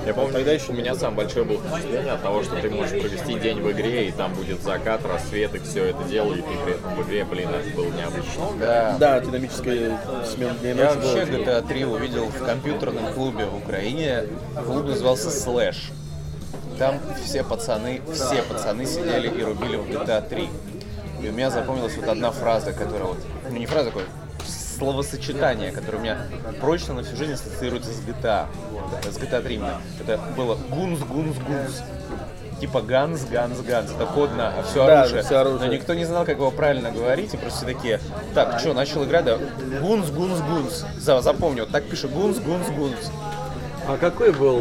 Я 0.06 0.14
помню, 0.14 0.32
Тогда 0.32 0.52
еще 0.52 0.72
у 0.72 0.74
меня 0.74 0.94
самое 0.94 1.18
большое 1.18 1.44
было 1.44 1.58
впечатление 1.58 2.12
от 2.12 2.22
того, 2.22 2.42
что 2.42 2.56
ты 2.56 2.68
можешь 2.70 2.98
провести 3.00 3.38
день 3.38 3.60
в 3.60 3.70
игре, 3.70 4.08
и 4.08 4.10
там 4.12 4.32
будет 4.34 4.62
закат, 4.62 5.04
рассвет, 5.04 5.54
и 5.54 5.58
все 5.58 5.84
это 5.84 6.02
дело, 6.04 6.32
и 6.32 6.38
ты 6.38 6.48
при 6.64 6.72
этом 6.74 6.94
в 6.94 7.06
игре, 7.06 7.24
блин, 7.24 7.48
это 7.50 7.76
было 7.76 7.86
необычно. 7.86 8.42
Да. 8.58 8.96
Да, 8.98 9.20
динамическая 9.20 10.00
смена 10.24 10.54
дня 10.54 10.72
и 10.72 10.76
Я 10.76 10.92
вообще 10.94 11.26
GTA 11.42 11.66
3 11.66 11.84
увидел 11.86 12.26
в 12.26 12.44
компьютерном 12.44 13.12
клубе 13.12 13.46
в 13.46 13.56
Украине. 13.56 14.24
Клуб 14.64 14.86
назывался 14.86 15.28
Slash. 15.28 15.92
Там 16.78 17.00
все 17.24 17.42
пацаны, 17.42 18.00
все 18.12 18.42
пацаны 18.42 18.86
сидели 18.86 19.28
и 19.28 19.42
рубили 19.42 19.76
в 19.76 19.86
GTA 19.90 20.26
3. 20.26 20.48
И 21.22 21.28
у 21.28 21.32
меня 21.32 21.50
запомнилась 21.50 21.96
вот 21.96 22.08
одна 22.08 22.30
фраза, 22.30 22.72
которая 22.72 23.08
вот, 23.08 23.18
ну 23.50 23.56
не 23.56 23.66
фраза, 23.66 23.90
такое 23.90 24.06
словосочетание, 24.46 25.70
которое 25.72 25.98
у 25.98 26.00
меня 26.00 26.18
прочно 26.60 26.94
на 26.94 27.02
всю 27.02 27.16
жизнь 27.16 27.32
ассоциируется 27.32 27.90
с 27.92 28.00
GTA. 28.00 28.46
С 29.04 29.16
GTA 29.16 29.42
3 29.42 29.54
именно. 29.54 29.80
Это 30.00 30.20
было 30.36 30.56
гунс, 30.70 31.00
гунс, 31.00 31.36
гунс. 31.38 31.82
Типа 32.62 32.80
ганс, 32.80 33.24
ганс, 33.28 33.58
ганс. 33.58 33.90
Это 33.90 34.06
код 34.06 34.30
на 34.36 34.52
все 34.62 34.86
Да, 34.86 35.00
оружие. 35.00 35.22
всё 35.24 35.40
оружие. 35.40 35.66
Но 35.66 35.74
никто 35.74 35.94
не 35.94 36.04
знал, 36.04 36.24
как 36.24 36.36
его 36.36 36.52
правильно 36.52 36.92
говорить. 36.92 37.34
И 37.34 37.36
просто 37.36 37.66
все 37.66 37.74
такие, 37.74 38.00
так, 38.34 38.60
что, 38.60 38.72
начал 38.72 39.02
играть, 39.02 39.24
да, 39.24 39.36
гунс, 39.80 40.10
гунс, 40.10 40.38
гунс. 40.40 40.84
За, 40.96 41.20
запомни, 41.22 41.58
вот 41.58 41.70
так 41.70 41.82
пишет 41.82 42.12
гунс, 42.12 42.38
гунс, 42.38 42.68
гунс. 42.68 43.10
А 43.88 43.96
какой 43.96 44.30
был 44.30 44.60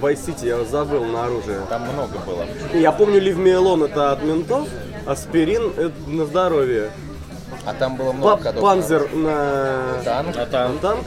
Vice 0.00 0.26
City, 0.26 0.46
я 0.46 0.64
забыл 0.64 1.04
на 1.04 1.26
оружие. 1.26 1.60
Там 1.68 1.82
много 1.82 2.16
было. 2.26 2.46
Я 2.72 2.92
помню 2.92 3.20
Alone 3.20 3.84
это 3.84 4.12
от 4.12 4.22
ментов, 4.22 4.66
аспирин 5.04 5.70
это 5.76 5.92
на 6.06 6.24
здоровье. 6.24 6.88
А 7.66 7.74
там 7.74 7.96
было 7.96 8.12
много 8.12 8.36
Па- 8.38 8.42
кодов. 8.42 8.62
Панзер 8.62 9.14
на 9.14 10.02
Танк. 10.02 10.34
А 10.36 10.46
там? 10.46 10.74
на 10.76 10.78
танк. 10.80 11.04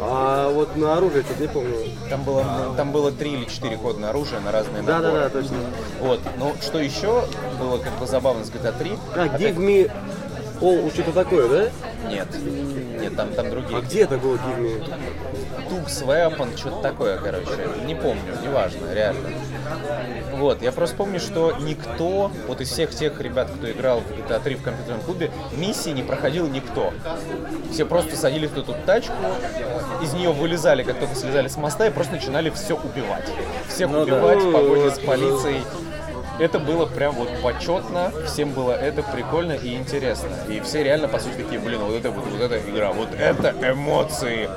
А 0.00 0.50
вот 0.50 0.76
на 0.76 0.96
оружие 0.96 1.24
что-то 1.24 1.42
не 1.42 1.48
помню. 1.48 1.74
Там 2.08 2.22
было, 2.22 2.44
там 2.76 2.92
было 2.92 3.10
три 3.10 3.32
или 3.32 3.44
четыре 3.46 3.76
кода 3.76 3.98
на 3.98 4.10
оружие, 4.10 4.40
на 4.40 4.52
разные 4.52 4.82
Да, 4.82 5.00
да, 5.00 5.08
наборы. 5.08 5.22
да, 5.24 5.28
точно. 5.30 5.56
Вот, 6.00 6.20
ну 6.38 6.54
что 6.60 6.78
еще 6.78 7.24
было 7.58 7.78
как 7.78 7.92
бы 7.98 8.06
забавно 8.06 8.44
с 8.44 8.50
GTA 8.50 8.76
3? 8.78 8.92
А, 9.16 9.26
Give 9.38 9.56
Me 9.56 9.90
All, 10.60 10.92
что-то 10.92 11.12
такое, 11.12 11.48
да? 11.48 11.70
Нет, 12.08 12.28
нет, 13.00 13.16
там, 13.16 13.30
там 13.30 13.50
другие. 13.50 13.78
А 13.78 13.82
где 13.82 14.02
это 14.02 14.18
было 14.18 14.36
Give 14.36 14.58
Me? 14.60 14.94
Тукс, 15.68 16.02
Weapon, 16.02 16.56
что-то 16.56 16.80
такое, 16.80 17.18
короче. 17.18 17.50
Не 17.84 17.94
помню, 17.94 18.34
неважно, 18.42 18.92
реально. 18.92 19.28
Вот, 20.32 20.62
я 20.62 20.72
просто 20.72 20.96
помню, 20.96 21.18
что 21.18 21.56
никто, 21.60 22.30
вот 22.46 22.60
из 22.60 22.70
всех 22.70 22.90
тех 22.90 23.20
ребят, 23.20 23.50
кто 23.50 23.70
играл 23.70 24.00
в 24.00 24.10
GTA 24.10 24.40
3 24.42 24.54
в 24.54 24.62
компьютерном 24.62 25.00
клубе, 25.02 25.30
миссии 25.52 25.90
не 25.90 26.02
проходил 26.02 26.48
никто. 26.48 26.92
Все 27.72 27.84
просто 27.84 28.16
садились 28.16 28.50
в 28.50 28.58
эту 28.58 28.74
тачку, 28.86 29.14
из 30.02 30.12
нее 30.12 30.30
вылезали, 30.30 30.82
как 30.82 30.98
только 30.98 31.14
слезали 31.14 31.48
с 31.48 31.56
моста, 31.56 31.86
и 31.86 31.90
просто 31.90 32.14
начинали 32.14 32.50
все 32.50 32.74
убивать. 32.74 33.26
Всех 33.68 33.90
Ну 33.90 34.06
да. 34.06 34.14
убивать, 34.14 34.42
в 34.42 34.52
погоне 34.52 34.90
с 34.90 34.96
Вот, 34.96 35.06
полицией. 35.06 35.62
Это 36.38 36.60
было 36.60 36.86
прям 36.86 37.16
вот 37.16 37.28
почетно, 37.42 38.12
всем 38.24 38.52
было 38.52 38.70
это 38.70 39.02
прикольно 39.02 39.52
и 39.52 39.74
интересно. 39.74 40.30
И 40.48 40.60
все 40.60 40.84
реально, 40.84 41.08
по 41.08 41.18
сути, 41.18 41.34
такие, 41.34 41.58
блин, 41.60 41.80
вот 41.80 41.94
это 41.94 42.12
вот, 42.12 42.24
вот 42.26 42.40
эта 42.40 42.58
игра, 42.58 42.92
вот 42.92 43.08
это 43.18 43.54
эмоции. 43.72 44.48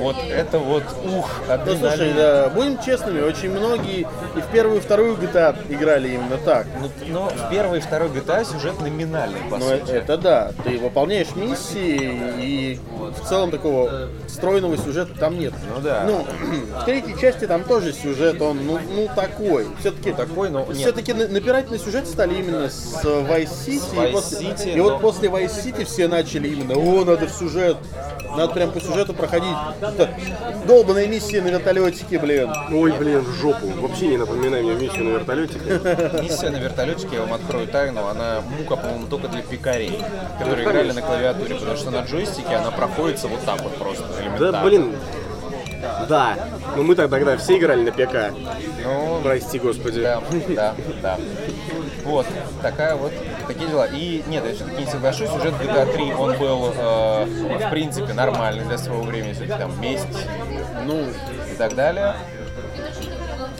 Вот 0.00 0.16
это 0.28 0.58
вот 0.58 0.82
ух, 1.04 1.30
Ну 1.48 1.56
слушай, 1.66 1.90
адреналин. 1.92 2.16
да, 2.16 2.48
будем 2.48 2.82
честными, 2.82 3.20
очень 3.20 3.50
многие 3.50 4.00
и 4.36 4.40
в 4.40 4.46
первую, 4.52 4.78
и 4.78 4.80
вторую 4.80 5.14
GTA 5.16 5.56
играли 5.68 6.08
именно 6.10 6.36
так. 6.44 6.66
Ну, 6.80 6.90
но 7.08 7.28
в 7.28 7.50
первой 7.50 7.78
и 7.78 7.80
второй 7.80 8.08
GTA 8.08 8.44
сюжет 8.44 8.80
номинальный, 8.80 9.40
по 9.50 9.56
Но 9.56 9.68
сути. 9.68 9.92
это 9.92 10.18
да, 10.18 10.52
ты 10.64 10.78
выполняешь 10.78 11.34
миссии 11.36 12.20
и 12.40 12.80
в 13.22 13.26
целом 13.28 13.50
такого 13.50 14.08
стройного 14.28 14.76
сюжета 14.76 15.12
там 15.18 15.38
нет. 15.38 15.52
Ну 15.74 15.80
да. 15.80 16.04
Ну, 16.06 16.26
в 16.80 16.84
третьей 16.84 17.18
части 17.18 17.46
там 17.46 17.64
тоже 17.64 17.92
сюжет, 17.92 18.42
он 18.42 18.66
ну, 18.66 18.78
ну 18.90 19.08
такой. 19.14 19.66
Все-таки 19.80 20.12
Такой, 20.12 20.50
но 20.50 20.64
все-таки 20.72 21.12
напирать 21.12 21.70
на 21.70 21.78
сюжет 21.78 22.06
стали 22.06 22.34
именно 22.34 22.68
с 22.68 23.02
Vice 23.04 23.48
City. 23.66 23.80
С 23.80 23.92
и 23.92 23.96
Vice 23.96 24.12
после, 24.12 24.38
City, 24.48 24.74
и 24.76 24.80
вот 24.80 24.92
но- 24.94 24.98
после 24.98 25.28
Vice 25.28 25.64
City 25.64 25.84
все 25.84 26.08
начали 26.08 26.48
именно, 26.48 26.74
о, 26.74 27.04
надо 27.04 27.26
в 27.26 27.30
сюжет. 27.30 27.76
Надо 28.36 28.52
прям 28.52 28.70
по 28.72 28.80
сюжету 28.80 29.14
проходить. 29.14 29.43
Это 29.80 30.10
долбаная 30.66 31.06
миссия 31.06 31.40
на 31.40 31.48
вертолетике, 31.48 32.18
блин. 32.18 32.52
Ой, 32.72 32.92
блин, 32.92 33.20
в 33.20 33.30
жопу. 33.34 33.66
Вообще 33.80 34.08
не 34.08 34.16
напоминай 34.16 34.62
мне 34.62 34.74
миссию 34.74 35.04
на 35.04 35.08
вертолете. 35.10 35.58
Миссия 36.22 36.50
на 36.50 36.56
вертолетике, 36.56 37.16
я 37.16 37.20
вам 37.22 37.34
открою 37.34 37.66
тайну, 37.66 38.06
она 38.06 38.40
мука, 38.58 38.76
по-моему, 38.76 39.06
только 39.06 39.28
для 39.28 39.42
пикарей, 39.42 39.98
которые 40.38 40.64
играли 40.64 40.92
на 40.92 41.02
клавиатуре, 41.02 41.54
потому 41.56 41.76
что 41.76 41.90
на 41.90 42.00
джойстике 42.00 42.56
она 42.56 42.70
проходится 42.70 43.28
вот 43.28 43.40
так 43.44 43.62
вот 43.62 43.74
просто. 43.76 44.04
Да, 44.38 44.62
блин. 44.62 44.94
Да. 46.08 46.36
Но 46.76 46.82
мы 46.82 46.94
так 46.94 47.10
тогда 47.10 47.36
все 47.36 47.58
играли 47.58 47.82
на 47.82 47.92
ПК. 47.92 48.34
Ну, 48.84 49.20
Прости, 49.22 49.58
господи. 49.58 50.02
Да, 50.02 50.22
да, 50.48 50.74
да. 51.02 51.18
Вот, 52.04 52.26
такая 52.62 52.96
вот, 52.96 53.12
такие 53.46 53.68
дела. 53.68 53.86
И 53.86 54.22
нет, 54.26 54.44
я 54.46 54.54
все-таки 54.54 54.82
не 54.82 54.86
соглашусь, 54.86 55.30
сюжет 55.30 55.54
GTA 55.54 55.90
3, 55.92 56.12
он 56.14 56.36
был, 56.38 56.72
э, 56.76 57.24
в 57.66 57.70
принципе, 57.70 58.12
нормальный 58.12 58.64
для 58.64 58.76
своего 58.78 59.02
времени, 59.02 59.32
все-таки 59.32 59.58
там 59.58 59.80
месть 59.80 60.06
Ну, 60.84 61.00
и 61.00 61.56
так 61.56 61.74
далее. 61.74 62.14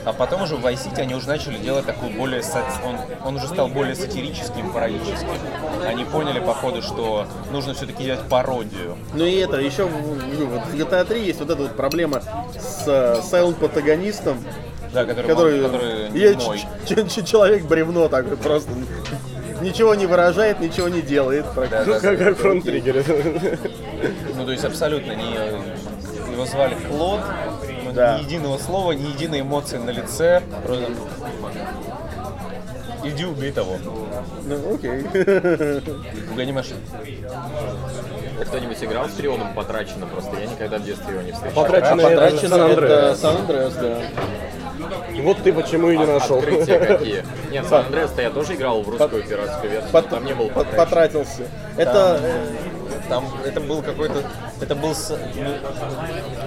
А 0.05 0.12
потом 0.12 0.42
уже 0.42 0.57
в 0.57 0.66
Vice 0.66 0.84
City 0.90 1.01
они 1.01 1.14
уже 1.14 1.26
начали 1.28 1.57
делать 1.57 1.86
такую 1.86 2.12
более... 2.12 2.42
сат- 2.42 2.80
Он, 2.84 2.97
он 3.26 3.36
уже 3.36 3.49
стал 3.49 3.68
более 3.68 3.95
сатирическим, 3.95 4.70
пародическим. 4.70 5.30
Они 5.86 6.05
поняли, 6.05 6.40
походу, 6.40 6.82
что 6.82 7.26
нужно 7.51 7.72
все-таки 7.72 8.05
делать 8.05 8.20
пародию. 8.28 8.99
Ну 9.14 9.24
и 9.24 9.36
это, 9.36 9.57
еще 9.57 9.84
в, 9.84 9.90
в- 9.90 10.74
GTA 10.74 11.07
3 11.07 11.24
есть 11.24 11.40
вот 11.40 11.49
эта 11.49 11.62
вот 11.62 11.74
проблема 11.74 12.20
с 12.53 12.84
э, 12.86 13.20
silent 13.22 13.55
протагонистом, 13.55 14.45
Да, 14.95 15.05
который, 15.05 15.26
который, 15.26 15.62
который 15.62 16.11
я 16.18 16.34
ч- 16.34 16.66
ч- 16.86 17.09
ч- 17.09 17.24
человек 17.24 17.64
бревно 17.64 18.09
такой 18.09 18.36
просто 18.36 18.70
ничего 19.61 19.95
не 19.95 20.07
выражает, 20.07 20.61
ничего 20.61 20.88
не 20.88 21.03
делает. 21.03 21.45
Да, 21.57 21.84
да, 21.84 22.01
Как, 22.01 22.18
как 22.18 22.36
фронт 22.38 22.64
триггер. 22.64 23.05
Ну, 24.36 24.45
то 24.47 24.53
есть 24.53 24.64
абсолютно 24.64 25.12
не... 25.12 25.34
Его 26.32 26.47
звали 26.47 26.76
Клод, 26.88 27.20
Да. 27.95 28.18
ни 28.18 28.24
единого 28.24 28.59
слова, 28.59 28.92
ни 28.92 29.03
единой 29.12 29.40
эмоции 29.42 29.78
на 29.78 29.90
лице. 29.90 30.42
Просто... 30.64 30.86
Иди 33.05 33.24
убей 33.26 33.53
того. 33.53 33.76
Ну, 34.45 34.74
окей. 34.74 35.03
Угони 36.32 36.53
машину. 36.53 36.80
А 38.40 38.45
Кто-нибудь 38.47 38.82
играл 38.82 39.09
с 39.09 39.12
периодом 39.12 39.55
потрачено 39.55 40.07
просто? 40.07 40.30
Я 40.40 40.47
никогда 40.47 40.78
в 40.78 40.84
детстве 40.84 41.12
его 41.12 41.22
не 41.22 41.32
встречал. 41.32 41.62
Потрачено 41.64 42.03
Потрачено 42.03 42.49
Сан 42.49 42.61
это 42.62 42.80
Андреас. 42.80 43.20
Сан 43.20 43.36
Андреас, 43.36 43.72
да. 43.74 43.99
Вот 45.22 45.43
ты 45.43 45.53
почему 45.53 45.91
и 45.91 45.97
не 45.97 46.07
нашел. 46.07 46.39
Открытия 46.39 46.78
какие. 46.78 47.24
Нет, 47.51 47.66
Сан 47.66 47.87
Андреас-то 47.87 48.22
я 48.22 48.30
тоже 48.30 48.55
играл 48.55 48.82
в 48.82 48.89
русскую 48.89 49.22
пиратскую 49.22 49.70
версию, 49.70 50.03
там 50.03 50.24
не 50.24 50.35
подачи. 50.35 50.76
потратился. 50.76 51.43
Это 51.76 52.20
Там 53.09 53.24
это 53.44 53.61
был 53.61 53.82
какой-то, 53.82 54.22
это 54.61 54.74
был, 54.74 54.94
с- 54.94 55.11
ну, 55.11 55.50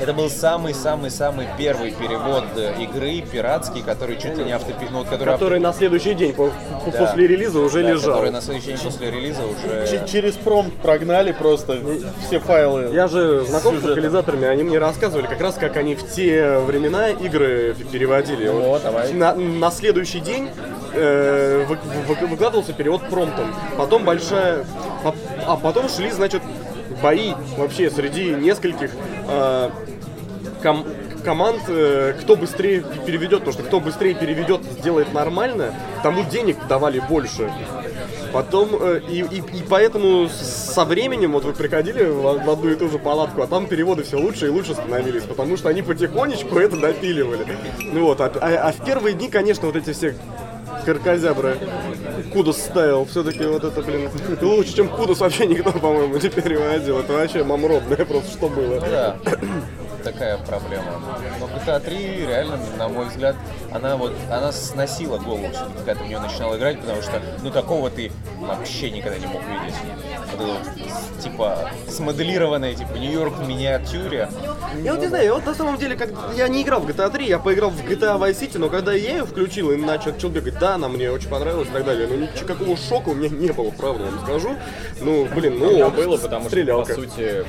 это 0.01 0.13
был 0.13 0.29
самый-самый-самый 0.29 1.47
первый 1.57 1.91
перевод 1.91 2.43
э, 2.55 2.73
игры 2.81 3.21
пиратский, 3.21 3.81
который 3.83 4.17
чуть 4.17 4.37
ли 4.37 4.43
не 4.45 4.51
автопи, 4.53 4.87
ну, 4.91 4.99
вот 4.99 5.07
который, 5.07 5.33
Который 5.33 5.59
на 5.59 5.71
следующий 5.73 6.13
день 6.13 6.33
по- 6.33 6.49
Да. 6.85 6.91
после 7.05 7.27
релиза 7.27 7.59
уже 7.59 7.83
да, 7.83 7.89
лежал. 7.91 8.13
который 8.15 8.31
на 8.31 8.41
следующий 8.41 8.67
день 8.73 8.79
после 8.79 9.11
релиза 9.11 9.41
уже. 9.45 9.87
ч- 9.87 10.07
через 10.11 10.33
пром 10.33 10.71
прогнали 10.81 11.31
просто 11.31 11.79
все 12.27 12.39
файлы. 12.39 12.89
Я 12.93 13.07
же 13.07 13.45
знаком 13.45 13.73
с 13.75 13.81
Сюжетом. 13.81 13.89
локализаторами, 13.91 14.47
они 14.47 14.63
мне 14.63 14.79
рассказывали 14.79 15.27
как 15.27 15.39
раз, 15.41 15.55
как 15.55 15.77
они 15.77 15.95
в 15.95 16.09
те 16.11 16.57
времена 16.59 17.09
игры 17.09 17.75
переводили. 17.91 18.47
Ну, 18.47 18.61
Вот 18.69 18.83
давай. 18.83 19.13
На, 19.13 19.35
на 19.35 19.69
следующий 19.71 20.19
день 20.19 20.49
э, 20.93 21.65
вы- 21.67 21.77
вы- 22.07 22.27
выкладывался 22.27 22.73
перевод 22.73 23.01
промптом. 23.09 23.53
Потом 23.77 24.03
большая... 24.03 24.65
А, 25.47 25.55
потом 25.55 25.87
шли, 25.89 26.11
значит, 26.11 26.41
бои 27.01 27.33
вообще 27.57 27.89
среди 27.89 28.31
нескольких 28.31 28.91
э, 29.29 29.69
ком- 30.61 30.85
команд, 31.23 31.61
э, 31.69 32.13
кто 32.19 32.35
быстрее 32.35 32.83
переведет, 33.05 33.39
потому 33.39 33.53
что 33.53 33.63
кто 33.63 33.79
быстрее 33.79 34.13
переведет, 34.13 34.61
сделает 34.79 35.13
нормально, 35.13 35.73
тому 36.03 36.23
денег 36.25 36.57
давали 36.67 36.99
больше. 36.99 37.49
Потом, 38.33 38.69
э, 38.79 38.99
и, 39.09 39.19
и, 39.21 39.37
и 39.59 39.63
поэтому 39.69 40.27
со 40.29 40.83
временем, 40.83 41.31
вот 41.31 41.45
вы 41.45 41.53
приходили 41.53 42.03
в, 42.03 42.21
в 42.43 42.49
одну 42.49 42.69
и 42.71 42.75
ту 42.75 42.89
же 42.89 42.99
палатку, 42.99 43.41
а 43.41 43.47
там 43.47 43.67
переводы 43.67 44.03
все 44.03 44.17
лучше 44.17 44.47
и 44.47 44.49
лучше 44.49 44.73
становились, 44.73 45.23
потому 45.23 45.55
что 45.55 45.69
они 45.69 45.81
потихонечку 45.81 46.59
это 46.59 46.75
допиливали. 46.75 47.45
Ну 47.79 48.03
вот, 48.03 48.19
а, 48.19 48.25
а- 48.41 48.67
а 48.67 48.71
в 48.73 48.83
первые 48.85 49.13
дни, 49.15 49.29
конечно, 49.29 49.67
вот 49.67 49.77
эти 49.77 49.93
все 49.93 50.13
каркозябры, 50.85 51.57
Кудус 52.33 52.57
ставил, 52.57 53.05
все-таки 53.05 53.43
вот 53.45 53.63
это, 53.63 53.81
блин, 53.81 54.09
лучше, 54.41 54.75
чем 54.75 54.89
Кудус 54.89 55.19
вообще 55.19 55.45
никто, 55.45 55.71
по-моему, 55.71 56.15
не 56.15 56.29
переводил. 56.29 56.99
Это 56.99 57.13
вообще 57.13 57.43
мамродное 57.43 58.05
просто, 58.05 58.31
что 58.31 58.49
было. 58.49 58.79
Да, 58.81 59.17
такая 60.11 60.37
проблема. 60.37 61.01
Но 61.39 61.47
GTA 61.47 61.79
3 61.79 62.25
реально, 62.27 62.59
на 62.77 62.87
мой 62.87 63.05
взгляд, 63.07 63.35
она 63.71 63.97
вот, 63.97 64.13
она 64.31 64.51
сносила 64.51 65.17
голову 65.17 65.47
все-таки, 65.51 65.73
когда 65.77 65.95
ты 65.95 66.03
в 66.03 66.07
нее 66.07 66.19
начинал 66.19 66.55
играть, 66.57 66.79
потому 66.79 67.01
что, 67.01 67.21
ну, 67.43 67.51
такого 67.51 67.89
ты 67.89 68.11
вообще 68.39 68.91
никогда 68.91 69.17
не 69.17 69.27
мог 69.27 69.41
видеть. 69.43 69.75
Вот 70.31 70.33
это 70.33 70.43
вот, 70.43 70.59
с- 71.19 71.23
типа, 71.23 71.69
смоделированное, 71.89 72.73
типа, 72.73 72.93
Нью-Йорк 72.93 73.37
в 73.37 73.47
миниатюре. 73.47 74.29
Я 74.81 74.93
вот 74.93 75.01
не 75.01 75.07
знаю, 75.07 75.25
я 75.25 75.33
вот 75.33 75.45
на 75.45 75.53
самом 75.53 75.77
деле, 75.77 75.95
как 75.95 76.09
я 76.35 76.47
не 76.47 76.61
играл 76.63 76.79
в 76.81 76.87
GTA 76.87 77.09
3, 77.09 77.27
я 77.27 77.39
поиграл 77.39 77.69
в 77.69 77.81
GTA 77.83 78.17
Vice 78.19 78.39
City, 78.41 78.57
но 78.57 78.69
когда 78.69 78.93
я 78.93 79.17
ее 79.17 79.25
включил 79.25 79.71
и 79.71 79.77
начал 79.77 80.07
начал 80.07 80.29
бегать, 80.29 80.57
да, 80.59 80.75
она 80.75 80.87
мне 80.87 81.11
очень 81.11 81.27
понравилась 81.29 81.67
и 81.67 81.71
так 81.71 81.83
далее, 81.85 82.07
но 82.07 82.15
никакого 82.15 82.77
шока 82.77 83.09
у 83.09 83.13
меня 83.13 83.29
не 83.29 83.51
было, 83.51 83.71
правда 83.71 84.05
вам 84.05 84.19
скажу. 84.23 84.55
Ну, 85.01 85.25
блин, 85.35 85.59
ну, 85.59 85.89
было, 85.89 86.17
потому 86.17 86.49
что, 86.49 86.65
по 86.65 86.85
сути, 86.93 87.45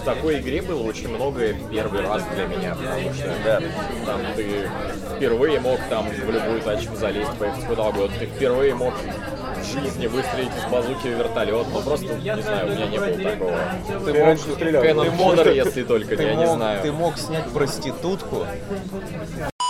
в 0.00 0.04
такой 0.04 0.40
игре 0.40 0.62
было 0.62 0.82
очень 0.82 1.08
многое 1.08 1.54
первый 1.70 2.02
раз 2.02 2.22
для 2.34 2.46
меня, 2.46 2.74
потому 2.74 3.12
что 3.14 3.34
Да. 3.44 3.60
там 4.06 4.20
ты 4.36 4.68
впервые 5.16 5.60
мог 5.60 5.78
там 5.88 6.08
в 6.08 6.30
любую 6.30 6.60
тачку 6.60 6.96
залезть, 6.96 7.30
куда 7.68 7.84
угодно, 7.84 8.16
ты 8.18 8.26
впервые 8.26 8.74
мог 8.74 8.94
в 8.94 9.64
жизни 9.64 10.06
выстрелить 10.06 10.50
из 10.56 10.70
базуки 10.70 11.08
в 11.08 11.18
вертолет, 11.18 11.66
ну 11.72 11.80
просто, 11.82 12.06
не 12.14 12.42
знаю, 12.42 12.66
у 12.66 12.70
меня 12.70 12.86
не 12.86 12.98
было 12.98 13.30
такого. 13.30 13.58
Ты 14.04 14.24
мог, 14.24 14.38
стрелял. 14.38 14.82
Кэнон 14.82 15.10
Модер, 15.10 15.48
если 15.52 15.82
только, 15.82 16.16
ты 16.16 16.22
я 16.22 16.34
не 16.34 16.46
знаю. 16.46 16.82
ты 16.82 16.92
мог 16.92 17.18
снять 17.18 17.48
проститутку, 17.50 18.46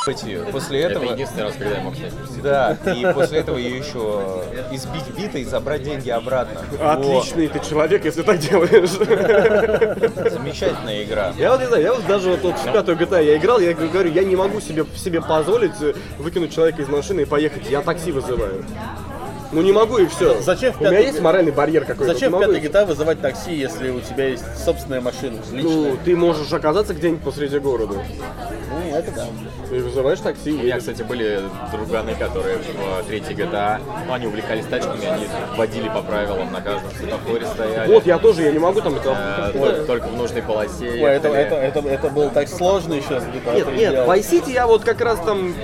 ебать 0.06 0.22
ее. 0.22 0.44
После 0.50 0.80
Это 0.80 0.92
этого... 0.92 1.12
единственный 1.12 1.42
раз, 1.44 1.54
когда 1.54 1.74
я 1.76 1.80
мог 1.80 1.94
снять. 1.96 2.12
Да, 2.42 2.76
и 2.94 3.12
после 3.12 3.38
этого 3.38 3.56
ее 3.56 3.78
еще 3.78 4.44
избить 4.72 5.08
битой 5.16 5.42
и 5.42 5.44
забрать 5.44 5.82
деньги 5.82 6.10
обратно. 6.10 6.60
Отличный 6.80 7.48
ты 7.48 7.60
человек, 7.60 8.04
если 8.04 8.22
так 8.22 8.38
делаешь. 8.38 8.90
Замечательная 10.30 11.04
игра. 11.04 11.32
Я 11.36 11.52
вот 11.52 11.60
не 11.60 11.66
знаю, 11.66 11.82
я 11.82 11.94
вот 11.94 12.06
даже 12.06 12.30
вот, 12.30 12.42
вот 12.42 12.58
в 12.58 12.72
пятую 12.72 12.98
GTA 12.98 13.24
я 13.24 13.36
играл, 13.36 13.60
я 13.60 13.74
говорю, 13.74 14.10
я 14.10 14.24
не 14.24 14.36
могу 14.36 14.60
себе, 14.60 14.84
себе 14.96 15.20
позволить 15.20 15.80
э, 15.80 15.94
выкинуть 16.18 16.54
человека 16.54 16.82
из 16.82 16.88
машины 16.88 17.22
и 17.22 17.24
поехать, 17.24 17.68
я 17.70 17.82
такси 17.82 18.12
вызываю. 18.12 18.64
Ну 19.50 19.62
не 19.62 19.72
могу 19.72 19.98
и 19.98 20.06
все. 20.06 20.40
Зачем 20.40 20.72
в 20.72 20.80
У 20.80 20.84
меня 20.84 20.98
есть 20.98 21.20
моральный 21.20 21.52
барьер 21.52 21.84
какой-то. 21.84 22.12
Зачем 22.12 22.32
в 22.32 22.38
пятой 22.38 22.60
и 22.60 22.62
GTA 22.62 22.84
вызывать 22.86 23.20
такси, 23.20 23.54
если 23.54 23.90
у 23.90 24.00
тебя 24.00 24.28
есть 24.28 24.44
собственная 24.64 25.00
машина, 25.00 25.38
личная? 25.52 25.62
Ну, 25.62 25.96
ты 26.04 26.16
можешь 26.16 26.52
оказаться 26.52 26.94
где-нибудь 26.94 27.22
посреди 27.22 27.58
города. 27.58 27.94
Ну, 27.94 28.96
это 28.96 29.10
да. 29.12 29.26
Ты 29.70 29.82
вызываешь 29.82 30.20
такси 30.20 30.50
и 30.50 30.52
У 30.52 30.56
меня, 30.56 30.66
едешь. 30.66 30.80
кстати, 30.80 31.02
были 31.02 31.40
друганы, 31.72 32.14
которые 32.14 32.58
в 32.58 33.06
третьей 33.06 33.34
GTA, 33.34 33.80
ну, 34.06 34.12
они 34.12 34.26
увлекались 34.26 34.64
тачками, 34.66 35.04
они 35.06 35.26
водили 35.56 35.88
по 35.88 36.02
правилам, 36.02 36.52
на 36.52 36.60
каждом 36.60 36.90
светофоре 36.92 37.46
стояли. 37.46 37.92
Вот, 37.92 38.06
я 38.06 38.18
тоже, 38.18 38.42
я 38.42 38.52
не 38.52 38.58
могу 38.58 38.80
там 38.80 38.96
это... 38.96 39.52
Э, 39.54 39.58
только, 39.58 39.84
только 39.84 40.06
в 40.08 40.16
нужной 40.16 40.42
полосе. 40.42 40.88
Ой, 40.88 41.00
это, 41.00 41.28
это, 41.28 41.54
это, 41.56 41.80
это 41.80 42.08
было 42.08 42.30
так 42.30 42.48
сложно 42.48 42.94
еще 42.94 43.20
с 43.20 43.24
GTA 43.24 43.56
Нет, 43.56 43.66
3 43.66 43.76
нет, 43.76 43.90
в 43.90 43.92
делать. 43.92 44.20
Vice 44.20 44.30
City 44.30 44.52
я 44.52 44.66
вот 44.66 44.84
как 44.84 45.00
раз 45.00 45.18
там 45.20 45.54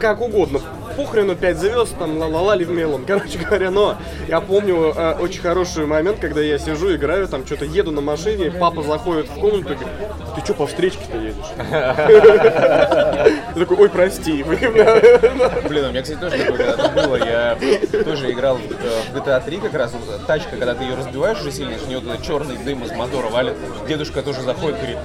как 0.00 0.20
угодно. 0.20 0.60
Похрену 0.96 1.34
5 1.36 1.56
звезд, 1.58 1.96
там 1.98 2.18
ла-ла-лали 2.18 2.64
в 2.64 2.70
мелом, 2.70 3.04
короче 3.06 3.38
говоря, 3.38 3.70
но 3.70 3.96
я 4.28 4.40
помню 4.40 4.92
э, 4.94 5.14
очень 5.20 5.40
хороший 5.40 5.86
момент, 5.86 6.18
когда 6.20 6.40
я 6.40 6.58
сижу, 6.58 6.94
играю, 6.94 7.28
там 7.28 7.46
что-то 7.46 7.64
еду 7.64 7.90
на 7.90 8.00
машине, 8.00 8.50
папа 8.50 8.82
заходит 8.82 9.28
в 9.28 9.34
комнату 9.34 9.72
и 9.72 9.76
говорит, 9.76 9.88
ты 10.34 10.40
что 10.44 10.54
по 10.54 10.66
встречке-то 10.66 11.16
едешь? 11.18 11.36
Я 11.58 13.54
такой, 13.54 13.76
ой, 13.76 13.88
прости. 13.88 14.42
Блин, 14.42 15.84
у 15.86 15.90
меня, 15.90 16.02
кстати, 16.02 16.18
тоже 16.18 16.38
такое 16.38 16.56
когда-то 16.56 16.88
было. 16.90 17.16
Я 17.16 17.58
тоже 18.04 18.30
играл 18.32 18.56
в, 18.56 18.60
э, 18.60 19.18
GTA 19.18 19.44
3 19.44 19.56
как 19.58 19.74
раз. 19.74 19.94
Тачка, 20.26 20.56
когда 20.56 20.74
ты 20.74 20.84
ее 20.84 20.94
разбиваешь 20.94 21.40
уже 21.40 21.52
сильно, 21.52 21.78
с 21.78 21.86
нее 21.86 21.98
этот 21.98 22.22
черный 22.22 22.56
дым 22.58 22.82
из 22.84 22.92
мотора 22.92 23.28
валит. 23.28 23.54
Дедушка 23.88 24.22
тоже 24.22 24.42
заходит, 24.42 24.76
говорит, 24.76 24.98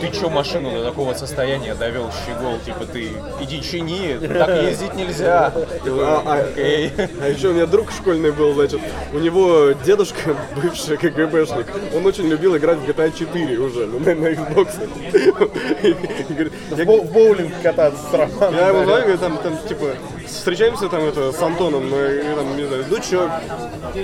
ты 0.00 0.08
чё 0.18 0.28
машину 0.30 0.70
до 0.70 0.84
такого 0.84 1.14
состояния 1.14 1.74
довел, 1.74 2.10
щегол? 2.26 2.58
Типа 2.64 2.86
ты 2.86 3.10
иди 3.40 3.62
чини, 3.62 4.18
так 4.18 4.62
ездить 4.62 4.94
нельзя. 4.94 5.13
Такой, 5.18 6.04
А, 6.04 6.22
а- 6.24 6.40
«Окей». 6.40 6.92
А 7.22 7.28
еще 7.28 7.48
у 7.48 7.52
меня 7.52 7.66
друг 7.66 7.90
школьный 7.90 8.32
был, 8.32 8.54
значит, 8.54 8.80
у 9.12 9.18
него 9.18 9.72
дедушка, 9.84 10.36
бывший 10.62 10.96
КГБшник, 10.96 11.66
он 11.94 12.06
очень 12.06 12.26
любил 12.28 12.56
играть 12.56 12.78
в 12.78 12.88
GTA 12.88 13.12
4 13.16 13.58
уже, 13.58 13.86
ну, 13.86 13.98
на, 13.98 14.14
на 14.14 14.26
Xbox. 14.28 14.68
В, 16.70 17.12
боулинг 17.12 17.52
кататься 17.62 18.00
с 18.10 18.14
Романом. 18.14 18.54
Я 18.54 18.72
звоню, 18.72 18.84
говорю, 19.02 19.18
там, 19.18 19.38
там, 19.38 19.58
типа, 19.68 19.86
встречаемся 20.26 20.88
там 20.88 21.04
это 21.04 21.32
с 21.32 21.42
Антоном, 21.42 21.88
мы, 21.88 22.22
и 22.24 22.34
там, 22.34 22.56
не 22.56 22.64
знаю, 22.66 22.84
ну 22.90 22.98
чё, 22.98 23.30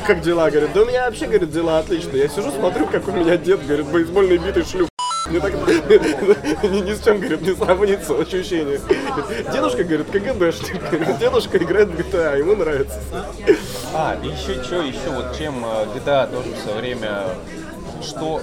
как 0.07 0.21
дела, 0.21 0.51
говорит, 0.51 0.71
да 0.75 0.83
у 0.83 0.85
меня 0.85 1.07
вообще, 1.07 1.27
говорит, 1.27 1.51
дела 1.51 1.79
отлично. 1.79 2.17
Я 2.17 2.29
сижу, 2.29 2.51
смотрю, 2.51 2.87
как 2.87 3.07
у 3.09 3.13
меня 3.13 3.37
дед, 3.37 3.67
говорит, 3.67 3.87
бейсбольной 3.87 4.39
битой 4.39 4.65
шлюп. 4.65 4.89
Мне 5.31 5.39
так 5.39 5.53
ни, 5.55 6.93
с 6.93 7.05
чем, 7.05 7.21
говорит, 7.21 7.43
не 7.43 7.55
сравнится 7.55 8.19
ощущение. 8.19 8.81
Дедушка, 9.53 9.85
говорит, 9.85 10.11
КГБшник. 10.11 11.19
Дедушка 11.19 11.59
играет 11.59 11.89
в 11.89 11.99
GTA, 11.99 12.39
ему 12.39 12.57
нравится. 12.57 13.01
А, 13.95 14.19
еще 14.23 14.63
что, 14.65 14.83
еще 14.83 15.11
вот 15.11 15.37
чем 15.39 15.65
э, 15.65 15.87
GTA 15.95 16.31
тоже 16.31 16.49
все 16.61 16.75
время, 16.75 17.27
что 18.03 18.41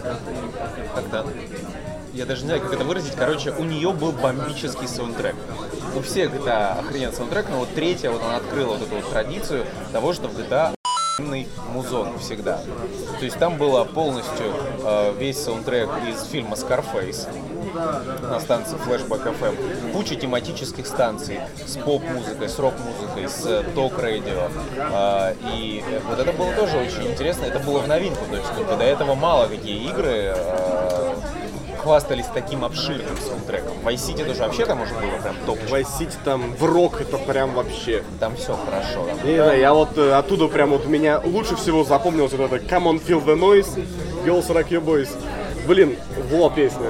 как-то, 0.95 1.25
я 2.13 2.25
даже 2.25 2.43
не 2.43 2.47
знаю, 2.47 2.61
как 2.61 2.73
это 2.73 2.85
выразить, 2.85 3.15
короче, 3.15 3.51
у 3.51 3.65
нее 3.65 3.91
был 3.91 4.13
бомбический 4.13 4.87
саундтрек. 4.87 5.35
У 5.93 6.01
всех 6.01 6.33
GTA 6.33 6.79
охрененный 6.79 7.13
саундтрек, 7.13 7.47
но 7.49 7.59
вот 7.59 7.69
третья, 7.75 8.11
вот 8.11 8.21
она 8.23 8.37
открыла 8.37 8.73
вот 8.73 8.81
эту 8.81 8.95
вот 8.95 9.09
традицию 9.09 9.65
того, 9.91 10.13
что 10.13 10.29
в 10.29 10.39
GTA 10.39 10.76
музон 11.19 12.19
всегда. 12.19 12.59
То 13.19 13.25
есть 13.25 13.39
там 13.39 13.57
было 13.57 13.83
полностью 13.85 14.53
э, 14.83 15.13
весь 15.17 15.41
саундтрек 15.41 15.89
из 16.07 16.23
фильма 16.25 16.55
Scarface 16.55 17.27
на 18.21 18.39
станции 18.39 18.77
Flashback 18.77 19.39
FM. 19.39 19.93
Куча 19.93 20.15
тематических 20.15 20.85
станций 20.85 21.39
с 21.65 21.77
поп-музыкой, 21.77 22.49
с 22.49 22.59
рок-музыкой, 22.59 23.27
с 23.27 23.45
э, 23.45 23.63
ток-радио. 23.73 24.49
А, 24.77 25.33
и 25.53 25.83
вот 26.07 26.19
это 26.19 26.31
было 26.33 26.53
тоже 26.53 26.77
очень 26.77 27.11
интересно. 27.11 27.45
Это 27.45 27.59
было 27.59 27.79
в 27.79 27.87
новинку. 27.87 28.23
То 28.29 28.35
есть 28.35 28.77
до 28.77 28.83
этого 28.83 29.15
мало 29.15 29.47
какие 29.47 29.89
игры 29.89 30.35
э, 30.35 30.76
хвастались 31.87 32.25
таким 32.33 32.65
обширным 32.65 33.15
саундтреком. 33.25 33.71
В 33.81 33.87
Vice 33.87 33.95
City 33.95 34.25
тоже 34.25 34.41
вообще 34.41 34.65
там 34.65 34.81
уже 34.81 34.93
было 34.93 35.21
прям 35.21 35.35
топ. 35.45 35.57
В 35.57 35.73
Vice 35.73 35.87
City 35.97 36.15
там 36.25 36.53
в 36.53 36.65
рок 36.65 36.99
это 36.99 37.17
прям 37.17 37.53
вообще. 37.53 38.03
Там 38.19 38.35
все 38.35 38.57
хорошо. 38.57 39.07
Там 39.07 39.17
Я 39.23 39.31
не 39.31 39.37
знаю, 39.37 39.59
я 39.61 39.73
вот 39.73 39.97
э, 39.97 40.11
оттуда 40.11 40.47
прям 40.49 40.71
вот 40.71 40.85
меня 40.85 41.21
лучше 41.23 41.55
всего 41.55 41.85
запомнилось 41.85 42.33
вот 42.33 42.51
это 42.51 42.57
Come 42.57 42.91
on 42.91 43.01
feel 43.01 43.23
the 43.23 43.39
noise, 43.39 43.69
Girls 44.25 44.47
Rock 44.49 44.67
Your 44.67 44.83
Boys. 44.83 45.09
Блин, 45.65 45.95
во 46.29 46.49
песня. 46.49 46.87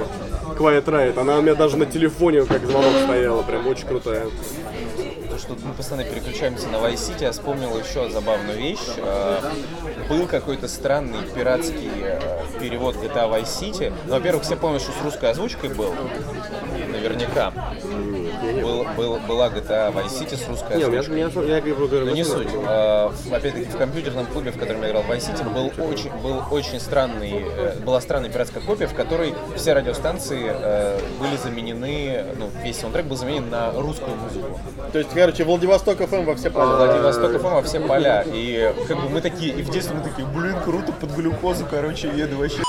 Quiet 0.58 0.86
Riot, 0.86 1.20
она 1.20 1.38
у 1.38 1.42
меня 1.42 1.54
даже 1.54 1.76
на 1.76 1.86
телефоне 1.86 2.42
как 2.42 2.66
звонок 2.66 2.92
стояла, 3.04 3.42
прям 3.42 3.68
очень 3.68 3.86
крутая. 3.86 4.26
То, 5.38 5.54
что 5.54 5.66
мы 5.66 5.72
постоянно 5.72 6.08
переключаемся 6.08 6.66
на 6.66 6.76
Vice 6.78 6.94
City, 6.94 7.22
я 7.22 7.30
вспомнил 7.30 7.78
еще 7.78 8.10
забавную 8.10 8.58
вещь. 8.58 8.80
Э, 8.96 9.38
Был 10.08 10.26
какой-то 10.26 10.66
странный 10.66 11.22
пиратский 11.32 11.90
э, 11.94 12.18
перевод 12.58 12.96
GTA 12.96 13.30
Vice 13.30 13.44
City. 13.44 13.94
Ну, 14.06 14.14
во-первых, 14.14 14.42
все 14.42 14.56
помнят, 14.56 14.82
что 14.82 14.90
с 14.90 15.00
русской 15.00 15.30
озвучкой 15.30 15.70
был. 15.70 15.94
Наверняка. 16.90 17.52
Был- 18.62 18.86
был- 18.96 19.18
была 19.26 19.48
GTA 19.48 19.92
Vice 19.92 20.20
City 20.20 20.36
с 20.36 20.48
русской 20.48 20.76
Не, 20.76 20.84
у 20.84 20.88
меня, 20.90 21.00
озвучкой. 21.00 21.42
у 21.42 21.44
меня, 21.44 21.56
я 21.56 21.60
говорю, 21.60 22.06
Но 22.06 22.10
не 22.12 22.22
говорю, 22.22 22.48
суть. 22.48 22.58
А, 22.66 23.12
Опять-таки 23.32 23.66
в 23.66 23.76
компьютерном 23.76 24.26
клубе, 24.26 24.50
в 24.50 24.58
котором 24.58 24.82
я 24.82 24.88
играл 24.90 25.02
в 25.02 25.10
Vice 25.10 25.32
City, 25.32 25.44
был 25.52 25.84
очень, 25.84 26.10
был 26.22 26.42
очень 26.50 26.80
странный, 26.80 27.44
э, 27.46 27.78
была 27.84 28.00
странная 28.00 28.30
пиратская 28.30 28.62
копия, 28.62 28.86
в 28.86 28.94
которой 28.94 29.34
все 29.56 29.72
радиостанции 29.74 30.50
э, 30.50 30.98
были 31.20 31.36
заменены, 31.36 32.24
ну, 32.38 32.50
весь 32.62 32.78
саундтрек 32.78 33.06
был 33.06 33.16
заменен 33.16 33.48
на 33.50 33.72
русскую 33.72 34.16
музыку. 34.16 34.58
То 34.92 34.98
есть, 34.98 35.10
короче, 35.14 35.44
Владивосток 35.44 35.98
ФМ 35.98 36.24
во 36.24 36.34
все 36.34 36.50
поля. 36.50 36.66
Владивосток 36.66 37.32
ФМ 37.40 37.48
во 37.54 37.62
все 37.62 37.80
поля. 37.80 38.24
И 38.26 38.72
как 38.86 38.96
бы 39.00 39.08
мы 39.08 39.20
такие, 39.20 39.52
и 39.52 39.62
в 39.62 39.70
детстве 39.70 39.96
мы 39.96 40.02
такие, 40.02 40.26
блин, 40.28 40.56
круто, 40.64 40.92
под 40.92 41.10
глюкозу, 41.10 41.66
короче, 41.70 42.08
еду 42.08 42.36
вообще. 42.38 42.62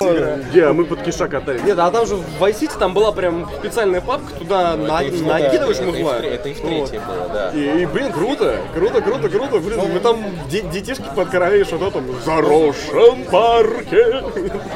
Где, 0.00 0.66
а 0.66 0.72
мы 0.72 0.84
под 0.84 1.02
киша 1.02 1.26
катались. 1.26 1.62
Нет, 1.64 1.76
а 1.78 1.90
там 1.90 2.06
же 2.06 2.14
в 2.16 2.22
Vice 2.40 2.60
City 2.60 2.78
там 2.78 2.94
была 2.94 3.10
прям 3.10 3.50
специальная 3.58 4.00
папка, 4.00 4.32
туда 4.38 4.76
на- 4.76 5.02
Это 5.02 5.16
в- 5.16 5.26
накидываешь 5.26 5.76
это 5.78 5.86
музла. 5.86 6.18
тре- 6.18 6.28
Это 6.30 6.48
и 6.50 6.54
в 6.54 6.60
третьей 6.60 6.98
было, 7.00 7.28
да. 7.32 7.50
И, 7.52 7.82
и, 7.82 7.86
блин, 7.86 8.12
круто, 8.12 8.58
круто, 8.74 9.00
круто, 9.02 9.28
круто, 9.28 9.58
блин, 9.58 9.80
мы 9.92 9.98
там 9.98 10.24
де- 10.48 10.62
детишки 10.62 11.02
подкарали 11.16 11.64
что-то 11.64 11.90
там 11.90 12.06
в 12.06 12.24
заросшем 12.24 13.24
парке. 13.24 14.22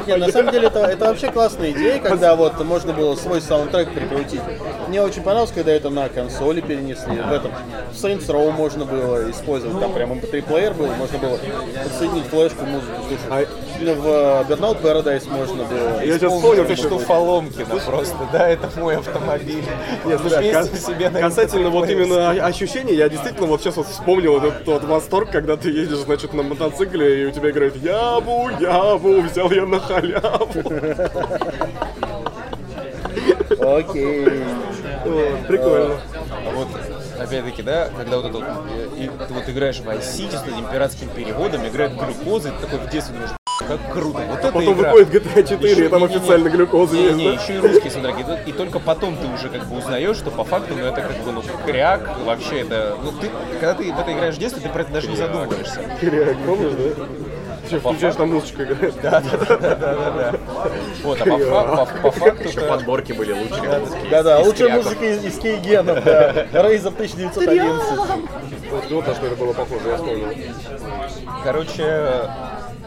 Не, 0.08 0.16
на 0.16 0.28
самом 0.32 0.50
деле 0.52 0.66
это, 0.66 0.80
это 0.80 1.04
вообще 1.06 1.30
классная 1.30 1.70
идея, 1.70 2.00
когда 2.00 2.34
вот 2.34 2.58
можно 2.64 2.92
было 2.92 3.14
свой 3.14 3.40
саундтрек 3.40 3.90
прикрутить. 3.92 4.40
Мне 4.88 5.02
очень 5.02 5.22
понравилось, 5.22 5.52
когда 5.54 5.70
это 5.72 5.88
на 5.90 6.08
консоли 6.08 6.60
перенесли. 6.60 7.20
В 7.20 7.32
этом 7.32 7.52
в 7.92 7.94
Saints 8.04 8.26
Row 8.26 8.50
можно 8.50 8.84
было 8.84 9.30
использовать, 9.30 9.78
там 9.80 9.92
прям 9.92 10.12
MP3 10.14 10.42
плеер 10.42 10.74
был, 10.74 10.86
можно 10.88 11.18
было 11.18 11.38
подсоединить 11.84 12.26
флешку, 12.26 12.64
музыку 12.64 12.92
слушать. 13.08 13.20
А- 13.30 13.44
Ну, 13.80 13.94
В 13.94 14.06
э, 14.06 14.44
Burnout 14.48 14.80
Paradise 14.80 15.11
можно 15.26 15.64
было. 15.64 16.02
Я 16.02 16.18
сейчас 16.18 16.32
вспомнил, 16.32 16.62
Помню, 16.62 16.76
что 16.76 16.98
Фоломкина 16.98 17.80
просто, 17.86 18.16
да, 18.32 18.48
это 18.48 18.68
мой 18.76 18.96
автомобиль. 18.96 19.64
Нет, 20.04 20.20
слушай, 20.20 20.50
а 20.50 20.64
себе 20.64 21.10
касательно 21.10 21.70
вот 21.70 21.88
MP3 21.88 21.92
именно 21.92 22.30
ощущений, 22.46 22.94
я 22.94 23.08
действительно 23.08 23.46
вот 23.46 23.60
сейчас 23.60 23.76
вот 23.76 23.86
вспомнил 23.86 24.38
этот 24.38 24.66
вот 24.66 24.84
восторг, 24.84 25.30
когда 25.30 25.56
ты 25.56 25.70
едешь, 25.70 25.98
значит, 25.98 26.32
на 26.34 26.42
мотоцикле, 26.42 27.22
и 27.22 27.26
у 27.26 27.30
тебя 27.30 27.50
играет 27.50 27.76
«Ябу, 27.76 28.50
ябу, 28.60 29.20
взял 29.22 29.50
я 29.50 29.66
на 29.66 29.80
халяву». 29.80 30.48
Окей. 33.60 34.44
Прикольно. 35.46 36.00
А 36.30 36.50
вот, 36.54 36.68
опять-таки, 37.18 37.62
да, 37.62 37.90
когда 37.96 38.16
вот 38.18 38.26
это 38.26 38.38
вот, 38.38 38.46
и 38.96 39.10
ты 39.26 39.34
вот 39.34 39.48
играешь 39.48 39.78
в 39.78 39.86
Vice 39.86 40.00
City 40.00 40.38
с 40.38 40.42
этим 40.42 40.66
пиратским 40.70 41.08
переводом, 41.08 41.66
играет 41.66 41.92
ты 41.92 42.50
такой 42.60 42.78
в 42.78 42.90
детстве 42.90 43.14
думаешь, 43.14 43.32
как 43.68 43.92
круто, 43.92 44.18
вот 44.28 44.38
это 44.38 44.52
Потом 44.52 44.74
игра. 44.74 44.90
выходит 44.92 45.26
GTA 45.26 45.48
4, 45.48 45.86
и 45.86 45.88
там 45.88 46.04
официально 46.04 46.48
глюкоза 46.48 46.96
есть, 46.96 47.16
Не, 47.16 47.28
да? 47.36 47.42
еще 47.42 47.54
и 47.54 47.58
русские 47.58 47.90
саундтреки. 47.90 48.24
И, 48.46 48.52
только 48.52 48.78
потом 48.78 49.16
ты 49.16 49.26
уже 49.28 49.48
как 49.48 49.66
бы 49.68 49.78
узнаешь, 49.78 50.16
что 50.16 50.30
по 50.30 50.44
факту, 50.44 50.74
ну 50.76 50.84
это 50.84 51.00
как 51.02 51.12
бы, 51.24 51.32
ну, 51.32 51.42
кряк, 51.66 52.10
вообще 52.24 52.60
это, 52.60 52.96
ну 53.02 53.12
ты, 53.12 53.30
когда 53.60 53.74
ты 53.74 53.92
в 53.92 53.98
это 53.98 54.12
играешь 54.12 54.34
в 54.36 54.38
детстве, 54.38 54.62
ты 54.62 54.68
про 54.68 54.82
это 54.82 54.92
даже 54.92 55.08
не 55.08 55.16
задумываешься. 55.16 55.80
Киряк, 56.00 56.36
помнишь, 56.46 56.72
да? 56.72 57.04
Еще 57.66 57.78
включаешь, 57.78 58.16
там 58.16 58.30
музычка 58.34 58.64
играет. 58.64 58.94
Да-да-да. 59.02 60.34
Вот, 61.04 61.20
а 61.20 61.24
по, 61.24 61.38
фа- 61.38 61.86
по- 61.86 61.96
по 62.02 62.10
факту 62.10 62.48
Еще 62.48 62.60
подборки 62.62 63.12
были 63.12 63.32
лучшие 63.32 63.62
из 63.82 64.46
лучшая 64.46 64.68
кряков. 64.68 64.84
музыка 64.84 65.04
из, 65.06 65.24
из 65.24 65.38
Кейгенов, 65.38 66.04
да. 66.04 66.32
Рейзер 66.52 66.88
1911. 66.92 67.98
Вот, 68.70 68.90
вот 68.90 69.04
что 69.16 69.26
это 69.26 69.36
было 69.36 69.52
похоже, 69.52 69.88
я 69.90 69.96
вспомнил. 69.96 70.26
Короче, 71.44 72.12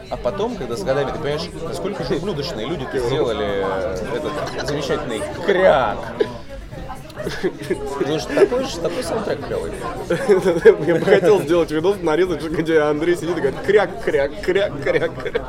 а 0.09 0.17
потом, 0.17 0.55
когда 0.55 0.75
с 0.75 0.83
годами 0.83 1.11
ты 1.11 1.17
понимаешь, 1.17 1.49
насколько 1.63 2.03
же 2.03 2.15
ублюдочные 2.15 2.67
люди-то 2.67 2.99
сделали 2.99 3.65
этот 4.15 4.67
замечательный 4.67 5.21
кряк. 5.45 5.97
Что 7.25 8.35
такой 8.35 8.63
же, 8.65 8.77
такой 8.77 9.03
саундтрек 9.03 9.45
клевый. 9.45 9.71
Я 10.87 10.95
бы 10.95 11.05
хотел 11.05 11.41
сделать 11.41 11.71
видос, 11.71 11.97
нарезать, 12.01 12.43
где 12.43 12.79
Андрей 12.81 13.15
сидит 13.15 13.37
и 13.37 13.41
говорит 13.41 13.59
кряк, 13.61 14.03
кряк, 14.03 14.31
кряк, 14.41 14.71
кряк, 14.83 15.11
кряк. 15.23 15.41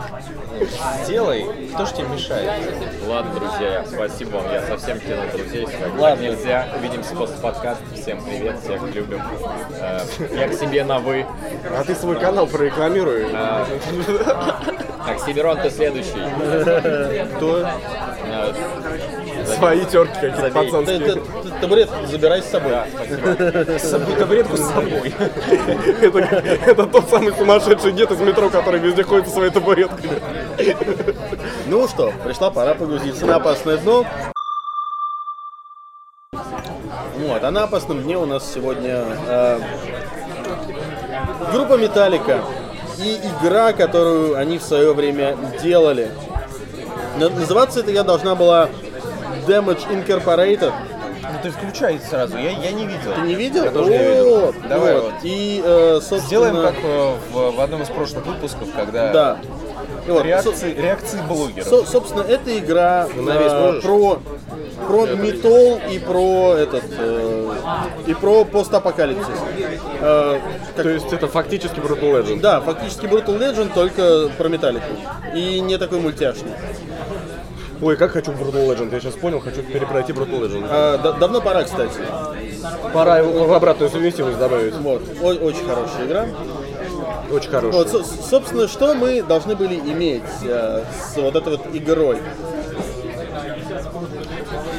Сделай, 1.04 1.44
кто 1.74 1.84
ж 1.84 1.92
тебе 1.92 2.08
мешает? 2.08 2.50
Ладно, 3.06 3.34
друзья, 3.34 3.84
спасибо 3.86 4.36
вам. 4.36 4.52
Я 4.52 4.62
совсем 4.66 4.98
кинул 5.00 5.24
друзей 5.32 5.66
сегодня. 5.66 6.00
Ладно. 6.00 6.22
Нельзя. 6.22 6.68
Увидимся 6.78 7.14
после 7.14 7.36
подкаста. 7.36 7.84
Всем 7.94 8.22
привет, 8.24 8.58
всех 8.60 8.82
любим. 8.94 9.20
Э, 9.78 10.00
Я 10.34 10.48
к 10.48 10.54
себе 10.54 10.84
на 10.84 10.98
вы. 10.98 11.26
А 11.70 11.84
ты 11.84 11.94
свой 11.94 12.18
канал 12.18 12.46
прорекламируй. 12.46 13.26
Так, 13.30 15.20
Сиберон, 15.24 15.58
ты 15.60 15.70
следующий. 15.70 16.16
Кто? 17.36 17.68
Свои 19.46 19.84
терки 19.84 20.12
какие-то 20.20 20.50
пацанские. 20.50 20.98
ты- 20.98 21.14
ты 21.14 21.60
табурет 21.60 21.88
забирай 22.06 22.42
с 22.42 22.46
собой. 22.46 22.72
С 23.78 23.90
собой 23.90 24.14
табуретку 24.16 24.56
с 24.56 24.68
собой. 24.68 25.14
Это, 26.02 26.18
это 26.18 26.86
тот 26.86 27.08
самый 27.08 27.32
сумасшедший 27.34 27.92
дед 27.92 28.10
из 28.10 28.20
метро, 28.20 28.48
который 28.50 28.80
везде 28.80 29.02
ходит 29.04 29.26
со 29.28 29.34
своей 29.34 29.50
табуреткой. 29.50 30.10
Ну 31.66 31.86
что, 31.88 32.12
пришла 32.24 32.50
пора 32.50 32.74
погрузиться 32.74 33.26
на 33.26 33.36
опасное 33.36 33.76
дно. 33.78 34.04
Вот, 36.32 37.42
а 37.44 37.50
на 37.50 37.64
опасном 37.64 38.02
дне 38.02 38.16
у 38.18 38.26
нас 38.26 38.50
сегодня 38.52 39.04
э, 39.28 39.58
группа 41.52 41.76
Металлика 41.78 42.40
и 42.98 43.18
игра, 43.42 43.72
которую 43.72 44.36
они 44.36 44.58
в 44.58 44.62
свое 44.62 44.92
время 44.92 45.36
делали. 45.62 46.10
На- 47.18 47.30
Называться 47.30 47.80
эта 47.80 47.92
игра 47.92 48.02
должна 48.02 48.34
была 48.34 48.68
Damage 49.46 49.88
Incorporated. 49.90 50.72
Ну 51.22 51.38
ты 51.42 51.50
включай 51.50 51.98
сразу, 51.98 52.36
я, 52.38 52.50
я 52.50 52.72
не 52.72 52.86
видел. 52.86 53.12
Ты 53.14 53.20
не 53.22 53.34
видел? 53.34 53.64
Я 53.64 53.70
тоже 53.70 53.90
не 53.90 53.98
видел. 53.98 54.40
Вот, 54.40 54.54
Давай 54.68 54.94
вот. 54.94 55.04
вот. 55.04 55.14
И, 55.24 55.60
э, 55.64 55.94
собственно... 56.00 56.20
Сделаем 56.20 56.54
как 56.56 56.74
э, 56.82 57.14
в, 57.32 57.56
в 57.56 57.60
одном 57.60 57.82
из 57.82 57.88
прошлых 57.88 58.26
выпусков, 58.26 58.68
когда 58.76 59.12
Да. 59.12 59.38
И 60.06 60.10
вот, 60.10 60.20
со- 60.20 60.24
реакции, 60.26 60.74
реакции 60.74 61.20
блогеров. 61.28 61.66
Со- 61.66 61.84
собственно, 61.84 62.22
эта 62.22 62.56
игра 62.58 63.08
на 63.16 63.30
весь 63.38 63.52
э, 63.52 63.80
про 63.82 64.20
про 64.86 65.06
метал 65.06 65.80
и 65.90 65.98
про 65.98 66.54
этот 66.54 66.84
э, 66.96 67.52
и 68.06 68.14
про 68.14 68.44
постапокалипсис. 68.44 69.26
Э, 70.00 70.38
как- 70.76 70.82
То 70.84 70.88
есть 70.90 71.12
это 71.12 71.26
фактически 71.26 71.80
Brutal 71.80 72.22
Legend. 72.22 72.40
да, 72.40 72.60
фактически 72.60 73.06
Brutal 73.06 73.36
Legend 73.38 73.72
только 73.74 74.28
про 74.38 74.48
металлику 74.48 74.84
и 75.34 75.58
не 75.60 75.76
такой 75.78 75.98
мультяшный. 75.98 76.52
Ой, 77.82 77.96
как 77.96 78.12
хочу 78.12 78.32
в 78.32 78.40
Brutal 78.40 78.66
Legend, 78.68 78.92
я 78.92 79.00
сейчас 79.00 79.14
понял, 79.14 79.40
хочу 79.40 79.62
перепройти 79.62 80.12
Brutal 80.12 80.40
Legend. 80.40 80.66
Э, 80.70 80.98
да- 81.02 81.12
давно 81.12 81.40
пора, 81.40 81.64
кстати. 81.64 81.92
Пора 82.92 83.18
его 83.18 83.44
в 83.44 83.52
обратную 83.52 83.90
совместимость 83.90 84.38
добавить. 84.38 84.74
Вот, 84.76 85.02
о- 85.22 85.44
очень 85.44 85.66
хорошая 85.68 86.06
игра. 86.06 86.26
Очень 87.30 87.50
хороший. 87.50 87.76
Вот, 87.76 87.88
со- 87.90 88.04
собственно, 88.04 88.66
что 88.68 88.94
мы 88.94 89.22
должны 89.22 89.54
были 89.56 89.74
иметь 89.76 90.22
э, 90.44 90.84
с 91.12 91.16
вот 91.16 91.36
этой 91.36 91.56
вот 91.58 91.66
игрой? 91.74 92.18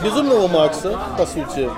Безумного 0.03 0.47
Макса, 0.47 0.97
по 1.17 1.25
сути. 1.25 1.69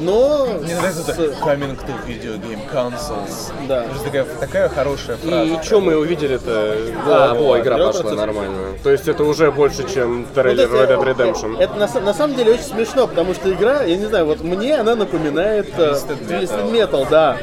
Но 0.00 0.46
Мне 0.62 0.74
нравится 0.76 1.02
с- 1.04 1.08
это 1.10 1.32
coming 1.44 1.76
to 1.78 2.06
video 2.06 2.36
game 2.40 2.60
consoles. 2.72 3.52
Да. 3.68 3.84
Это 3.84 3.94
же 3.94 4.00
такая, 4.00 4.24
такая 4.40 4.68
хорошая 4.68 5.16
фраза. 5.16 5.42
И 5.44 5.62
что 5.62 5.80
мы 5.80 5.96
увидели-то? 5.96 6.76
Да, 7.06 7.24
А, 7.30 7.34
да, 7.34 7.40
о, 7.40 7.54
да. 7.54 7.60
игра 7.60 7.76
пошла 7.78 8.00
процесс. 8.02 8.18
нормально. 8.18 8.58
То 8.82 8.90
есть 8.90 9.08
это 9.08 9.24
уже 9.24 9.50
больше, 9.52 9.88
чем 9.88 10.24
Вот 10.24 10.34
трейлер 10.34 10.74
это- 10.74 10.94
Red 10.94 10.98
Dead 10.98 11.16
Redemption. 11.16 11.58
Это 11.60 11.74
на, 11.74 12.00
на 12.00 12.14
самом 12.14 12.34
деле 12.36 12.52
очень 12.52 12.64
смешно, 12.64 13.06
потому 13.06 13.34
что 13.34 13.50
игра, 13.52 13.82
я 13.82 13.96
не 13.96 14.06
знаю, 14.06 14.26
вот 14.26 14.42
мне 14.42 14.76
она 14.76 14.94
напоминает 14.96 15.68
э, 15.78 15.92
Twisted 15.92 16.26
Twisted 16.28 16.70
Metal. 16.72 16.90
Metal, 16.90 17.06
да. 17.10 17.36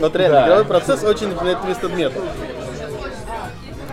Вот 0.00 0.16
реально, 0.16 0.40
Да. 0.40 0.46
игровой 0.46 0.64
процесс 0.64 1.04
очень 1.04 1.28
напоминает 1.28 1.58
Twisted 1.58 1.94
Metal. 1.94 2.22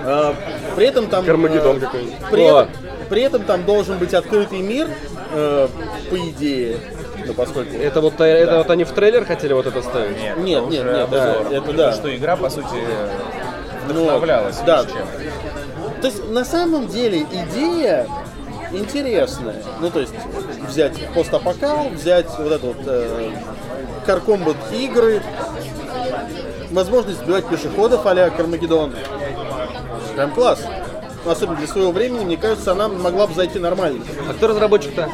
А, 0.07 0.35
при 0.75 0.85
этом 0.87 1.07
там... 1.07 1.25
Кармагеддон 1.25 1.77
э, 1.77 1.79
какой-нибудь. 1.79 2.15
При, 2.31 3.07
при 3.09 3.21
этом 3.23 3.43
там 3.43 3.65
должен 3.65 3.97
быть 3.97 4.13
открытый 4.13 4.61
мир, 4.61 4.87
э, 5.33 5.67
по 6.09 6.15
идее. 6.17 6.77
Ну, 7.25 7.33
поскольку... 7.33 7.75
Это 7.75 8.01
вот, 8.01 8.19
это 8.19 8.57
вот 8.57 8.69
они 8.69 8.83
в 8.83 8.91
трейлер 8.91 9.25
хотели 9.25 9.53
вот 9.53 9.65
это 9.65 9.81
ставить? 9.81 10.17
Нет, 10.17 10.37
Нет, 10.37 10.63
это 10.63 10.71
нет, 10.71 10.81
уже 10.81 10.93
нет, 10.93 11.09
да, 11.09 11.33
это 11.51 11.61
То, 11.61 11.73
да. 11.73 11.93
что 11.93 12.15
игра, 12.15 12.35
по 12.35 12.49
сути, 12.49 12.67
Ну, 13.87 14.03
вдохновлялась 14.03 14.57
да. 14.65 14.81
лишь 14.81 14.91
чем. 14.91 15.07
То 16.01 16.07
есть 16.07 16.29
на 16.29 16.45
самом 16.45 16.87
деле 16.87 17.25
идея 17.31 18.07
интересная. 18.71 19.61
Ну 19.79 19.89
то 19.89 19.99
есть 20.01 20.13
взять 20.67 20.93
постапокал, 21.13 21.89
взять 21.89 22.27
вот 22.37 22.51
это 22.51 22.65
вот 22.67 22.77
э, 22.85 23.31
каркомбат 24.05 24.57
игры, 24.71 25.21
возможность 26.71 27.19
сбивать 27.19 27.47
пешеходов 27.47 28.05
а-ля 28.05 28.29
Кармагеддон. 28.29 28.93
Прям 30.15 30.31
класс. 30.31 30.63
Ну, 31.23 31.31
Особенно 31.31 31.57
для 31.57 31.67
своего 31.67 31.91
времени, 31.91 32.23
мне 32.23 32.37
кажется, 32.37 32.73
она 32.73 32.87
могла 32.87 33.25
бы 33.25 33.33
зайти 33.33 33.57
нормально. 33.57 34.03
А 34.29 34.33
кто 34.33 34.47
разработчик-то? 34.47 35.09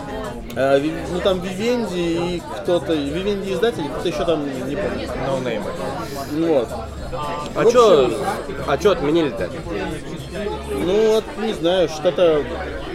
А, 0.56 0.80
ну 1.12 1.20
там 1.22 1.40
Вивенди 1.40 2.36
и 2.36 2.44
кто-то, 2.62 2.94
Вивенди 2.94 3.54
издатель, 3.54 3.84
кто 4.00 4.08
еще 4.08 4.26
там, 4.26 4.46
не 4.68 4.76
помню. 4.76 5.08
No 5.28 5.44
name. 5.44 5.64
Ну 6.32 6.54
Вот. 6.56 6.68
А 7.56 7.62
общем, 7.62 8.14
а 8.68 8.78
чё 8.78 8.92
отменили-то? 8.92 9.50
Ну, 10.72 11.14
вот, 11.14 11.24
не 11.40 11.54
знаю, 11.54 11.90
что-то 11.90 12.44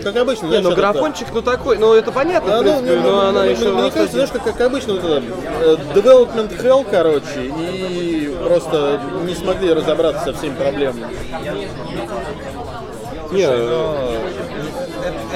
как 0.02 0.16
обычно, 0.16 0.46
Не, 0.46 0.60
ну 0.60 0.74
графончик, 0.74 1.26
ну 1.32 1.42
такой, 1.42 1.78
ну 1.78 1.92
это 1.92 2.12
понятно, 2.12 2.48
Да, 2.50 2.58
в 2.60 2.64
ну, 2.64 2.72
принципе, 2.78 2.96
ну, 2.96 3.02
но 3.02 3.10
ну, 3.10 3.28
она 3.28 3.42
мне- 3.42 3.52
еще... 3.52 3.72
Мне 3.72 3.90
кажется, 3.90 4.12
знаешь, 4.12 4.30
как, 4.30 4.44
как 4.44 4.60
обычно, 4.60 4.94
вот 4.94 5.04
это, 5.04 5.22
э, 5.62 5.76
development 5.94 6.62
hell, 6.62 6.86
короче, 6.88 7.52
и 7.58 8.32
просто 8.44 9.00
не 9.24 9.34
смогли 9.34 9.72
разобраться 9.72 10.26
со 10.26 10.32
всеми 10.32 10.54
проблемами. 10.54 11.06
Не, 13.32 13.48
Но 13.48 14.12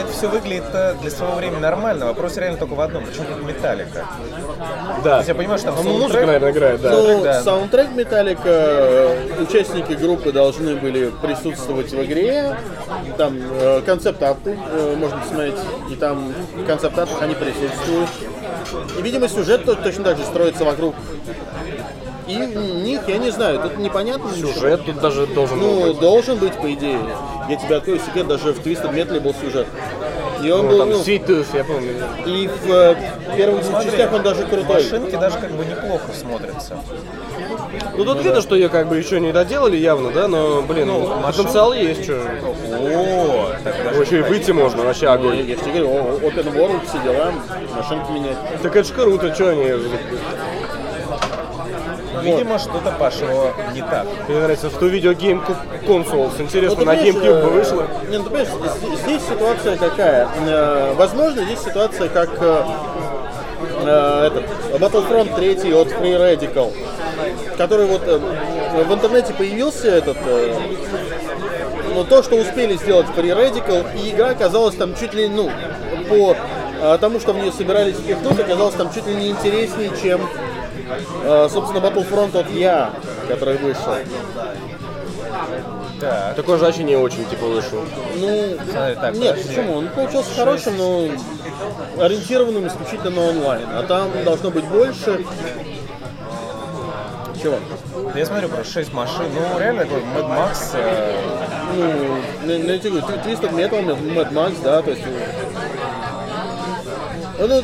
это, 0.01 0.12
все 0.12 0.28
выглядит 0.28 0.64
э, 0.72 0.94
для 1.01 1.11
своего 1.11 1.34
времени 1.36 1.61
нормально. 1.61 2.07
Вопрос 2.07 2.36
реально 2.36 2.59
только 2.59 2.74
в 2.74 2.80
одном. 2.80 3.05
Почему 3.07 3.26
тут 3.26 3.42
Металлика? 3.46 4.05
То 4.98 5.03
да. 5.05 5.16
есть 5.18 5.28
я 5.28 5.34
понимаю, 5.34 5.59
что 5.59 5.72
там 5.72 5.84
Ну, 5.84 5.92
музыка, 5.92 6.12
саундтрек- 6.18 6.26
наверное, 6.26 6.51
играет, 6.53 6.80
да. 6.82 6.90
Ну, 6.90 7.22
да. 7.22 7.42
саундтрек 7.42 7.90
Металлика, 7.92 8.42
э, 8.46 9.42
участники 9.42 9.92
группы 9.92 10.32
должны 10.32 10.76
были 10.76 11.11
присутствовать 11.22 11.90
в 11.92 12.05
игре. 12.05 12.57
Там 13.16 13.36
э, 13.61 13.80
концепт-арты 13.86 14.59
э, 14.70 14.96
можно 14.96 15.18
посмотреть, 15.18 15.55
и 15.90 15.94
там 15.94 16.32
в 16.57 16.64
концепт-артах 16.66 17.20
они 17.22 17.34
присутствуют. 17.34 18.09
И, 18.98 19.03
видимо, 19.03 19.28
сюжет 19.28 19.64
то- 19.64 19.74
точно 19.74 20.05
так 20.05 20.18
же 20.18 20.24
строится 20.24 20.64
вокруг 20.64 20.94
и 22.26 22.36
них, 22.36 23.01
я 23.09 23.18
не 23.18 23.30
знаю, 23.30 23.59
тут 23.61 23.78
непонятно 23.78 24.28
ничего. 24.28 24.53
Сюжет 24.53 24.84
тут 24.84 25.01
даже 25.01 25.26
должен 25.26 25.59
Ну, 25.59 25.82
быть. 25.88 25.98
должен 25.98 26.38
быть, 26.38 26.53
по 26.55 26.72
идее. 26.72 27.01
Я 27.49 27.57
тебе 27.57 27.76
открою 27.76 27.99
секрет, 28.01 28.28
даже 28.28 28.53
в 28.53 28.61
Twisted 28.64 28.93
Metal 28.95 29.20
был 29.20 29.34
сюжет. 29.34 29.66
И 30.43 30.51
он 30.51 30.62
Ну, 30.66 30.68
был, 30.70 30.78
там 30.78 30.91
ну, 30.91 31.01
Sweet 31.01 31.26
Tooth, 31.26 31.47
я 31.55 31.64
помню. 31.64 31.93
и 32.24 32.49
в 32.49 32.70
э, 32.72 32.97
первых 33.36 33.62
двух 33.62 33.82
частях 33.84 34.12
он 34.12 34.22
даже 34.22 34.45
крутой. 34.47 34.82
Машинки 34.84 35.16
даже 35.16 35.38
как 35.38 35.51
бы 35.51 35.64
неплохо 35.66 36.12
смотрятся. 36.18 36.78
Ну 37.97 38.05
тут 38.05 38.22
видно, 38.24 38.41
что 38.41 38.55
ее 38.55 38.68
как 38.68 38.88
бы 38.88 38.97
еще 38.97 39.20
не 39.20 39.32
доделали 39.32 39.76
явно, 39.76 40.11
да, 40.12 40.28
но, 40.28 40.62
блин, 40.62 40.86
Ну, 40.88 41.11
потенциал 41.22 41.72
есть, 41.74 42.05
что. 42.05 42.14
О, 42.14 43.51
так 43.62 43.74
Еще 44.07 44.20
и 44.20 44.22
выйти 44.22 44.53
можно, 44.53 44.82
вообще 44.84 45.07
Я, 45.07 45.12
огонь. 45.12 45.38
я 45.47 45.57
же 45.57 45.62
тебе 45.62 45.80
говорю, 45.80 46.18
Open 46.22 46.55
World, 46.55 46.80
все 46.88 46.99
дела, 47.05 47.32
машинки 47.76 48.11
менять. 48.12 48.36
Так 48.62 48.74
это 48.76 48.88
ж 48.88 48.93
круто, 48.93 49.34
что 49.34 49.51
они... 49.51 49.64
Видимо, 52.22 52.58
что-то 52.58 52.92
пошло 52.98 53.52
не 53.72 53.80
так. 53.80 54.06
Мне 54.28 54.38
нравится, 54.38 54.70
что 54.70 54.86
видео 54.86 55.12
Game 55.12 55.40
Consoles. 55.86 56.40
Интересно, 56.40 56.84
на 56.84 56.92
понимаешь, 56.92 57.14
GameCube 57.14 57.42
бы 57.42 57.48
э, 57.48 57.48
вышло? 57.48 57.86
Не, 58.08 58.18
ну 58.18 58.24
ты 58.24 58.30
понимаешь, 58.30 58.48
здесь, 59.02 59.22
ситуация 59.22 59.76
какая? 59.76 60.28
Э, 60.46 60.94
возможно, 60.94 61.44
здесь 61.44 61.60
ситуация 61.60 62.08
как 62.08 62.30
э, 62.40 64.26
этот, 64.26 64.44
Battlefront 64.80 65.34
3 65.36 65.72
от 65.74 65.88
Free 65.88 66.18
Radical, 66.18 66.72
который 67.56 67.86
вот 67.86 68.02
в 68.06 68.92
интернете 68.92 69.34
появился 69.34 69.88
этот 69.88 70.18
э, 70.24 70.54
ну, 71.94 72.04
то, 72.04 72.22
что 72.22 72.36
успели 72.36 72.76
сделать 72.76 73.06
Free 73.16 73.34
Radical, 73.34 73.86
и 73.98 74.10
игра 74.10 74.30
оказалась 74.30 74.76
там 74.76 74.94
чуть 74.94 75.14
ли, 75.14 75.28
ну, 75.28 75.50
по 76.08 76.36
тому, 76.98 77.20
что 77.20 77.34
в 77.34 77.36
нее 77.36 77.52
собирались 77.52 77.96
впихнуть, 77.96 78.40
оказалась 78.40 78.74
там 78.74 78.92
чуть 78.92 79.06
ли 79.06 79.14
не 79.14 79.28
интереснее, 79.28 79.90
чем, 80.02 80.22
собственно, 81.49 81.78
Battlefront 81.84 82.38
от 82.38 82.51
Я, 82.51 82.91
который 83.28 83.57
вышел. 83.59 83.95
Так, 86.01 86.34
Такой 86.34 86.59
же 86.59 86.82
не 86.82 86.97
очень, 86.97 87.26
типа, 87.26 87.45
вышел. 87.47 87.84
Ну, 88.16 88.57
Смотри, 88.70 88.95
так, 88.95 89.14
нет, 89.14 89.34
подожди. 89.36 89.49
почему? 89.49 89.76
Он 89.76 89.88
получился 89.88 90.34
хорошим, 90.34 90.76
но 90.78 91.09
ориентированным 92.03 92.66
исключительно 92.66 93.11
на 93.11 93.28
онлайн. 93.28 93.66
А 93.70 93.82
там 93.82 94.09
должно 94.24 94.51
быть 94.51 94.64
больше. 94.64 95.24
Чего? 97.43 97.57
я 98.14 98.26
смотрю 98.26 98.49
просто 98.49 98.72
6 98.72 98.93
машин. 98.93 99.24
Ну, 99.34 99.59
реально 99.59 99.82
такой 99.82 100.01
Mad 100.01 100.28
Max. 100.28 100.59
э, 100.74 101.20
Ну, 101.74 102.47
на, 102.47 102.70
эти, 102.72 102.88
говорю, 102.88 103.07
Twisted 103.07 103.53
Metal, 103.53 103.84
Mad 103.84 104.32
Max, 104.32 104.55
да, 104.62 104.82
то 104.82 104.91
есть... 104.91 105.03
э, 107.38 107.47
Ну, 107.47 107.62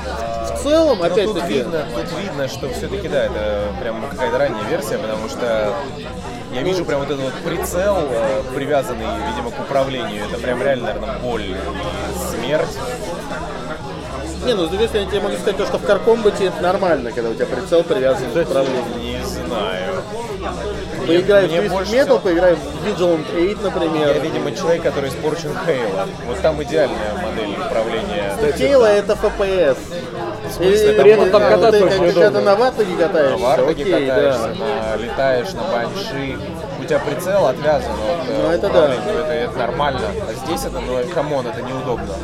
в 0.56 0.62
целом, 0.62 0.98
Но 0.98 1.04
тут 1.04 1.12
опять-таки, 1.12 1.52
видно, 1.54 1.86
тут 1.94 2.18
видно, 2.20 2.48
что 2.48 2.68
все-таки 2.70 3.08
да, 3.08 3.24
это 3.24 3.72
прям 3.80 4.08
какая-то 4.08 4.38
ранняя 4.38 4.64
версия, 4.64 4.98
потому 4.98 5.28
что 5.28 5.74
я 6.52 6.62
вижу 6.62 6.84
прям 6.84 7.00
вот 7.00 7.10
этот 7.10 7.22
вот 7.22 7.34
прицел, 7.44 7.98
э, 8.08 8.42
привязанный, 8.54 9.06
видимо, 9.28 9.50
к 9.50 9.60
управлению. 9.60 10.24
Это 10.24 10.38
прям 10.38 10.62
реально, 10.62 10.86
наверное, 10.86 11.18
боль 11.18 11.44
и 11.44 11.56
смерть. 12.30 12.78
не, 14.44 14.54
ну, 14.54 14.66
с 14.66 14.68
другой 14.68 14.88
стороны, 14.88 15.04
я 15.06 15.10
тебе 15.10 15.20
могу 15.20 15.36
сказать, 15.36 15.56
то, 15.56 15.66
что 15.66 15.78
в 15.78 15.84
car 15.84 16.03
combat 16.03 16.40
е 16.40 16.46
это 16.46 16.62
нормально, 16.62 17.12
когда 17.12 17.30
у 17.30 17.34
тебя 17.34 17.46
прицел 17.46 17.82
привязан 17.82 18.30
к 18.30 18.36
управлению. 18.36 18.84
Не 18.98 19.24
знаю. 19.24 19.95
Поиграй 21.06 21.46
в 21.46 21.50
мне 21.50 21.58
Twisted 21.60 21.68
больше 21.70 21.92
Metal, 21.92 22.02
всего- 22.04 22.18
поиграй 22.18 22.54
в 22.54 22.86
Vigilante 22.86 23.34
8, 23.34 23.62
например. 23.62 24.08
Я, 24.08 24.18
видимо, 24.18 24.52
человек, 24.52 24.82
который 24.82 25.08
испорчен 25.10 25.50
Halo. 25.66 26.06
Вот 26.26 26.40
там 26.40 26.62
идеальная 26.62 27.14
модель 27.22 27.54
управления. 27.58 28.52
Halo 28.56 28.86
это 28.86 29.12
FPS. 29.14 29.76
смысле? 30.54 30.92
Там 30.92 31.02
при 31.02 31.10
этом 31.12 31.30
там 31.30 31.42
ты 31.42 31.48
кататься 31.48 31.84
очень 31.84 31.96
удобно. 32.08 32.22
Когда 32.22 32.40
на 32.40 32.56
вартоге 32.56 32.96
катаешься, 32.96 33.36
На 33.38 33.44
вартоге 33.46 33.82
окей, 33.82 34.06
катаешься, 34.06 34.40
да. 34.42 34.96
на- 34.96 34.96
летаешь 35.02 35.52
на 35.52 35.62
банши. 35.64 36.38
У 36.80 36.84
тебя 36.84 36.98
прицел 37.00 37.46
отвязан 37.46 37.90
от 37.90 38.28
э, 38.28 38.42
Ну, 38.42 38.50
это 38.50 38.68
да. 38.70 38.94
это, 38.94 39.32
это 39.32 39.58
нормально. 39.58 40.00
А 40.28 40.32
здесь 40.46 40.64
это, 40.64 40.78
ну, 40.80 40.98
come 41.14 41.33
on, 41.33 41.46
это 41.46 41.62
неудобно. 41.62 42.14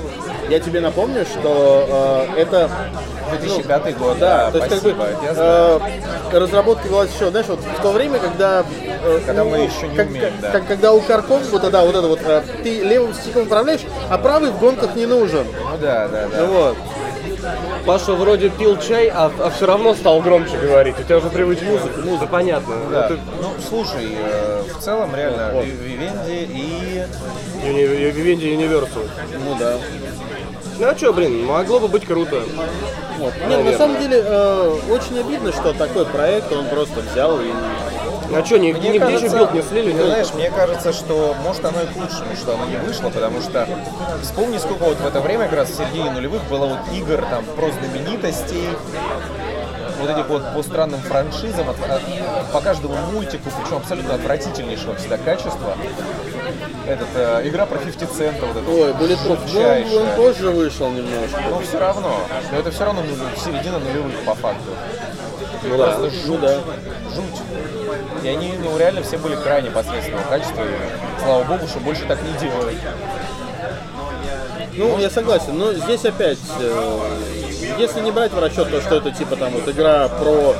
Я 0.53 0.61
тебе 0.61 0.81
напомню, 0.83 1.25
что 1.25 2.29
э, 2.37 2.41
это 2.43 2.69
2005 3.41 3.97
год, 3.97 4.19
да, 4.19 4.45
да, 4.45 4.51
то 4.51 4.59
есть 4.59 4.69
как 4.69 4.79
спасибо, 4.81 5.03
бы 5.03 5.09
это 5.09 5.25
я 5.25 5.33
знаю. 5.35 5.83
э, 6.31 6.39
разработка 6.39 6.89
велась 6.89 7.11
еще, 7.15 7.31
знаешь, 7.31 7.47
вот 7.47 7.61
в 7.61 7.81
то 7.83 7.91
время, 7.93 8.19
когда 8.19 8.63
э, 9.03 9.21
Когда 9.25 9.45
ну, 9.45 9.51
мы 9.51 9.57
еще 9.61 9.89
не 9.89 9.97
как- 9.97 10.09
умеем, 10.09 10.35
да. 10.43 10.51
как- 10.51 10.67
когда 10.67 10.93
у 10.93 11.01
Карков 11.01 11.41
вот 11.51 11.71
да, 11.71 11.81
вот 11.87 11.95
это 11.97 12.07
вот 12.07 12.21
э, 12.23 12.43
ты 12.63 12.83
левым 12.83 13.15
стиком 13.15 13.45
управляешь, 13.45 13.81
а 14.11 14.19
правый 14.19 14.51
в 14.51 14.59
гонках 14.59 14.95
не 14.95 15.07
нужен. 15.07 15.47
Ну 15.47 15.79
да, 15.81 16.07
да, 16.09 16.29
да. 16.29 16.37
Ну 16.41 16.47
вот. 16.49 16.77
Паша 17.87 18.13
вроде 18.13 18.51
пил 18.51 18.77
чай, 18.79 19.11
а, 19.13 19.31
все 19.57 19.67
равно 19.67 19.95
стал 19.95 20.21
громче 20.21 20.57
говорить. 20.59 20.95
У 21.01 21.03
тебя 21.03 21.17
уже 21.17 21.29
привычка 21.31 21.65
музыка. 21.65 22.01
Музыка, 22.05 22.27
понятно. 22.27 22.75
Да. 22.91 23.07
Это 23.07 23.19
Ну, 23.41 23.49
слушай, 23.69 24.17
э, 24.17 24.63
в 24.79 24.83
целом 24.83 25.15
реально 25.17 25.51
Ви- 25.63 25.71
Вивенди 25.71 26.47
и... 26.53 27.03
Uni- 27.65 28.13
Vivendi 28.13 28.57
Universal. 28.57 29.09
Ну 29.45 29.57
да. 29.59 29.77
Ну 30.83 30.89
а 30.89 30.97
что, 30.97 31.13
блин, 31.13 31.47
могло 31.47 31.79
бы 31.79 31.87
быть 31.87 32.05
круто. 32.05 32.43
Вот. 33.19 33.33
Нет, 33.49 33.65
на 33.65 33.73
самом 33.79 34.01
деле 34.01 34.21
э, 34.21 34.79
очень 34.91 35.17
обидно, 35.21 35.53
что 35.53 35.73
такой 35.73 36.05
проект 36.05 36.51
он 36.53 36.67
просто 36.67 36.99
взял 37.03 37.41
и 37.41 37.53
А 38.35 38.45
что, 38.45 38.59
нигде, 38.59 38.89
Мне 38.91 38.99
нигде 38.99 39.11
же 39.11 39.29
кажется, 39.29 39.37
билд 39.37 39.55
не 39.55 39.63
слили? 39.63 39.93
ты 39.93 39.99
нет? 39.99 40.07
знаешь, 40.07 40.35
мне 40.35 40.51
кажется, 40.51 40.93
что 40.93 41.37
может 41.45 41.65
оно 41.65 41.83
и 41.83 41.87
к 41.87 41.95
лучшему, 41.95 42.35
что 42.35 42.55
оно 42.55 42.65
не 42.67 42.79
вышло, 42.79 43.11
потому 43.11 43.41
что 43.43 43.69
вспомни, 44.23 44.59
сколько 44.59 44.83
вот 44.83 44.97
в 44.99 45.07
это 45.07 45.21
время, 45.21 45.45
как 45.45 45.59
раз 45.59 45.71
в 45.71 45.77
середине 45.77 46.11
нулевых, 46.11 46.43
было 46.51 46.67
вот 46.67 46.79
игр 46.93 47.25
там 47.31 47.45
про 47.55 47.71
знаменитостей, 47.71 48.67
вот 50.01 50.11
этих 50.11 50.27
вот 50.29 50.43
по 50.53 50.65
странным 50.65 51.01
франшизам, 51.01 51.71
от- 51.71 51.77
от- 51.89 52.53
по 52.53 52.61
каждому 52.61 52.97
мультику, 53.13 53.51
причем 53.63 53.77
абсолютно 53.77 54.15
отвратительнейшего 54.17 54.97
всегда 54.97 55.17
качества. 55.17 55.77
Этот, 56.87 57.09
э, 57.15 57.49
игра 57.49 57.67
про 57.67 57.79
50 57.79 58.11
центов, 58.11 58.49
вот 58.53 58.63
это 58.63 58.71
Ой, 58.71 58.91
Bulletproof, 58.93 59.39
ну, 59.53 60.01
он 60.01 60.17
позже 60.17 60.51
вышел 60.51 60.91
немножко. 60.91 61.41
Но 61.49 61.61
все 61.61 61.79
равно, 61.79 62.21
но 62.51 62.59
это 62.59 62.71
все 62.73 62.85
равно 62.85 63.03
ну, 63.03 63.15
середина 63.41 63.79
нулевых 63.79 64.25
по 64.25 64.35
факту. 64.35 64.71
Ну 65.63 65.79
да, 65.79 65.99
ну 66.27 66.39
да. 66.39 66.55
жуть. 67.15 67.43
И 68.25 68.29
они, 68.29 68.55
ну, 68.59 68.77
реально 68.77 69.03
все 69.03 69.17
были 69.17 69.37
крайне 69.37 69.71
посредственного 69.71 70.25
качества. 70.25 70.63
И, 70.63 71.23
слава 71.23 71.45
богу, 71.45 71.69
что 71.69 71.79
больше 71.81 72.05
так 72.07 72.19
не 72.23 72.33
делают. 72.39 72.79
Ну, 74.75 74.99
я 74.99 75.11
согласен, 75.11 75.57
но 75.59 75.73
здесь 75.75 76.05
опять, 76.05 76.39
э, 76.59 76.99
если 77.79 78.01
не 78.01 78.11
брать 78.11 78.33
в 78.33 78.39
расчет 78.39 78.71
то, 78.71 78.81
что 78.81 78.97
это 78.97 79.11
типа 79.11 79.37
там 79.37 79.53
вот 79.53 79.69
игра 79.69 80.09
про 80.09 80.57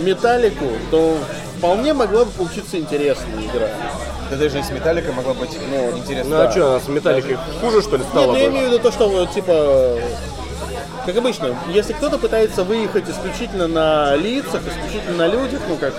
металлику, 0.00 0.66
то 0.90 1.18
вполне 1.58 1.92
могла 1.92 2.24
бы 2.24 2.30
получиться 2.30 2.78
интересная 2.78 3.44
игра. 3.46 3.68
Да 4.30 4.36
даже 4.36 4.58
и 4.58 4.62
с 4.62 4.70
Металликой 4.70 5.12
могла 5.12 5.34
быть 5.34 5.56
ну, 5.70 5.98
интересно. 5.98 6.36
Ну 6.36 6.42
а 6.42 6.50
что, 6.50 6.80
с 6.80 6.88
металликой 6.88 7.38
хуже, 7.60 7.80
что 7.82 7.96
ли, 7.96 8.02
Нет, 8.02 8.08
стало 8.10 8.32
ну 8.32 8.36
я 8.36 8.48
имею 8.48 8.68
в 8.68 8.72
виду 8.72 8.82
то, 8.82 8.90
что 8.90 9.08
вот, 9.08 9.30
типа, 9.32 9.98
как 11.04 11.16
обычно, 11.16 11.56
если 11.68 11.92
кто-то 11.92 12.18
пытается 12.18 12.64
выехать 12.64 13.08
исключительно 13.08 13.68
на 13.68 14.16
лицах, 14.16 14.62
исключительно 14.66 15.16
на 15.16 15.26
людях, 15.28 15.60
ну 15.68 15.76
как 15.76 15.94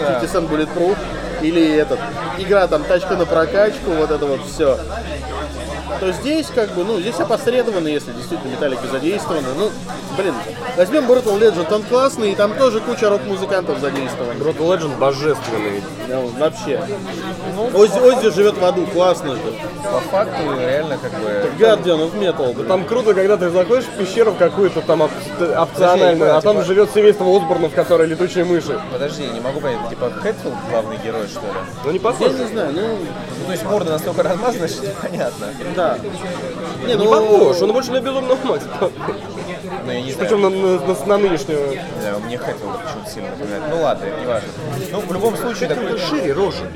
да. 0.00 0.20
50 0.20 0.44
Cent 0.44 0.48
Bulletproof, 0.48 0.96
или 1.48 1.76
этот, 1.76 1.98
игра 2.38 2.66
там 2.66 2.84
тачка 2.84 3.16
на 3.16 3.26
прокачку, 3.26 3.90
вот 3.90 4.10
это 4.10 4.26
вот 4.26 4.40
все, 4.46 4.78
то 6.00 6.10
здесь 6.12 6.46
как 6.54 6.70
бы, 6.72 6.84
ну, 6.84 6.98
здесь 7.00 7.18
опосредованно, 7.20 7.88
если 7.88 8.12
действительно 8.12 8.50
металлика 8.52 8.86
задействована. 8.90 9.48
Ну, 9.56 9.70
блин, 10.16 10.34
возьмем 10.76 11.04
Brutal 11.04 11.38
Legend, 11.38 11.72
он 11.72 11.82
классный, 11.84 12.32
и 12.32 12.34
там 12.34 12.54
тоже 12.54 12.80
куча 12.80 13.08
рок-музыкантов 13.08 13.78
задействована. 13.78 14.32
Brutal 14.38 14.68
Legend 14.76 14.98
божественный. 14.98 15.82
Ну, 16.08 16.30
вообще. 16.38 16.80
Оззи, 17.74 17.98
Оззи 17.98 18.30
живет 18.34 18.58
в 18.58 18.64
аду, 18.64 18.86
классно 18.86 19.34
же. 19.34 19.40
По 19.84 20.00
факту 20.00 20.42
реально 20.58 20.98
как 20.98 21.12
бы... 21.12 21.46
Guardian 21.58 22.10
of 22.10 22.18
Metal. 22.18 22.54
блин. 22.54 22.66
Там 22.66 22.84
круто, 22.84 23.14
когда 23.14 23.36
ты 23.36 23.50
заходишь 23.50 23.84
в 23.84 23.96
пещеру 23.98 24.34
какую-то 24.36 24.80
там 24.80 25.02
оп- 25.02 25.10
опциональную, 25.38 26.36
а 26.36 26.40
там 26.40 26.56
типа- 26.56 26.64
живет 26.66 26.90
семейство 26.92 27.24
Осборнов, 27.36 27.72
которые 27.74 28.08
летучие 28.08 28.44
мыши. 28.44 28.80
Подожди, 28.92 29.24
я 29.24 29.30
не 29.30 29.40
могу 29.40 29.60
понять, 29.60 29.88
типа 29.88 30.10
Хэтфилд 30.10 30.54
главный 30.70 30.96
герой 31.04 31.28
что 31.34 31.46
ли? 31.46 31.52
Ну 31.84 31.90
не 31.90 31.96
Я 31.98 32.02
похож. 32.02 32.32
не 32.32 32.46
знаю, 32.46 32.72
ну, 32.72 32.80
Ну, 33.40 33.46
то 33.46 33.52
есть 33.52 33.64
морда 33.64 33.92
настолько 33.92 34.22
размазана, 34.22 34.68
что 34.68 34.86
непонятно. 34.86 35.46
да. 35.76 35.98
Не, 36.86 36.94
Не 36.94 37.04
ну, 37.04 37.10
похож, 37.10 37.60
он 37.62 37.72
больше 37.72 37.90
на 37.92 38.00
безумного 38.00 38.38
Макса. 38.44 38.68
Ну, 39.86 39.90
я 39.92 40.00
не 40.02 40.12
знаю. 40.12 40.28
Причем 40.28 40.42
на, 40.42 40.48
на- 40.50 40.78
на- 40.86 41.06
на 41.06 41.18
нынешнего. 41.18 41.60
Да, 42.02 42.18
мне 42.24 42.38
Хэтфилд 42.38 42.72
почему-то 42.82 43.10
сильно 43.10 43.30
напоминает. 43.30 43.62
Ну 43.70 43.82
ладно, 43.82 44.04
не 44.20 44.26
важно. 44.26 44.48
Ну, 44.92 45.00
в 45.00 45.12
любом 45.12 45.36
случае, 45.36 45.68
такой... 45.68 45.98
шире 45.98 46.32
рожи. 46.32 46.70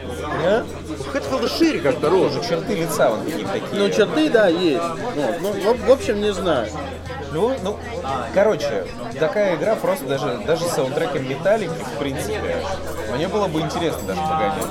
А? 0.44 0.64
Хэтфилда 1.12 1.48
шире 1.48 1.80
как-то 1.80 2.10
рожа. 2.10 2.40
Черты 2.46 2.74
лица 2.74 3.10
вон 3.10 3.20
какие-то 3.24 3.52
такие. 3.52 3.68
ну, 3.72 3.88
черты, 3.90 4.30
да, 4.30 4.48
есть. 4.48 4.82
Вот, 5.16 5.34
ну, 5.40 5.52
в, 5.74 5.86
в 5.86 5.90
общем, 5.92 6.20
не 6.20 6.32
знаю. 6.32 6.68
Ну, 7.32 7.54
ну, 7.62 7.76
короче, 8.34 8.84
такая 9.18 9.56
игра 9.56 9.74
просто 9.76 10.06
даже, 10.06 10.40
даже 10.46 10.64
с 10.64 10.72
саундтреком 10.72 11.28
Металлики, 11.28 11.70
в 11.94 11.98
принципе, 11.98 12.56
мне 13.14 13.28
было 13.28 13.48
бы 13.48 13.60
интересно 13.60 14.00
даже 14.06 14.20
погонять. 14.20 14.64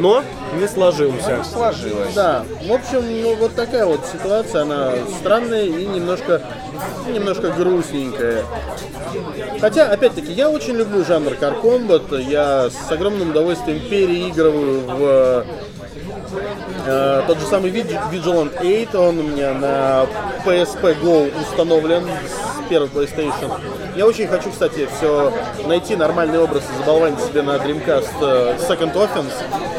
Но 0.00 0.22
не 0.54 0.66
сложился. 0.68 1.44
Сложилось. 1.44 2.14
Да, 2.14 2.44
в 2.62 2.72
общем, 2.72 3.22
ну, 3.22 3.36
вот 3.36 3.54
такая 3.54 3.86
вот 3.86 4.00
ситуация, 4.06 4.62
она 4.62 4.92
странная 5.20 5.64
и 5.64 5.86
немножко, 5.86 6.42
немножко 7.06 7.50
грустненькая. 7.50 8.44
Хотя, 9.60 9.90
опять-таки, 9.90 10.32
я 10.32 10.50
очень 10.50 10.74
люблю 10.74 11.04
жанр 11.04 11.32
Car 11.32 11.62
Combat, 11.62 12.22
я 12.22 12.68
с 12.70 12.90
огромным 12.90 13.30
удовольствием 13.30 13.80
переигрываю 13.80 14.80
в 14.86 15.44
э, 16.86 17.22
тот 17.26 17.38
же 17.40 17.46
самый 17.46 17.70
Vig- 17.70 17.98
Vigilant 18.12 18.52
8, 18.60 18.98
он 18.98 19.18
у 19.18 19.22
меня 19.22 19.52
на 19.54 20.06
PSP 20.44 21.00
Go 21.02 21.30
установлен 21.42 22.04
с 22.04 22.68
первой 22.68 22.88
PlayStation. 22.88 23.50
Я 23.96 24.06
очень 24.06 24.26
хочу, 24.28 24.50
кстати, 24.50 24.88
все 24.98 25.32
найти 25.66 25.96
нормальный 25.96 26.38
образ 26.38 26.62
и 26.64 26.78
заболванить 26.78 27.20
себе 27.20 27.42
на 27.42 27.56
Dreamcast 27.56 28.08
э, 28.20 28.56
Second 28.68 28.92
Offense, 28.94 29.32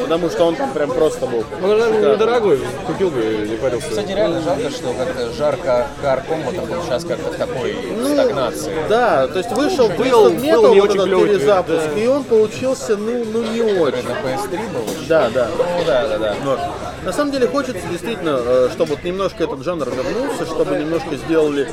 потому 0.08 0.30
что 0.30 0.46
он 0.46 0.56
там 0.56 0.72
прям 0.72 0.92
просто 0.92 1.26
был. 1.26 1.44
Он, 1.62 1.70
наверное, 1.70 2.14
недорогой. 2.14 2.60
Купил 2.86 3.10
бы 3.10 3.22
и 3.22 3.50
не 3.50 3.58
парился. 3.58 3.90
Кстати, 3.90 4.12
реально 4.14 4.42
жалко, 4.42 4.70
что 4.70 4.94
как-то 4.94 5.34
жарко 5.34 5.88
кар 6.02 6.22
комбатов 6.22 6.72
он 6.72 6.82
сейчас 6.84 7.04
как-то 7.04 7.32
в 7.32 7.36
такой 7.36 7.76
стагнации. 8.14 8.74
Да, 8.88 9.28
то 9.28 9.38
есть 9.38 9.52
вышел 9.52 9.90
Был- 9.90 10.32
Metal, 10.32 10.62
был 10.62 10.74
не 10.74 10.82
вот 10.82 10.90
очень 10.90 10.96
этот 10.96 11.06
клёвый, 11.06 11.30
перезапуск, 11.30 11.86
да. 11.94 12.00
и 12.00 12.08
он 12.08 12.24
получился, 12.24 12.98
ну, 12.98 13.26
ну 13.26 13.42
не 13.44 13.62
очень. 13.62 14.08
На 14.08 14.14
PS3 14.14 14.74
был? 14.74 14.84
Да, 15.08 15.30
да. 15.30 15.50
Ну 15.58 15.84
да, 15.86 16.08
да, 16.08 16.18
да. 16.18 16.36
Вот. 16.44 16.60
На 17.04 17.12
самом 17.12 17.32
деле 17.32 17.48
хочется 17.48 17.86
действительно, 17.90 18.40
э, 18.40 18.70
чтобы 18.74 18.92
вот 18.92 19.04
немножко 19.04 19.44
этот 19.44 19.64
жанр 19.64 19.90
вернулся, 19.90 20.46
чтобы 20.46 20.78
немножко 20.78 21.16
сделали 21.16 21.70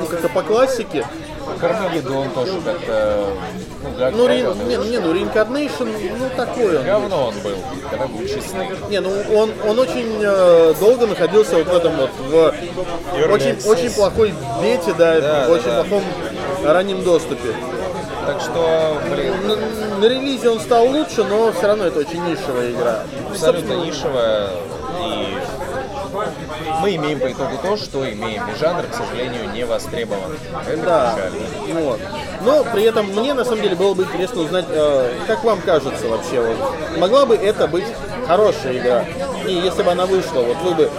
ну, 0.00 0.06
как-то 0.06 0.28
по 0.28 0.42
классике. 0.42 1.06
Кармагеддон 1.60 2.30
тоже 2.30 2.52
как-то... 2.64 3.26
Ну, 3.82 3.90
га- 3.98 4.10
Ну, 4.10 4.26
говно. 4.26 4.62
не, 4.64 4.76
не, 4.90 4.98
ну, 4.98 5.14
Reincarnation, 5.14 5.88
ну, 6.18 6.28
такой 6.36 6.78
он. 6.78 6.84
Говно 6.84 7.26
он 7.28 7.34
был, 7.42 7.56
когда 7.90 8.06
был 8.06 8.20
честный. 8.26 8.68
Не, 8.90 9.00
ну, 9.00 9.10
он, 9.34 9.52
он 9.66 9.78
очень 9.78 10.18
э, 10.20 10.74
долго 10.80 11.06
находился 11.06 11.56
вот 11.56 11.66
в 11.68 11.76
этом 11.76 11.92
вот, 11.96 12.10
в 12.18 12.54
очень, 13.32 13.50
access. 13.50 13.68
очень 13.68 13.90
плохой 13.92 14.34
бете, 14.62 14.92
да, 14.96 15.20
Да, 15.20 15.44
в 15.44 15.46
да, 15.48 15.52
очень 15.52 15.64
да. 15.66 15.82
плохом 15.82 16.04
раннем 16.64 17.02
доступе. 17.04 17.54
Так 18.26 18.40
что, 18.42 18.98
блин, 19.10 19.32
На, 19.46 19.56
на 20.00 20.04
релизе 20.04 20.50
он 20.50 20.60
стал 20.60 20.86
лучше, 20.86 21.24
но 21.24 21.50
все 21.52 21.66
равно 21.66 21.86
это 21.86 22.00
очень 22.00 22.22
нишевая 22.24 22.70
игра. 22.72 23.02
абсолютно 23.30 23.72
нишевая. 23.74 24.50
Мы 26.80 26.96
имеем 26.96 27.20
по 27.20 27.30
итогу 27.30 27.52
то, 27.62 27.76
что 27.76 28.08
имеем. 28.10 28.42
И 28.48 28.58
жанр, 28.58 28.84
к 28.84 28.94
сожалению, 28.94 29.50
не 29.52 29.64
востребован. 29.64 30.36
Это 30.66 30.82
Да, 30.82 31.14
печально. 31.16 31.80
вот. 31.80 32.00
Но 32.42 32.64
при 32.64 32.84
этом 32.84 33.06
мне 33.06 33.34
на 33.34 33.44
самом 33.44 33.62
деле 33.62 33.76
было 33.76 33.94
бы 33.94 34.04
интересно 34.04 34.42
узнать, 34.42 34.66
э, 34.68 35.12
как 35.26 35.44
вам 35.44 35.60
кажется 35.60 36.08
вообще, 36.08 36.40
вот, 36.40 36.56
могла 36.98 37.26
бы 37.26 37.36
это 37.36 37.66
быть 37.66 37.86
хорошая 38.26 38.78
игра? 38.78 39.04
И 39.46 39.52
если 39.52 39.82
бы 39.82 39.90
она 39.92 40.06
вышла, 40.06 40.40
вот 40.40 40.56
вы 40.62 40.74
бы 40.74 40.90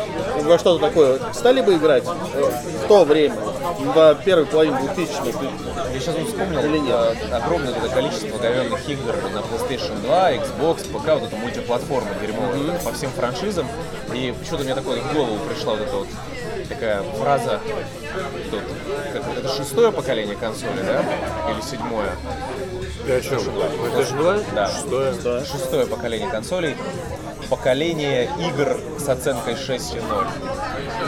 во 0.43 0.57
что-то 0.57 0.79
такое 0.87 1.19
стали 1.33 1.61
бы 1.61 1.75
играть 1.75 2.03
э, 2.33 2.51
в 2.83 2.87
то 2.87 3.03
время, 3.05 3.35
в 3.77 4.15
первой 4.23 4.45
половине 4.45 4.77
2000-х? 4.77 5.39
Я 5.93 5.99
сейчас 5.99 6.15
вспомнил 6.15 6.59
Или 6.59 6.79
нет? 6.79 7.17
э, 7.29 7.35
огромное 7.35 7.73
это 7.73 7.89
количество 7.89 8.37
говенных 8.37 8.89
игр 8.89 9.15
на 9.33 9.39
PlayStation 9.39 10.01
2, 10.01 10.31
Xbox, 10.33 10.83
ПК, 10.91 11.07
вот 11.19 11.23
эта 11.23 11.35
мультиплатформа 11.35 12.09
дерьмовая 12.21 12.79
по 12.79 12.91
всем 12.93 13.11
франшизам. 13.11 13.67
И 14.13 14.33
почему-то 14.37 14.63
мне 14.63 14.75
такое 14.75 15.01
в 15.01 15.13
голову 15.13 15.37
пришла 15.47 15.73
вот 15.73 15.81
эта 15.81 15.95
вот 15.95 16.07
такая 16.67 17.03
фраза, 17.03 17.59
тут, 18.51 18.61
как, 19.13 19.37
это 19.37 19.47
шестое 19.49 19.91
поколение 19.91 20.35
консоли, 20.35 20.81
да? 20.85 21.03
Или 21.51 21.61
седьмое? 21.61 22.11
Ты 23.05 23.13
о 23.13 23.21
чем? 23.21 23.39
Это 23.87 24.03
же 24.05 24.15
была? 24.15 24.39
Да. 24.53 24.67
Шестое. 24.69 25.45
Шестое 25.45 25.85
поколение 25.87 26.29
консолей. 26.29 26.75
Поколение 27.49 28.29
игр 28.39 28.79
с 28.99 29.09
оценкой 29.09 29.55
6.0. 29.55 30.27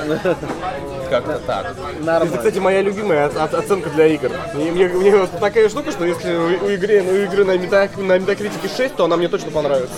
Как-то 1.09 1.39
так. 1.45 1.71
Это, 1.71 2.03
Нормально. 2.05 2.37
кстати, 2.37 2.59
моя 2.59 2.81
любимая 2.81 3.27
оценка 3.27 3.89
для 3.89 4.07
игр. 4.07 4.31
Мне, 4.53 4.71
мне- 4.71 4.87
мне 4.87 5.15
вот 5.15 5.29
такая 5.39 5.67
штука, 5.69 5.91
что 5.91 6.05
если 6.05 6.33
у, 6.35 6.65
у 6.65 6.69
игры, 6.69 7.01
у 7.01 7.15
игры 7.15 7.43
на, 7.45 7.57
мета, 7.57 7.89
на 7.97 8.17
метакритике 8.17 8.69
6, 8.75 8.95
то 8.95 9.05
она 9.05 9.17
мне 9.17 9.27
точно 9.27 9.51
понравится. 9.51 9.95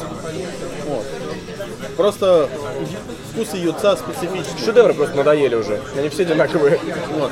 Вот. 0.87 1.05
Просто 1.97 2.49
вкусы 3.31 3.57
юца 3.57 3.95
специфичные. 3.95 4.65
Шедевры 4.65 4.93
просто 4.95 5.15
надоели 5.15 5.55
уже. 5.55 5.79
Они 5.97 6.09
все 6.09 6.23
одинаковые. 6.23 6.79
Вот. 7.17 7.31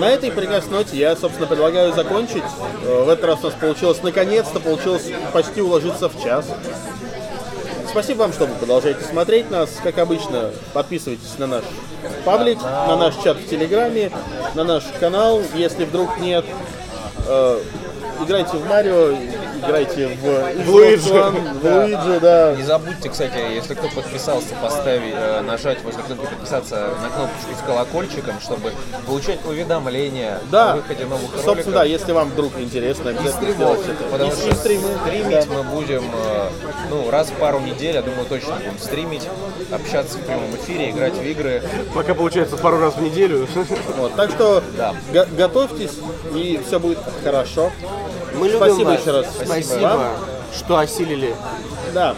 На 0.00 0.08
этой 0.10 0.30
прекрасной 0.30 0.78
ноте 0.78 0.96
я, 0.96 1.16
собственно, 1.16 1.46
предлагаю 1.48 1.92
закончить. 1.92 2.44
Э, 2.84 3.02
В 3.04 3.08
этот 3.08 3.24
раз 3.24 3.38
у 3.42 3.46
нас 3.46 3.54
получилось, 3.54 3.98
наконец-то, 4.02 4.60
получилось 4.60 5.10
почти 5.32 5.60
уложиться 5.60 6.08
в 6.08 6.22
час. 6.22 6.46
Спасибо 7.90 8.18
вам, 8.18 8.32
что 8.32 8.46
вы 8.46 8.54
продолжаете 8.54 9.02
смотреть 9.02 9.50
нас. 9.50 9.70
Как 9.82 9.98
обычно, 9.98 10.50
подписывайтесь 10.74 11.38
на 11.38 11.46
наш 11.46 11.64
паблик, 12.24 12.60
на 12.62 12.96
наш 12.96 13.16
чат 13.16 13.38
в 13.38 13.48
Телеграме, 13.48 14.12
на 14.54 14.64
наш 14.64 14.84
канал. 15.00 15.40
Если 15.54 15.84
вдруг 15.84 16.18
нет, 16.18 16.44
э, 17.26 17.60
играйте 18.22 18.56
в 18.56 18.68
Марио, 18.68 19.16
играйте 19.58 20.08
в, 20.08 20.64
В 20.64 20.70
Луиджи. 20.70 21.08
В 21.12 21.64
Луиджи, 21.64 22.20
да. 22.20 22.54
Не 22.56 22.62
забудьте, 22.62 23.08
кстати, 23.08 23.38
если 23.54 23.74
кто 23.74 23.88
подписался, 23.88 24.54
поставить, 24.62 25.14
э, 25.14 25.40
нажать 25.42 25.82
возле 25.82 26.02
кнопки 26.02 26.26
подписаться 26.26 26.90
на 27.02 27.08
кнопочку 27.08 27.54
с 27.60 27.66
колокольчиком, 27.66 28.40
чтобы 28.40 28.72
получать 29.06 29.38
уведомления 29.46 30.40
Да, 30.50 30.72
о 30.72 30.76
выходе 30.76 31.04
новых 31.04 31.22
роликов. 31.32 31.44
собственно, 31.44 31.76
да, 31.78 31.84
если 31.84 32.12
вам 32.12 32.30
вдруг 32.30 32.52
интересно, 32.58 33.10
И 33.10 33.16
обязательно 33.16 33.32
стримов, 33.52 33.56
сделайте 33.78 33.92
это. 33.92 34.04
потому 34.10 34.32
И 34.32 34.34
что 34.36 34.54
стримы, 34.54 34.88
стримить 35.06 35.48
да. 35.48 35.54
мы 35.54 35.62
будем 35.64 36.04
э, 36.26 36.48
ну, 36.90 37.10
раз 37.10 37.28
в 37.28 37.32
пару 37.34 37.60
недель, 37.60 37.94
я 37.94 38.02
думаю, 38.02 38.26
точно 38.28 38.54
будем 38.56 38.78
стримить, 38.78 39.28
общаться 39.72 40.18
в 40.18 40.22
прямом 40.22 40.54
эфире, 40.56 40.90
играть 40.90 41.14
в 41.14 41.22
игры. 41.22 41.62
Пока 41.94 42.14
получается 42.14 42.56
пару 42.56 42.78
раз 42.80 42.94
в 42.94 43.02
неделю. 43.02 43.46
Вот, 43.96 44.14
так 44.14 44.30
что 44.30 44.62
Да. 44.76 44.94
го- 45.12 45.26
готовьтесь, 45.36 45.92
и 46.34 46.60
все 46.66 46.78
будет 46.80 46.98
хорошо. 47.24 47.70
Мы 48.38 48.46
любим 48.48 48.58
Спасибо 48.58 48.88
вас. 48.88 49.00
еще 49.00 49.10
раз. 49.10 49.26
Спасибо, 49.44 49.80
вам. 49.80 50.12
что 50.56 50.78
осилили 50.78 51.34
Да, 51.92 52.14